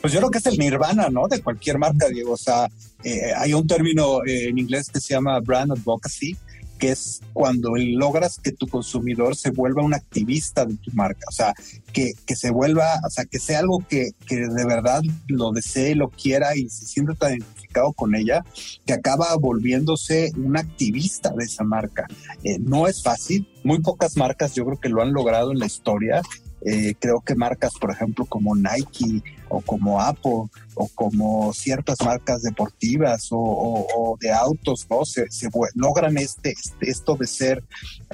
Pues 0.00 0.12
yo 0.12 0.20
creo 0.20 0.30
que 0.30 0.38
es 0.38 0.46
el 0.46 0.58
nirvana, 0.58 1.08
¿no? 1.10 1.26
De 1.26 1.42
cualquier 1.42 1.78
marca, 1.78 2.08
Diego. 2.08 2.32
O 2.32 2.36
sea, 2.36 2.68
eh, 3.02 3.32
hay 3.36 3.52
un 3.52 3.66
término 3.66 4.24
eh, 4.24 4.48
en 4.48 4.58
inglés 4.58 4.88
que 4.90 5.00
se 5.00 5.14
llama 5.14 5.40
brand 5.40 5.72
advocacy, 5.72 6.36
que 6.78 6.90
es 6.90 7.20
cuando 7.32 7.72
logras 7.76 8.38
que 8.38 8.52
tu 8.52 8.68
consumidor 8.68 9.34
se 9.34 9.50
vuelva 9.50 9.82
un 9.82 9.94
activista 9.94 10.64
de 10.64 10.76
tu 10.76 10.92
marca, 10.92 11.26
o 11.28 11.32
sea, 11.32 11.52
que, 11.92 12.14
se 12.36 12.50
vuelva, 12.50 13.00
o 13.04 13.10
sea, 13.10 13.24
que 13.24 13.40
sea 13.40 13.58
algo 13.58 13.84
que, 13.88 14.10
que, 14.26 14.36
de 14.36 14.64
verdad 14.64 15.02
lo 15.26 15.50
desee, 15.50 15.96
lo 15.96 16.08
quiera 16.08 16.56
y 16.56 16.68
se 16.68 16.86
sienta 16.86 17.14
tan 17.14 17.32
identificado 17.32 17.92
con 17.92 18.14
ella, 18.14 18.44
que 18.86 18.92
acaba 18.92 19.34
volviéndose 19.36 20.30
un 20.36 20.56
activista 20.56 21.30
de 21.30 21.44
esa 21.44 21.64
marca. 21.64 22.06
Eh, 22.44 22.58
no 22.60 22.86
es 22.86 23.02
fácil, 23.02 23.48
muy 23.64 23.80
pocas 23.80 24.16
marcas 24.16 24.54
yo 24.54 24.64
creo 24.64 24.78
que 24.78 24.88
lo 24.88 25.02
han 25.02 25.12
logrado 25.12 25.50
en 25.50 25.58
la 25.58 25.66
historia 25.66 26.22
eh, 26.62 26.94
creo 26.98 27.20
que 27.20 27.36
marcas, 27.36 27.72
por 27.80 27.90
ejemplo, 27.90 28.24
como 28.24 28.56
Nike 28.56 29.22
o 29.48 29.60
como 29.60 30.00
Apple 30.00 30.48
o 30.74 30.88
como 30.94 31.52
ciertas 31.52 31.98
marcas 32.04 32.42
deportivas 32.42 33.28
o, 33.30 34.16
de 34.20 34.32
autos, 34.32 34.86
¿no? 34.90 35.04
Se, 35.04 35.26
logran 35.74 36.18
este, 36.18 36.50
este, 36.50 36.90
esto 36.90 37.14
de 37.14 37.26
ser 37.26 37.64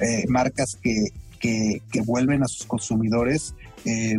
eh, 0.01 0.25
marcas 0.29 0.79
que, 0.81 1.09
que, 1.41 2.01
vuelven 2.05 2.43
a 2.43 2.49
sus 2.49 2.67
consumidores, 2.67 3.55
eh, 3.85 4.19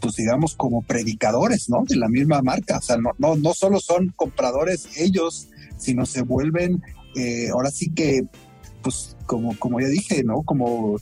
pues 0.00 0.16
digamos, 0.16 0.54
como 0.54 0.82
predicadores, 0.82 1.68
¿no? 1.68 1.84
De 1.86 1.96
la 1.96 2.08
misma 2.08 2.40
marca. 2.40 2.78
O 2.78 2.82
sea, 2.82 2.96
no, 2.96 3.10
no, 3.18 3.36
no 3.36 3.52
solo 3.52 3.80
son 3.80 4.12
compradores 4.16 4.88
ellos, 4.96 5.48
sino 5.76 6.06
se 6.06 6.22
vuelven, 6.22 6.82
ahora 7.52 7.70
sí 7.70 7.90
que, 7.90 8.24
pues, 8.82 9.16
como, 9.26 9.56
como 9.58 9.80
ya 9.80 9.88
dije, 9.88 10.24
¿no? 10.24 10.42
Como 10.42 10.98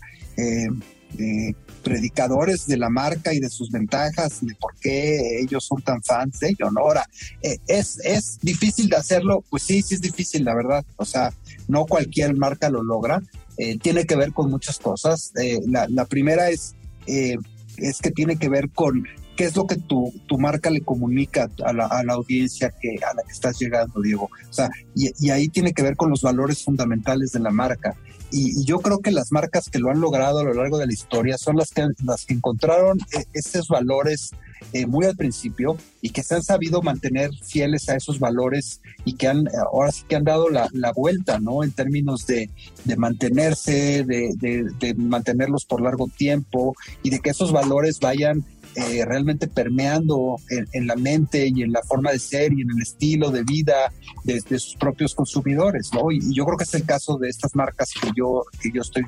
predicadores 1.82 2.66
de 2.66 2.76
la 2.76 2.88
marca 2.88 3.34
y 3.34 3.40
de 3.40 3.50
sus 3.50 3.70
ventajas, 3.70 4.44
de 4.44 4.54
por 4.54 4.74
qué 4.76 5.40
ellos 5.40 5.64
son 5.64 5.82
tan 5.82 6.02
fans 6.02 6.40
de 6.40 6.50
ello, 6.50 6.70
¿no? 6.70 6.80
Ahora, 6.80 7.08
eh, 7.42 7.58
¿es, 7.66 7.98
¿es 8.04 8.38
difícil 8.40 8.88
de 8.88 8.96
hacerlo? 8.96 9.44
Pues 9.50 9.62
sí, 9.64 9.82
sí 9.82 9.94
es 9.94 10.00
difícil, 10.00 10.44
la 10.44 10.54
verdad. 10.54 10.84
O 10.96 11.04
sea, 11.04 11.32
no 11.68 11.86
cualquier 11.86 12.36
marca 12.36 12.70
lo 12.70 12.82
logra. 12.82 13.22
Eh, 13.58 13.78
tiene 13.78 14.06
que 14.06 14.16
ver 14.16 14.32
con 14.32 14.50
muchas 14.50 14.78
cosas. 14.78 15.32
Eh, 15.40 15.60
la, 15.66 16.04
primera 16.06 16.48
es, 16.50 16.74
es 17.06 17.98
que 18.00 18.10
tiene 18.10 18.36
que 18.36 18.48
ver 18.48 18.70
con 18.70 19.04
qué 19.36 19.44
es 19.44 19.56
lo 19.56 19.66
que 19.66 19.76
tu, 19.76 20.12
tu 20.26 20.38
marca 20.38 20.70
le 20.70 20.82
comunica 20.82 21.50
a 21.64 21.72
la, 21.72 21.86
a 21.86 22.04
la, 22.04 22.14
audiencia 22.14 22.70
que, 22.70 22.96
a 22.96 23.14
la 23.14 23.22
que 23.22 23.32
estás 23.32 23.58
llegando, 23.58 24.00
Diego. 24.00 24.30
O 24.48 24.52
sea, 24.52 24.70
y, 24.94 25.10
y, 25.18 25.30
ahí 25.30 25.48
tiene 25.48 25.72
que 25.72 25.82
ver 25.82 25.96
con 25.96 26.10
los 26.10 26.22
valores 26.22 26.62
fundamentales 26.62 27.32
de 27.32 27.40
la 27.40 27.50
marca. 27.50 27.96
Y, 28.32 28.64
yo 28.64 28.80
creo 28.80 28.98
que 29.00 29.10
las 29.10 29.30
marcas 29.30 29.68
que 29.68 29.78
lo 29.78 29.90
han 29.90 30.00
logrado 30.00 30.40
a 30.40 30.44
lo 30.44 30.54
largo 30.54 30.78
de 30.78 30.86
la 30.86 30.92
historia 30.92 31.38
son 31.38 31.56
las 31.56 31.70
que, 31.70 31.86
las 32.04 32.24
que 32.24 32.34
encontraron 32.34 32.98
eh, 33.12 33.24
esos 33.34 33.68
valores 33.68 34.30
eh, 34.72 34.86
muy 34.86 35.04
al 35.04 35.16
principio 35.16 35.76
y 36.00 36.10
que 36.10 36.22
se 36.22 36.36
han 36.36 36.42
sabido 36.42 36.82
mantener 36.82 37.30
fieles 37.44 37.88
a 37.88 37.96
esos 37.96 38.18
valores 38.18 38.80
y 39.04 39.14
que 39.14 39.28
han 39.28 39.46
ahora 39.70 39.92
sí 39.92 40.04
que 40.08 40.16
han 40.16 40.24
dado 40.24 40.48
la, 40.48 40.68
vuelta, 40.94 41.38
¿no? 41.38 41.62
En 41.62 41.72
términos 41.72 42.26
de, 42.26 42.48
de 42.84 42.96
mantenerse, 42.96 44.04
de, 44.04 44.34
de, 44.38 44.94
mantenerlos 44.94 45.64
por 45.64 45.82
largo 45.82 46.08
tiempo 46.08 46.74
y 47.02 47.10
de 47.10 47.20
que 47.20 47.30
esos 47.30 47.52
valores 47.52 48.00
vayan 48.00 48.44
eh, 48.74 49.04
realmente 49.04 49.48
permeando 49.48 50.36
en, 50.72 50.86
la 50.86 50.96
mente 50.96 51.46
y 51.54 51.62
en 51.62 51.72
la 51.72 51.82
forma 51.82 52.10
de 52.10 52.18
ser 52.18 52.52
y 52.54 52.62
en 52.62 52.70
el 52.70 52.80
estilo 52.80 53.30
de 53.30 53.42
vida 53.42 53.92
de, 54.24 54.40
sus 54.58 54.76
propios 54.76 55.14
consumidores, 55.14 55.90
¿no? 55.92 56.10
Y, 56.10 56.34
yo 56.34 56.46
creo 56.46 56.56
que 56.56 56.64
es 56.64 56.74
el 56.74 56.84
caso 56.84 57.18
de 57.18 57.28
estas 57.28 57.54
marcas 57.54 57.90
que 57.92 58.08
yo, 58.16 58.44
que 58.60 58.70
yo 58.72 58.80
estoy 58.80 59.04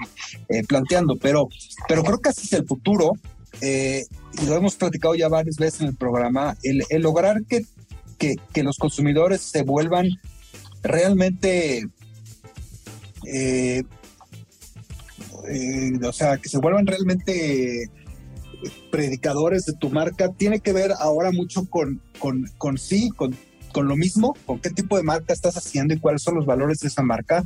eh, 0.50 0.64
planteando, 0.64 1.16
pero, 1.16 1.48
pero 1.88 2.02
creo 2.04 2.18
que 2.18 2.28
así 2.28 2.42
es 2.44 2.52
el 2.52 2.66
futuro. 2.66 3.12
Eh, 3.60 4.04
y 4.42 4.46
lo 4.46 4.56
hemos 4.56 4.74
platicado 4.74 5.14
ya 5.14 5.28
varias 5.28 5.56
veces 5.56 5.80
en 5.80 5.86
el 5.88 5.96
programa, 5.96 6.56
el, 6.62 6.84
lograr 7.00 7.42
que, 7.44 7.64
que, 8.18 8.36
que, 8.52 8.64
los 8.64 8.76
consumidores 8.76 9.40
se 9.40 9.62
vuelvan 9.62 10.08
realmente 10.82 11.88
o 16.06 16.12
sea, 16.12 16.36
que 16.38 16.48
se 16.48 16.58
vuelvan 16.58 16.86
realmente 16.86 17.88
predicadores 18.90 19.64
de 19.66 19.74
tu 19.74 19.90
marca 19.90 20.30
tiene 20.32 20.60
que 20.60 20.72
ver 20.72 20.92
ahora 20.98 21.30
mucho 21.30 21.64
con, 21.66 22.00
con, 22.18 22.50
con 22.58 22.78
sí, 22.78 23.10
con, 23.10 23.36
con 23.72 23.88
lo 23.88 23.96
mismo, 23.96 24.36
con 24.46 24.60
qué 24.60 24.70
tipo 24.70 24.96
de 24.96 25.02
marca 25.02 25.32
estás 25.32 25.56
haciendo 25.56 25.94
y 25.94 25.98
cuáles 25.98 26.22
son 26.22 26.36
los 26.36 26.46
valores 26.46 26.78
de 26.80 26.88
esa 26.88 27.02
marca. 27.02 27.44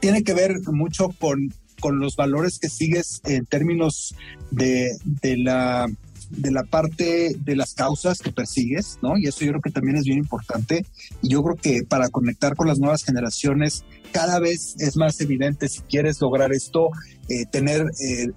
Tiene 0.00 0.22
que 0.22 0.34
ver 0.34 0.60
mucho 0.72 1.08
con, 1.18 1.52
con 1.80 1.98
los 1.98 2.16
valores 2.16 2.58
que 2.58 2.68
sigues 2.68 3.20
en 3.24 3.46
términos 3.46 4.14
de, 4.50 4.90
de 5.04 5.36
la 5.38 5.88
de 6.30 6.52
la 6.52 6.62
parte 6.62 7.34
de 7.38 7.56
las 7.56 7.74
causas 7.74 8.20
que 8.20 8.30
persigues, 8.30 8.98
¿no? 9.02 9.18
Y 9.18 9.26
eso 9.26 9.44
yo 9.44 9.50
creo 9.50 9.62
que 9.62 9.70
también 9.70 9.96
es 9.96 10.04
bien 10.04 10.18
importante. 10.18 10.86
Y 11.22 11.28
yo 11.28 11.42
creo 11.42 11.56
que 11.56 11.82
para 11.82 12.08
conectar 12.08 12.54
con 12.54 12.68
las 12.68 12.78
nuevas 12.78 13.04
generaciones, 13.04 13.84
cada 14.12 14.38
vez 14.38 14.74
es 14.78 14.96
más 14.96 15.20
evidente 15.20 15.68
si 15.68 15.80
quieres 15.80 16.20
lograr 16.20 16.52
esto, 16.52 16.90
eh, 17.28 17.46
tener 17.46 17.86
eh, 18.00 18.32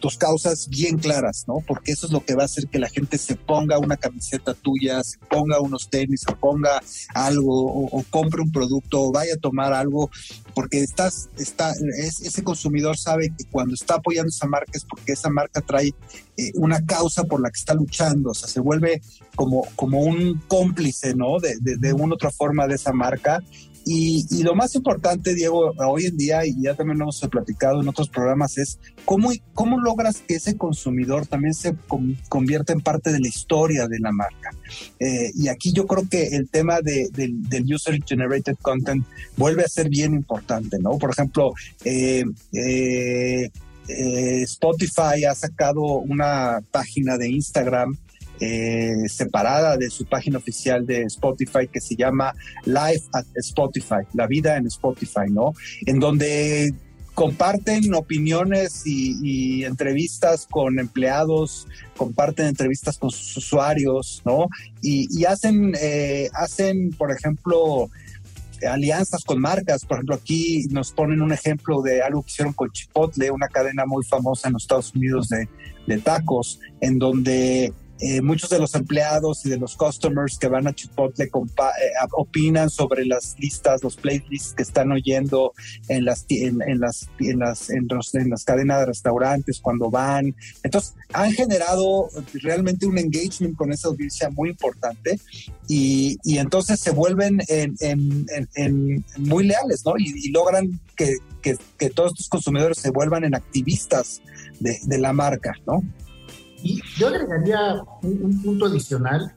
tus 0.00 0.18
causas 0.18 0.68
bien 0.68 0.98
claras, 0.98 1.44
¿no? 1.46 1.58
Porque 1.66 1.92
eso 1.92 2.06
es 2.06 2.12
lo 2.12 2.24
que 2.24 2.34
va 2.34 2.42
a 2.42 2.46
hacer 2.46 2.66
que 2.66 2.80
la 2.80 2.88
gente 2.88 3.16
se 3.16 3.36
ponga 3.36 3.78
una 3.78 3.96
camiseta 3.96 4.52
tuya, 4.54 5.02
se 5.04 5.18
ponga 5.18 5.60
unos 5.60 5.88
tenis, 5.88 6.22
se 6.26 6.34
ponga 6.34 6.82
algo 7.14 7.86
o, 7.86 8.04
compre 8.10 8.42
un 8.42 8.50
producto 8.50 9.00
o 9.00 9.12
vaya 9.12 9.34
a 9.34 9.40
tomar 9.40 9.72
algo, 9.72 10.10
porque 10.54 10.82
estás, 10.82 11.28
está, 11.38 11.72
ese 11.98 12.42
consumidor 12.42 12.98
sabe 12.98 13.28
que 13.28 13.44
cuando 13.50 13.74
está 13.74 13.94
apoyando 13.94 14.30
esa 14.30 14.48
marca 14.48 14.72
es 14.74 14.84
porque 14.84 15.12
esa 15.12 15.30
marca 15.30 15.60
trae 15.60 15.94
eh, 16.36 16.50
una 16.54 16.84
causa 16.84 17.24
por 17.24 17.40
la 17.40 17.50
que 17.50 17.60
está 17.60 17.74
luchando, 17.74 18.30
o 18.30 18.34
sea, 18.34 18.48
se 18.48 18.58
vuelve 18.58 19.00
como, 19.36 19.68
como 19.76 20.00
un 20.00 20.42
cómplice, 20.48 21.14
¿no? 21.14 21.38
De, 21.38 21.54
de 21.60 21.92
una 21.92 22.14
otra 22.14 22.30
forma 22.30 22.66
de 22.66 22.74
esa 22.74 22.92
marca 22.92 23.40
Y, 23.84 24.42
lo 24.42 24.54
más 24.54 24.74
importante, 24.74 25.34
Diego, 25.34 25.72
hoy 25.78 26.06
en 26.06 26.16
día, 26.16 26.46
y 26.46 26.54
ya 26.62 26.74
también 26.74 26.98
lo 26.98 27.04
hemos 27.04 27.20
platicado 27.30 27.80
en 27.80 27.88
otros 27.88 28.08
programas, 28.08 28.58
es 28.58 28.78
cómo, 29.04 29.30
cómo 29.54 29.80
logras 29.80 30.22
que 30.26 30.34
ese 30.34 30.56
consumidor 30.56 31.26
también 31.26 31.54
se 31.54 31.74
convierta 32.28 32.72
en 32.72 32.80
parte 32.80 33.12
de 33.12 33.20
la 33.20 33.28
historia 33.28 33.88
de 33.88 33.98
la 33.98 34.12
marca. 34.12 34.50
Eh, 34.98 35.30
y 35.34 35.48
aquí 35.48 35.72
yo 35.72 35.86
creo 35.86 36.08
que 36.08 36.28
el 36.28 36.48
tema 36.48 36.80
de, 36.80 37.08
del 37.12 37.74
User 37.74 37.98
Generated 38.04 38.56
Content 38.62 39.04
vuelve 39.36 39.64
a 39.64 39.68
ser 39.68 39.88
bien 39.88 40.14
importante, 40.14 40.78
¿no? 40.78 40.98
Por 40.98 41.10
ejemplo, 41.10 41.52
eh, 41.84 42.24
eh, 42.52 43.50
Spotify 44.42 45.24
ha 45.28 45.34
sacado 45.34 45.82
una 45.82 46.60
página 46.70 47.18
de 47.18 47.30
Instagram 47.30 47.96
eh, 48.44 49.08
separada 49.08 49.76
de 49.76 49.88
su 49.88 50.04
página 50.04 50.38
oficial 50.38 50.84
de 50.84 51.02
Spotify 51.02 51.68
que 51.72 51.80
se 51.80 51.94
llama 51.94 52.34
Live 52.64 53.04
at 53.12 53.24
Spotify, 53.36 54.02
la 54.14 54.26
vida 54.26 54.56
en 54.56 54.66
Spotify, 54.66 55.30
¿no? 55.30 55.52
En 55.86 56.00
donde 56.00 56.74
comparten 57.14 57.94
opiniones 57.94 58.82
y, 58.84 59.62
entrevistas 59.62 60.48
con 60.50 60.80
empleados, 60.80 61.68
comparten 61.96 62.46
entrevistas 62.46 62.98
con 62.98 63.12
sus 63.12 63.36
usuarios, 63.36 64.22
¿no? 64.24 64.48
Y, 64.80 65.24
hacen, 65.24 65.74
eh, 65.80 66.28
hacen, 66.34 66.90
por 66.98 67.12
ejemplo, 67.12 67.90
alianzas 68.68 69.22
con 69.22 69.40
marcas. 69.40 69.84
Por 69.84 69.98
ejemplo, 69.98 70.16
aquí 70.16 70.66
nos 70.70 70.90
ponen 70.90 71.22
un 71.22 71.32
ejemplo 71.32 71.80
de 71.80 72.02
algo 72.02 72.24
que 72.24 72.30
hicieron 72.32 72.54
con 72.54 72.72
Chipotle, 72.72 73.30
una 73.30 73.46
cadena 73.46 73.86
muy 73.86 74.04
famosa 74.04 74.48
en 74.48 74.54
los 74.54 74.64
Estados 74.64 74.92
Unidos 74.96 75.28
de 75.28 75.98
tacos, 75.98 76.58
en 76.80 76.98
donde 76.98 77.72
eh, 78.04 78.20
muchos 78.20 78.50
de 78.50 78.58
los 78.58 78.74
empleados 78.74 79.46
y 79.46 79.48
de 79.48 79.58
los 79.58 79.76
customers 79.76 80.36
que 80.36 80.48
van 80.48 80.66
a 80.66 80.72
Chipotle 80.72 81.26
eh, 81.26 81.30
opinan 82.16 82.68
sobre 82.68 83.06
las 83.06 83.36
listas, 83.38 83.84
los 83.84 83.94
playlists 83.94 84.54
que 84.54 84.64
están 84.64 84.90
oyendo 84.90 85.52
en 85.86 86.04
las 86.04 86.26
en, 86.28 86.58
las 86.80 87.08
en 87.20 87.38
las 87.38 87.70
en, 87.70 88.28
las 88.28 88.44
cadenas 88.44 88.80
de 88.80 88.86
restaurantes 88.86 89.60
cuando 89.60 89.88
van. 89.88 90.34
Entonces 90.64 90.94
han 91.12 91.30
generado 91.32 92.08
realmente 92.42 92.86
un 92.86 92.98
engagement 92.98 93.54
con 93.54 93.70
esa 93.72 93.86
audiencia 93.86 94.30
muy 94.30 94.50
importante 94.50 95.20
y, 95.68 96.16
y 96.24 96.38
entonces 96.38 96.80
se 96.80 96.90
vuelven 96.90 97.40
en, 97.48 99.04
muy 99.18 99.46
leales, 99.46 99.86
¿no? 99.86 99.92
Y, 99.96 100.32
logran 100.32 100.80
que, 100.96 101.18
que, 101.40 101.90
todos 101.90 102.12
estos 102.14 102.28
consumidores 102.28 102.78
se 102.78 102.90
vuelvan 102.90 103.22
en 103.22 103.36
activistas 103.36 104.20
de 104.58 104.98
la 104.98 105.12
marca, 105.12 105.52
¿no? 105.68 105.84
Y 106.62 106.80
yo 106.96 107.08
agregaría 107.08 107.82
un, 108.02 108.42
punto 108.42 108.66
adicional, 108.66 109.34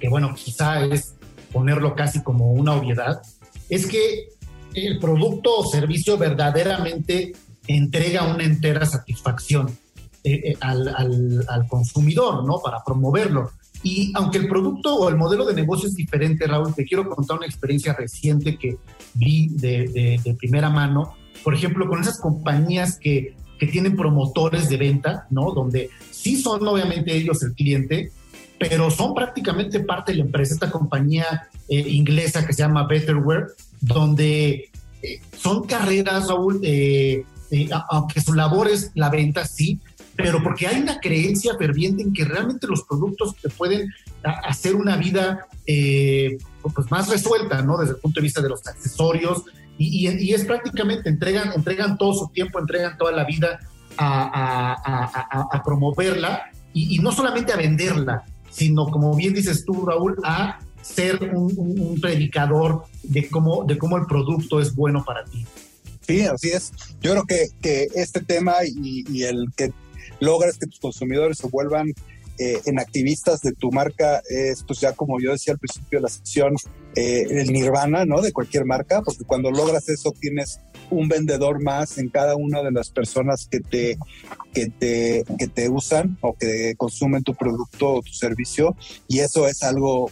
que 0.00 0.08
bueno, 0.08 0.34
quizá 0.34 0.84
es 0.84 1.14
ponerlo 1.52 1.94
casi 1.94 2.22
como 2.22 2.52
una 2.52 2.74
obviedad, 2.74 3.22
es 3.68 3.86
que 3.86 4.28
el 4.74 4.98
producto 4.98 5.56
o 5.56 5.66
servicio 5.66 6.18
verdaderamente 6.18 7.32
entrega 7.66 8.26
una 8.26 8.44
entera 8.44 8.86
satisfacción 8.86 9.68
eh, 10.24 10.52
eh, 10.52 10.56
al, 10.60 10.88
al, 11.48 11.66
consumidor, 11.68 12.44
¿no? 12.44 12.58
Para 12.60 12.82
promoverlo. 12.84 13.50
Y 13.82 14.12
aunque 14.14 14.38
el 14.38 14.48
producto 14.48 14.94
o 14.94 15.08
el 15.08 15.16
modelo 15.16 15.44
de 15.44 15.54
negocio 15.54 15.88
es 15.88 15.94
diferente, 15.94 16.46
Raúl, 16.46 16.74
te 16.74 16.84
quiero 16.84 17.08
contar 17.08 17.38
una 17.38 17.46
experiencia 17.46 17.92
reciente 17.92 18.56
que 18.56 18.78
vi 19.14 19.48
de, 19.48 19.88
de, 19.88 20.20
de 20.24 20.34
primera 20.34 20.70
mano. 20.70 21.14
Por 21.42 21.54
ejemplo, 21.54 21.88
con 21.88 22.00
esas 22.00 22.20
compañías 22.20 22.98
que 22.98 23.34
que 23.62 23.68
tienen 23.68 23.94
promotores 23.94 24.68
de 24.68 24.76
venta, 24.76 25.28
¿no? 25.30 25.52
Donde 25.52 25.88
sí 26.10 26.42
son 26.42 26.66
obviamente 26.66 27.14
ellos 27.14 27.44
el 27.44 27.54
cliente, 27.54 28.10
pero 28.58 28.90
son 28.90 29.14
prácticamente 29.14 29.78
parte 29.78 30.10
de 30.10 30.18
la 30.18 30.24
empresa, 30.24 30.54
esta 30.54 30.68
compañía 30.68 31.48
eh, 31.68 31.78
inglesa 31.78 32.44
que 32.44 32.54
se 32.54 32.62
llama 32.62 32.88
Betterware, 32.88 33.52
donde 33.80 34.68
eh, 35.00 35.20
son 35.38 35.62
carreras, 35.64 36.26
Raúl, 36.26 36.58
eh, 36.64 37.24
aunque 37.88 38.20
su 38.20 38.34
labor 38.34 38.66
es 38.66 38.90
la 38.96 39.10
venta, 39.10 39.46
sí, 39.46 39.78
pero 40.16 40.42
porque 40.42 40.66
hay 40.66 40.80
una 40.80 40.98
creencia 40.98 41.54
ferviente 41.56 42.02
en 42.02 42.12
que 42.12 42.24
realmente 42.24 42.66
los 42.66 42.82
productos 42.82 43.36
te 43.36 43.48
pueden 43.48 43.88
hacer 44.24 44.74
una 44.74 44.96
vida 44.96 45.46
pues 45.64 46.90
más 46.90 47.08
resuelta, 47.08 47.62
¿no? 47.62 47.78
Desde 47.78 47.92
el 47.92 48.00
punto 48.00 48.18
de 48.18 48.24
vista 48.24 48.42
de 48.42 48.48
los 48.48 48.66
accesorios, 48.66 49.44
y, 49.78 50.32
es 50.32 50.44
prácticamente, 50.44 51.08
entregan, 51.08 51.52
entregan 51.52 51.98
todo 51.98 52.14
su 52.14 52.28
tiempo, 52.28 52.58
entregan 52.58 52.96
toda 52.98 53.12
la 53.12 53.24
vida 53.24 53.60
a, 53.98 55.62
promoverla 55.64 56.50
y, 56.72 56.98
no 56.98 57.12
solamente 57.12 57.52
a 57.52 57.56
venderla, 57.56 58.24
sino 58.50 58.86
como 58.86 59.14
bien 59.14 59.34
dices 59.34 59.64
tú, 59.64 59.86
Raúl, 59.86 60.16
a 60.24 60.60
ser 60.82 61.32
un, 61.34 61.98
predicador 62.00 62.84
de 63.02 63.28
cómo, 63.28 63.64
de 63.64 63.78
cómo 63.78 63.96
el 63.96 64.06
producto 64.06 64.60
es 64.60 64.74
bueno 64.74 65.04
para 65.04 65.24
ti. 65.24 65.46
Sí, 66.06 66.22
así 66.22 66.50
es. 66.50 66.72
Yo 67.00 67.12
creo 67.12 67.24
que, 67.60 67.88
este 67.94 68.20
tema 68.20 68.54
y, 68.64 69.04
y, 69.08 69.22
el 69.24 69.46
que 69.56 69.72
logras 70.20 70.58
que 70.58 70.66
tus 70.66 70.80
consumidores 70.80 71.38
se 71.38 71.48
vuelvan 71.48 71.92
eh, 72.38 72.60
en 72.64 72.78
activistas 72.78 73.40
de 73.40 73.52
tu 73.52 73.70
marca 73.70 74.22
es, 74.28 74.64
pues 74.64 74.80
ya 74.80 74.94
como 74.94 75.20
yo 75.20 75.32
decía 75.32 75.52
al 75.52 75.58
principio 75.58 75.98
de 75.98 76.02
la 76.02 76.08
sección, 76.08 76.56
eh, 76.94 77.26
el 77.30 77.52
nirvana, 77.52 78.04
¿no? 78.04 78.20
De 78.20 78.32
cualquier 78.32 78.64
marca, 78.64 79.02
porque 79.02 79.24
cuando 79.24 79.50
logras 79.50 79.88
eso 79.88 80.12
tienes 80.18 80.60
un 80.90 81.08
vendedor 81.08 81.62
más 81.62 81.96
en 81.98 82.10
cada 82.10 82.36
una 82.36 82.62
de 82.62 82.70
las 82.70 82.90
personas 82.90 83.46
que 83.50 83.60
te, 83.60 83.98
que 84.52 84.66
te, 84.66 85.24
que 85.38 85.48
te 85.48 85.70
usan 85.70 86.18
o 86.20 86.34
que 86.34 86.74
consumen 86.76 87.22
tu 87.22 87.34
producto 87.34 87.94
o 87.94 88.02
tu 88.02 88.12
servicio, 88.12 88.76
y 89.08 89.20
eso 89.20 89.48
es 89.48 89.62
algo 89.62 90.10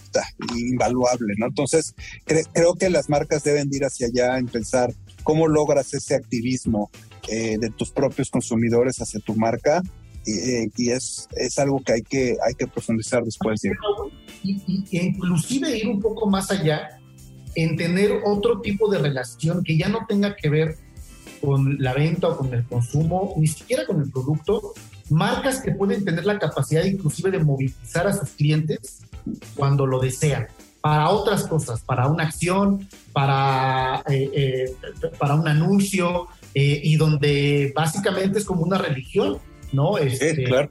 invaluable, 0.57 1.35
¿no? 1.37 1.47
Entonces, 1.47 1.95
creo 2.25 2.75
que 2.75 2.89
las 2.89 3.09
marcas 3.09 3.45
deben 3.45 3.69
ir 3.73 3.85
hacia 3.85 4.07
allá 4.07 4.39
en 4.39 4.47
pensar 4.47 4.95
cómo 5.23 5.49
logras 5.49 5.93
ese 5.93 6.15
activismo 6.15 6.91
eh, 7.29 7.59
de 7.59 7.71
tus 7.71 7.91
propios 7.91 8.31
consumidores 8.31 9.01
hacia 9.01 9.21
tu 9.21 9.35
marca 9.35 9.83
eh, 10.27 10.71
y 10.77 10.91
es, 10.91 11.29
es 11.35 11.59
algo 11.59 11.83
que 11.83 11.93
hay 11.95 12.03
que, 12.03 12.37
hay 12.47 12.55
que 12.55 12.67
profundizar 12.67 13.25
después. 13.25 13.61
De... 13.61 13.73
Y, 14.43 14.85
inclusive 14.91 15.77
ir 15.77 15.89
un 15.89 16.01
poco 16.01 16.29
más 16.29 16.51
allá 16.51 17.01
en 17.55 17.77
tener 17.77 18.21
otro 18.25 18.61
tipo 18.61 18.91
de 18.91 18.99
relación 18.99 19.65
que 19.65 19.77
ya 19.77 19.89
no 19.89 20.01
tenga 20.09 20.37
que 20.37 20.49
ver 20.49 20.77
con 21.41 21.83
la 21.83 21.95
venta 21.95 22.29
o 22.29 22.37
con 22.37 22.53
el 22.53 22.65
consumo, 22.67 23.35
ni 23.39 23.47
siquiera 23.47 23.87
con 23.87 24.01
el 24.01 24.11
producto, 24.11 24.75
marcas 25.09 25.61
que 25.61 25.73
pueden 25.73 26.05
tener 26.05 26.27
la 26.27 26.39
capacidad 26.39 26.85
inclusive 26.85 27.31
de 27.31 27.39
movilizar 27.39 28.07
a 28.07 28.13
sus 28.13 28.31
clientes 28.31 29.01
cuando 29.57 29.87
lo 29.87 29.99
desean, 30.01 30.49
para 30.83 31.09
otras 31.09 31.47
cosas, 31.47 31.81
para 31.81 32.09
una 32.09 32.25
acción, 32.25 32.87
para, 33.13 34.03
eh, 34.09 34.31
eh, 34.35 34.77
para 35.19 35.35
un 35.35 35.49
anuncio, 35.49 36.29
y 36.53 36.97
donde 36.97 37.73
básicamente 37.77 38.41
es 38.41 38.45
como 38.45 38.63
una 38.63 38.77
religión 38.77 39.39
¿no? 39.73 39.99
Este, 39.99 40.45
claro. 40.45 40.71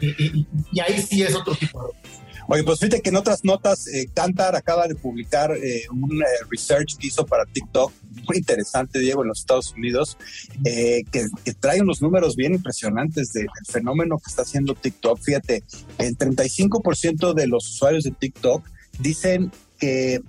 Y, 0.00 0.46
ahí 0.80 1.02
sí 1.02 1.22
es 1.22 1.34
otro 1.34 1.54
tipo 1.54 1.82
de... 1.82 2.22
Oye, 2.48 2.64
pues 2.64 2.80
fíjate 2.80 3.00
que 3.00 3.10
en 3.10 3.16
otras 3.16 3.44
notas, 3.44 3.86
eh, 3.86 4.08
Kantar 4.12 4.56
acaba 4.56 4.88
de 4.88 4.94
publicar 4.94 5.52
eh, 5.56 5.84
un 5.90 6.22
eh, 6.22 6.26
research 6.50 6.96
que 6.98 7.06
hizo 7.06 7.24
para 7.24 7.46
TikTok, 7.46 7.92
muy 8.28 8.38
interesante, 8.38 8.98
Diego, 8.98 9.22
en 9.22 9.28
los 9.28 9.40
Estados 9.40 9.72
Unidos, 9.72 10.18
que, 10.64 11.28
trae 11.60 11.80
unos 11.80 12.02
números 12.02 12.36
bien 12.36 12.54
impresionantes 12.54 13.32
del 13.32 13.48
fenómeno 13.68 14.18
que 14.18 14.28
está 14.28 14.42
haciendo 14.42 14.74
TikTok. 14.74 15.20
Fíjate, 15.20 15.62
el 15.98 16.18
35% 16.18 17.34
de 17.34 17.46
los 17.46 17.68
usuarios 17.68 18.04
de 18.04 18.10
TikTok 18.10 18.68
dicen 18.98 19.50
que 19.78 20.20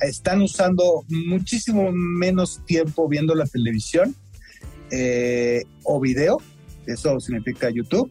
están 0.00 0.42
usando 0.42 1.04
muchísimo 1.08 1.90
menos 1.92 2.60
tiempo 2.66 3.08
viendo 3.08 3.34
la 3.34 3.46
televisión 3.46 4.14
o 5.84 6.00
video 6.00 6.38
eso 6.92 7.18
significa 7.20 7.70
YouTube, 7.70 8.10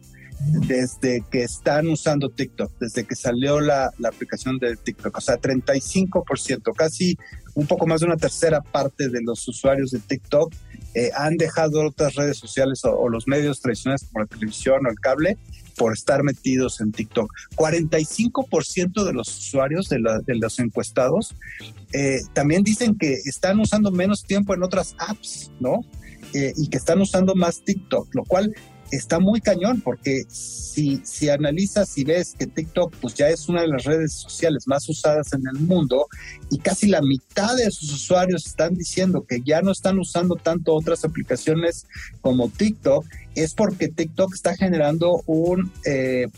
desde 0.66 1.22
que 1.30 1.42
están 1.42 1.88
usando 1.88 2.30
TikTok, 2.30 2.72
desde 2.78 3.04
que 3.04 3.14
salió 3.14 3.60
la, 3.60 3.92
aplicación 4.04 4.58
de 4.58 4.76
TikTok. 4.76 5.16
O 5.16 5.20
sea, 5.20 5.38
35%, 5.38 6.74
casi 6.74 7.16
un 7.54 7.66
poco 7.66 7.86
más 7.86 8.00
de 8.00 8.06
una 8.06 8.16
tercera 8.16 8.60
parte 8.60 9.08
de 9.08 9.20
los 9.22 9.46
usuarios 9.46 9.90
de 9.90 9.98
TikTok 9.98 10.54
eh, 10.94 11.10
han 11.16 11.36
dejado 11.36 11.86
otras 11.86 12.14
redes 12.14 12.38
sociales 12.38 12.84
o, 12.84 13.08
los 13.08 13.28
medios 13.28 13.60
tradicionales 13.60 14.04
como 14.04 14.24
la 14.24 14.26
televisión 14.26 14.86
o 14.86 14.90
el 14.90 14.98
cable 14.98 15.36
por 15.76 15.92
estar 15.92 16.22
metidos 16.22 16.80
en 16.80 16.92
TikTok. 16.92 17.32
45% 17.56 19.04
de 19.04 19.12
los 19.12 19.28
usuarios 19.28 19.88
de, 19.88 20.00
los 20.26 20.58
encuestados 20.58 21.36
eh, 21.92 22.20
también 22.32 22.62
dicen 22.62 22.96
que 22.96 23.14
están 23.24 23.60
usando 23.60 23.90
menos 23.90 24.24
tiempo 24.24 24.54
en 24.54 24.62
otras 24.62 24.94
apps, 24.98 25.50
¿no? 25.60 25.84
Eh, 26.32 26.52
y 26.56 26.68
que 26.68 26.76
están 26.76 27.00
usando 27.00 27.34
más 27.34 27.62
TikTok, 27.64 28.14
lo 28.14 28.24
cual 28.24 28.54
está 28.90 29.18
muy 29.20 29.40
cañón 29.40 29.80
porque 29.80 30.24
si, 30.28 31.00
si 31.04 31.28
analizas 31.28 31.96
y 31.98 32.04
ves 32.04 32.34
que 32.38 32.46
TikTok 32.46 32.94
pues 33.00 33.14
ya 33.14 33.28
es 33.28 33.48
una 33.48 33.62
de 33.62 33.68
las 33.68 33.84
redes 33.84 34.12
sociales 34.14 34.66
más 34.66 34.88
usadas 34.88 35.32
en 35.32 35.42
el 35.52 35.60
mundo 35.60 36.06
y 36.50 36.58
casi 36.58 36.88
la 36.88 37.00
mitad 37.00 37.56
de 37.56 37.70
sus 37.70 37.92
usuarios 37.92 38.46
están 38.46 38.74
diciendo 38.74 39.24
que 39.26 39.40
ya 39.44 39.62
no 39.62 39.72
están 39.72 39.98
usando 39.98 40.36
tanto 40.36 40.74
otras 40.74 41.04
aplicaciones 41.04 41.86
como 42.20 42.48
TikTok, 42.48 43.04
es 43.34 43.54
porque 43.54 43.88
TikTok 43.88 44.34
está 44.34 44.56
generando 44.56 45.22
un... 45.26 45.72
Eh, 45.84 46.28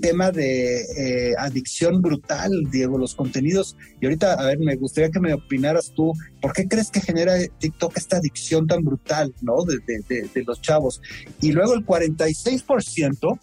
tema 0.00 0.30
de 0.30 0.82
eh, 0.96 1.34
adicción 1.38 2.00
brutal, 2.00 2.50
Diego, 2.70 2.98
los 2.98 3.14
contenidos. 3.14 3.76
Y 4.00 4.06
ahorita, 4.06 4.34
a 4.34 4.46
ver, 4.46 4.58
me 4.58 4.76
gustaría 4.76 5.10
que 5.10 5.20
me 5.20 5.34
opinaras 5.34 5.92
tú, 5.94 6.12
¿por 6.40 6.52
qué 6.52 6.66
crees 6.66 6.90
que 6.90 7.00
genera 7.00 7.34
TikTok 7.58 7.96
esta 7.96 8.16
adicción 8.18 8.66
tan 8.66 8.84
brutal, 8.84 9.34
¿no? 9.42 9.56
De, 9.64 10.44
los 10.46 10.60
chavos. 10.60 11.00
Y 11.40 11.52
luego 11.52 11.74
el 11.74 11.84
46%, 11.84 13.38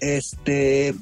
este, 0.00 0.94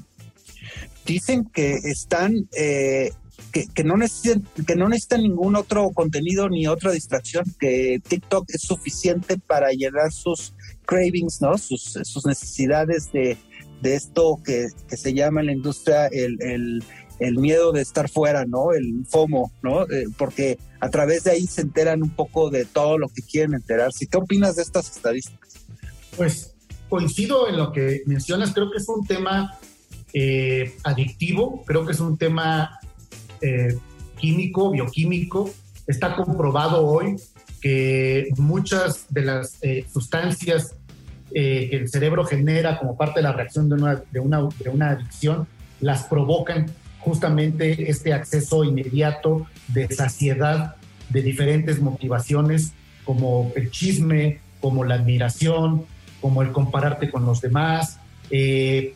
dicen 1.07 1.45
que 1.53 1.75
están, 1.75 2.49
eh, 2.57 3.11
que, 3.53 3.67
que, 3.75 3.85
no 3.85 3.97
necesitan, 3.97 4.47
que 4.67 4.77
no 4.77 4.89
necesitan 4.89 5.23
ningún 5.23 5.57
otro 5.57 5.91
contenido 5.91 6.49
ni 6.49 6.67
otra 6.67 6.93
distracción, 6.93 7.45
que 7.59 8.01
TikTok 8.07 8.45
es 8.49 8.63
suficiente 8.63 9.39
para 9.39 9.71
llenar 9.73 10.13
sus 10.13 10.55
cravings, 10.87 11.41
¿no? 11.41 11.57
Sus 11.59 12.27
necesidades 12.27 13.11
de 13.13 13.37
de 13.83 13.97
esto 13.97 14.41
que, 14.45 14.69
se 14.89 15.13
llama 15.13 15.41
en 15.41 15.47
la 15.47 15.53
industria 15.53 16.07
el, 16.07 16.83
miedo 17.21 17.73
de 17.73 17.83
estar 17.83 18.09
fuera, 18.09 18.45
¿no? 18.47 18.73
El 18.73 19.05
FOMO, 19.07 19.53
¿no? 19.63 19.83
Eh, 19.83 20.07
porque 20.17 20.59
a 20.81 20.89
través 20.89 21.25
de 21.25 21.33
ahí 21.33 21.47
se 21.47 21.61
enteran 21.61 22.03
un 22.03 22.11
poco 22.11 22.51
de 22.51 22.65
todo 22.65 22.99
lo 22.99 23.09
que 23.09 23.23
quieren 23.23 23.55
enterarse. 23.55 24.07
¿Qué 24.07 24.17
opinas 24.17 24.57
de 24.57 24.63
estas 24.63 24.91
estadísticas? 24.97 25.55
Pues 26.17 26.55
coincido 26.89 27.49
en 27.49 27.59
lo 27.59 27.73
que 27.73 28.03
mencionas, 28.07 28.53
creo 28.53 28.71
que 28.71 28.79
es 28.79 28.89
un 28.89 29.07
tema 29.07 29.59
eh, 30.13 30.75
adictivo, 30.83 31.63
creo 31.65 31.87
que 31.87 31.93
es 31.93 32.01
un 32.01 32.19
tema 32.19 32.81
eh, 33.41 33.77
químico, 34.19 34.71
bioquímico. 34.73 35.51
Está 35.87 36.17
comprobado 36.17 36.85
hoy 36.87 37.17
que 37.61 38.29
muchas 38.37 39.07
de 39.11 39.23
las 39.23 39.61
sustancias 39.93 40.75
eh, 41.35 41.69
que 41.71 41.77
el 41.77 41.89
cerebro 41.89 42.25
genera 42.25 42.79
como 42.79 42.97
parte 42.97 43.21
de 43.21 43.25
la 43.25 43.33
reacción 43.33 43.69
de 43.69 43.75
una, 43.77 44.03
de, 44.11 44.21
una, 44.21 44.49
de 44.63 44.71
una 44.71 44.91
adicción, 44.91 45.47
las 45.81 46.05
provocan 46.05 46.67
justamente 47.01 47.91
este 47.91 48.13
acceso 48.13 48.65
inmediato 48.65 49.47
de 49.69 49.93
saciedad 49.93 50.77
de 51.09 51.23
diferentes 51.23 51.81
motivaciones, 51.81 52.73
como 53.05 53.53
el 53.57 53.71
chisme, 53.71 54.41
como 54.61 54.85
la 54.85 54.95
admiración, 54.95 55.85
como 56.21 56.43
el 56.43 56.53
compararte 56.53 57.11
con 57.11 57.27
los 57.27 57.41
demás, 57.41 57.99
eh, 58.31 58.95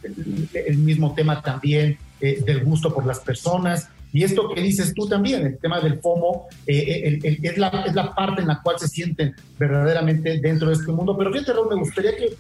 el, 0.55 0.79
mismo 0.79 1.15
tema 1.15 1.43
también 1.43 1.99
eh, 2.21 2.43
del 2.47 2.65
gusto 2.65 2.95
por 2.95 3.05
las 3.05 3.21
personas. 3.21 3.89
Y 4.17 4.25
esto 4.25 4.49
que 4.49 4.63
dices 4.63 4.95
tú 4.95 5.07
también, 5.07 5.45
el 5.45 5.59
tema 5.59 5.79
del 5.79 6.01
FOMO, 6.01 6.47
eh, 6.67 7.21
eh, 7.23 7.39
es, 7.43 7.59
la, 7.59 7.69
es, 7.87 7.95
la, 7.95 8.15
parte 8.15 8.41
en 8.41 8.49
la 8.49 8.63
cual 8.63 8.79
se 8.79 8.89
sienten 8.89 9.35
verdaderamente 9.59 10.39
dentro 10.39 10.69
de 10.69 10.75
este 10.75 10.91
mundo. 10.91 11.15
Pero 11.19 11.31
fíjate, 11.31 11.53
Raúl, 11.53 11.69
me 11.69 11.75
gustaría 11.75 12.17
que 12.17 12.35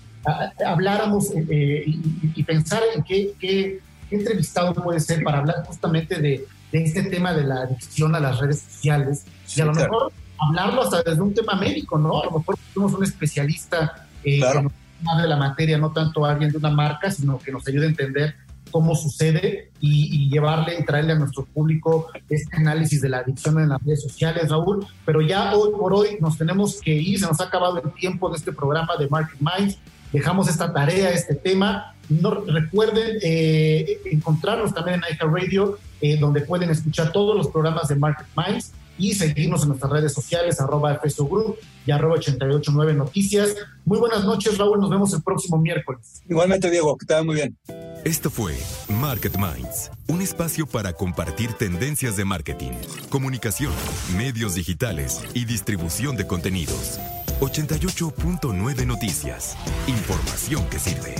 habláramos 0.64 1.32
eh, 1.50 1.84
y, 1.86 2.42
pensar 2.44 2.80
en 2.94 3.02
qué, 3.02 3.32
qué, 3.38 3.80
entrevistado 4.10 4.72
puede 4.72 5.00
ser 5.00 5.22
para 5.22 5.40
hablar 5.40 5.66
justamente 5.66 6.14
de, 6.14 6.46
de, 6.72 6.82
este 6.82 7.02
tema 7.02 7.34
de 7.34 7.44
la 7.44 7.56
adicción 7.56 8.14
a 8.14 8.20
las 8.20 8.38
redes 8.40 8.60
sociales. 8.60 9.26
y 9.54 9.60
a 9.60 9.66
lo 9.66 9.74
mejor 9.74 10.12
hablarlo 10.38 10.80
hasta 10.80 11.02
desde 11.02 11.20
un 11.20 11.34
tema 11.34 11.56
médico, 11.56 11.98
¿no? 11.98 12.22
A 12.22 12.24
lo 12.24 12.38
mejor 12.38 12.56
somos 12.72 12.94
un 12.94 13.04
especialista 13.04 14.06
claro. 14.22 14.60
que 14.60 14.64
nos 15.04 15.22
de 15.22 15.28
la 15.28 15.36
materia, 15.36 15.76
no 15.76 15.92
tanto 15.92 16.24
alguien 16.24 16.52
de 16.52 16.56
una 16.56 16.70
marca, 16.70 17.10
sino 17.10 17.38
que 17.38 17.52
nos 17.52 17.68
ayude 17.68 17.84
a 17.84 17.88
entender 17.90 18.45
cómo 18.70 18.94
sucede 18.94 19.70
y, 19.80 20.28
llevarle 20.28 20.78
y 20.78 20.84
traerle 20.84 21.12
a 21.12 21.16
nuestro 21.16 21.44
público 21.44 22.08
este 22.28 22.56
análisis 22.56 23.00
de 23.00 23.08
la 23.08 23.18
adicción 23.18 23.60
en 23.60 23.68
las 23.68 23.82
redes 23.82 24.02
sociales, 24.02 24.50
Raúl. 24.50 24.86
Pero 25.04 25.20
ya 25.20 25.54
hoy 25.54 25.70
por 25.78 25.94
hoy 25.94 26.18
nos 26.20 26.36
tenemos 26.36 26.80
que 26.80 26.92
ir, 26.92 27.18
se 27.18 27.26
nos 27.26 27.40
ha 27.40 27.44
acabado 27.44 27.80
el 27.82 27.92
tiempo 27.92 28.28
de 28.30 28.36
este 28.36 28.52
programa 28.52 28.96
de 28.98 29.08
Market 29.08 29.40
Minds. 29.40 29.78
Dejamos 30.12 30.48
esta 30.48 30.72
tarea, 30.72 31.10
este 31.10 31.34
tema. 31.34 31.94
No, 32.08 32.44
recuerden 32.46 33.18
eh, 33.22 33.98
encontrarnos 34.12 34.72
también 34.72 34.96
en 34.96 35.14
iHeartRadio, 35.14 35.64
Radio, 35.64 35.78
eh, 36.00 36.16
donde 36.18 36.42
pueden 36.42 36.70
escuchar 36.70 37.12
todos 37.12 37.36
los 37.36 37.48
programas 37.48 37.88
de 37.88 37.96
Market 37.96 38.26
Minds 38.36 38.72
y 38.98 39.14
seguirnos 39.14 39.62
en 39.62 39.68
nuestras 39.68 39.92
redes 39.92 40.12
sociales, 40.12 40.60
arroba 40.60 40.98
FSO 40.98 41.26
Group 41.26 41.58
y 41.86 41.90
arroba 41.90 42.14
889 42.14 42.94
Noticias. 42.94 43.54
Muy 43.84 43.98
buenas 43.98 44.24
noches, 44.24 44.58
Raúl. 44.58 44.80
Nos 44.80 44.90
vemos 44.90 45.12
el 45.12 45.22
próximo 45.22 45.58
miércoles. 45.58 46.22
Igualmente, 46.28 46.70
Diego, 46.70 46.96
que 46.96 47.06
te 47.06 47.22
muy 47.22 47.36
bien. 47.36 47.56
Esto 48.04 48.30
fue 48.30 48.56
Market 48.88 49.36
Minds, 49.36 49.90
un 50.06 50.22
espacio 50.22 50.66
para 50.66 50.92
compartir 50.92 51.52
tendencias 51.54 52.16
de 52.16 52.24
marketing, 52.24 52.72
comunicación, 53.08 53.72
medios 54.16 54.54
digitales 54.54 55.22
y 55.34 55.44
distribución 55.44 56.16
de 56.16 56.26
contenidos. 56.26 57.00
88.9 57.40 58.86
Noticias. 58.86 59.56
Información 59.88 60.64
que 60.70 60.78
sirve. 60.78 61.14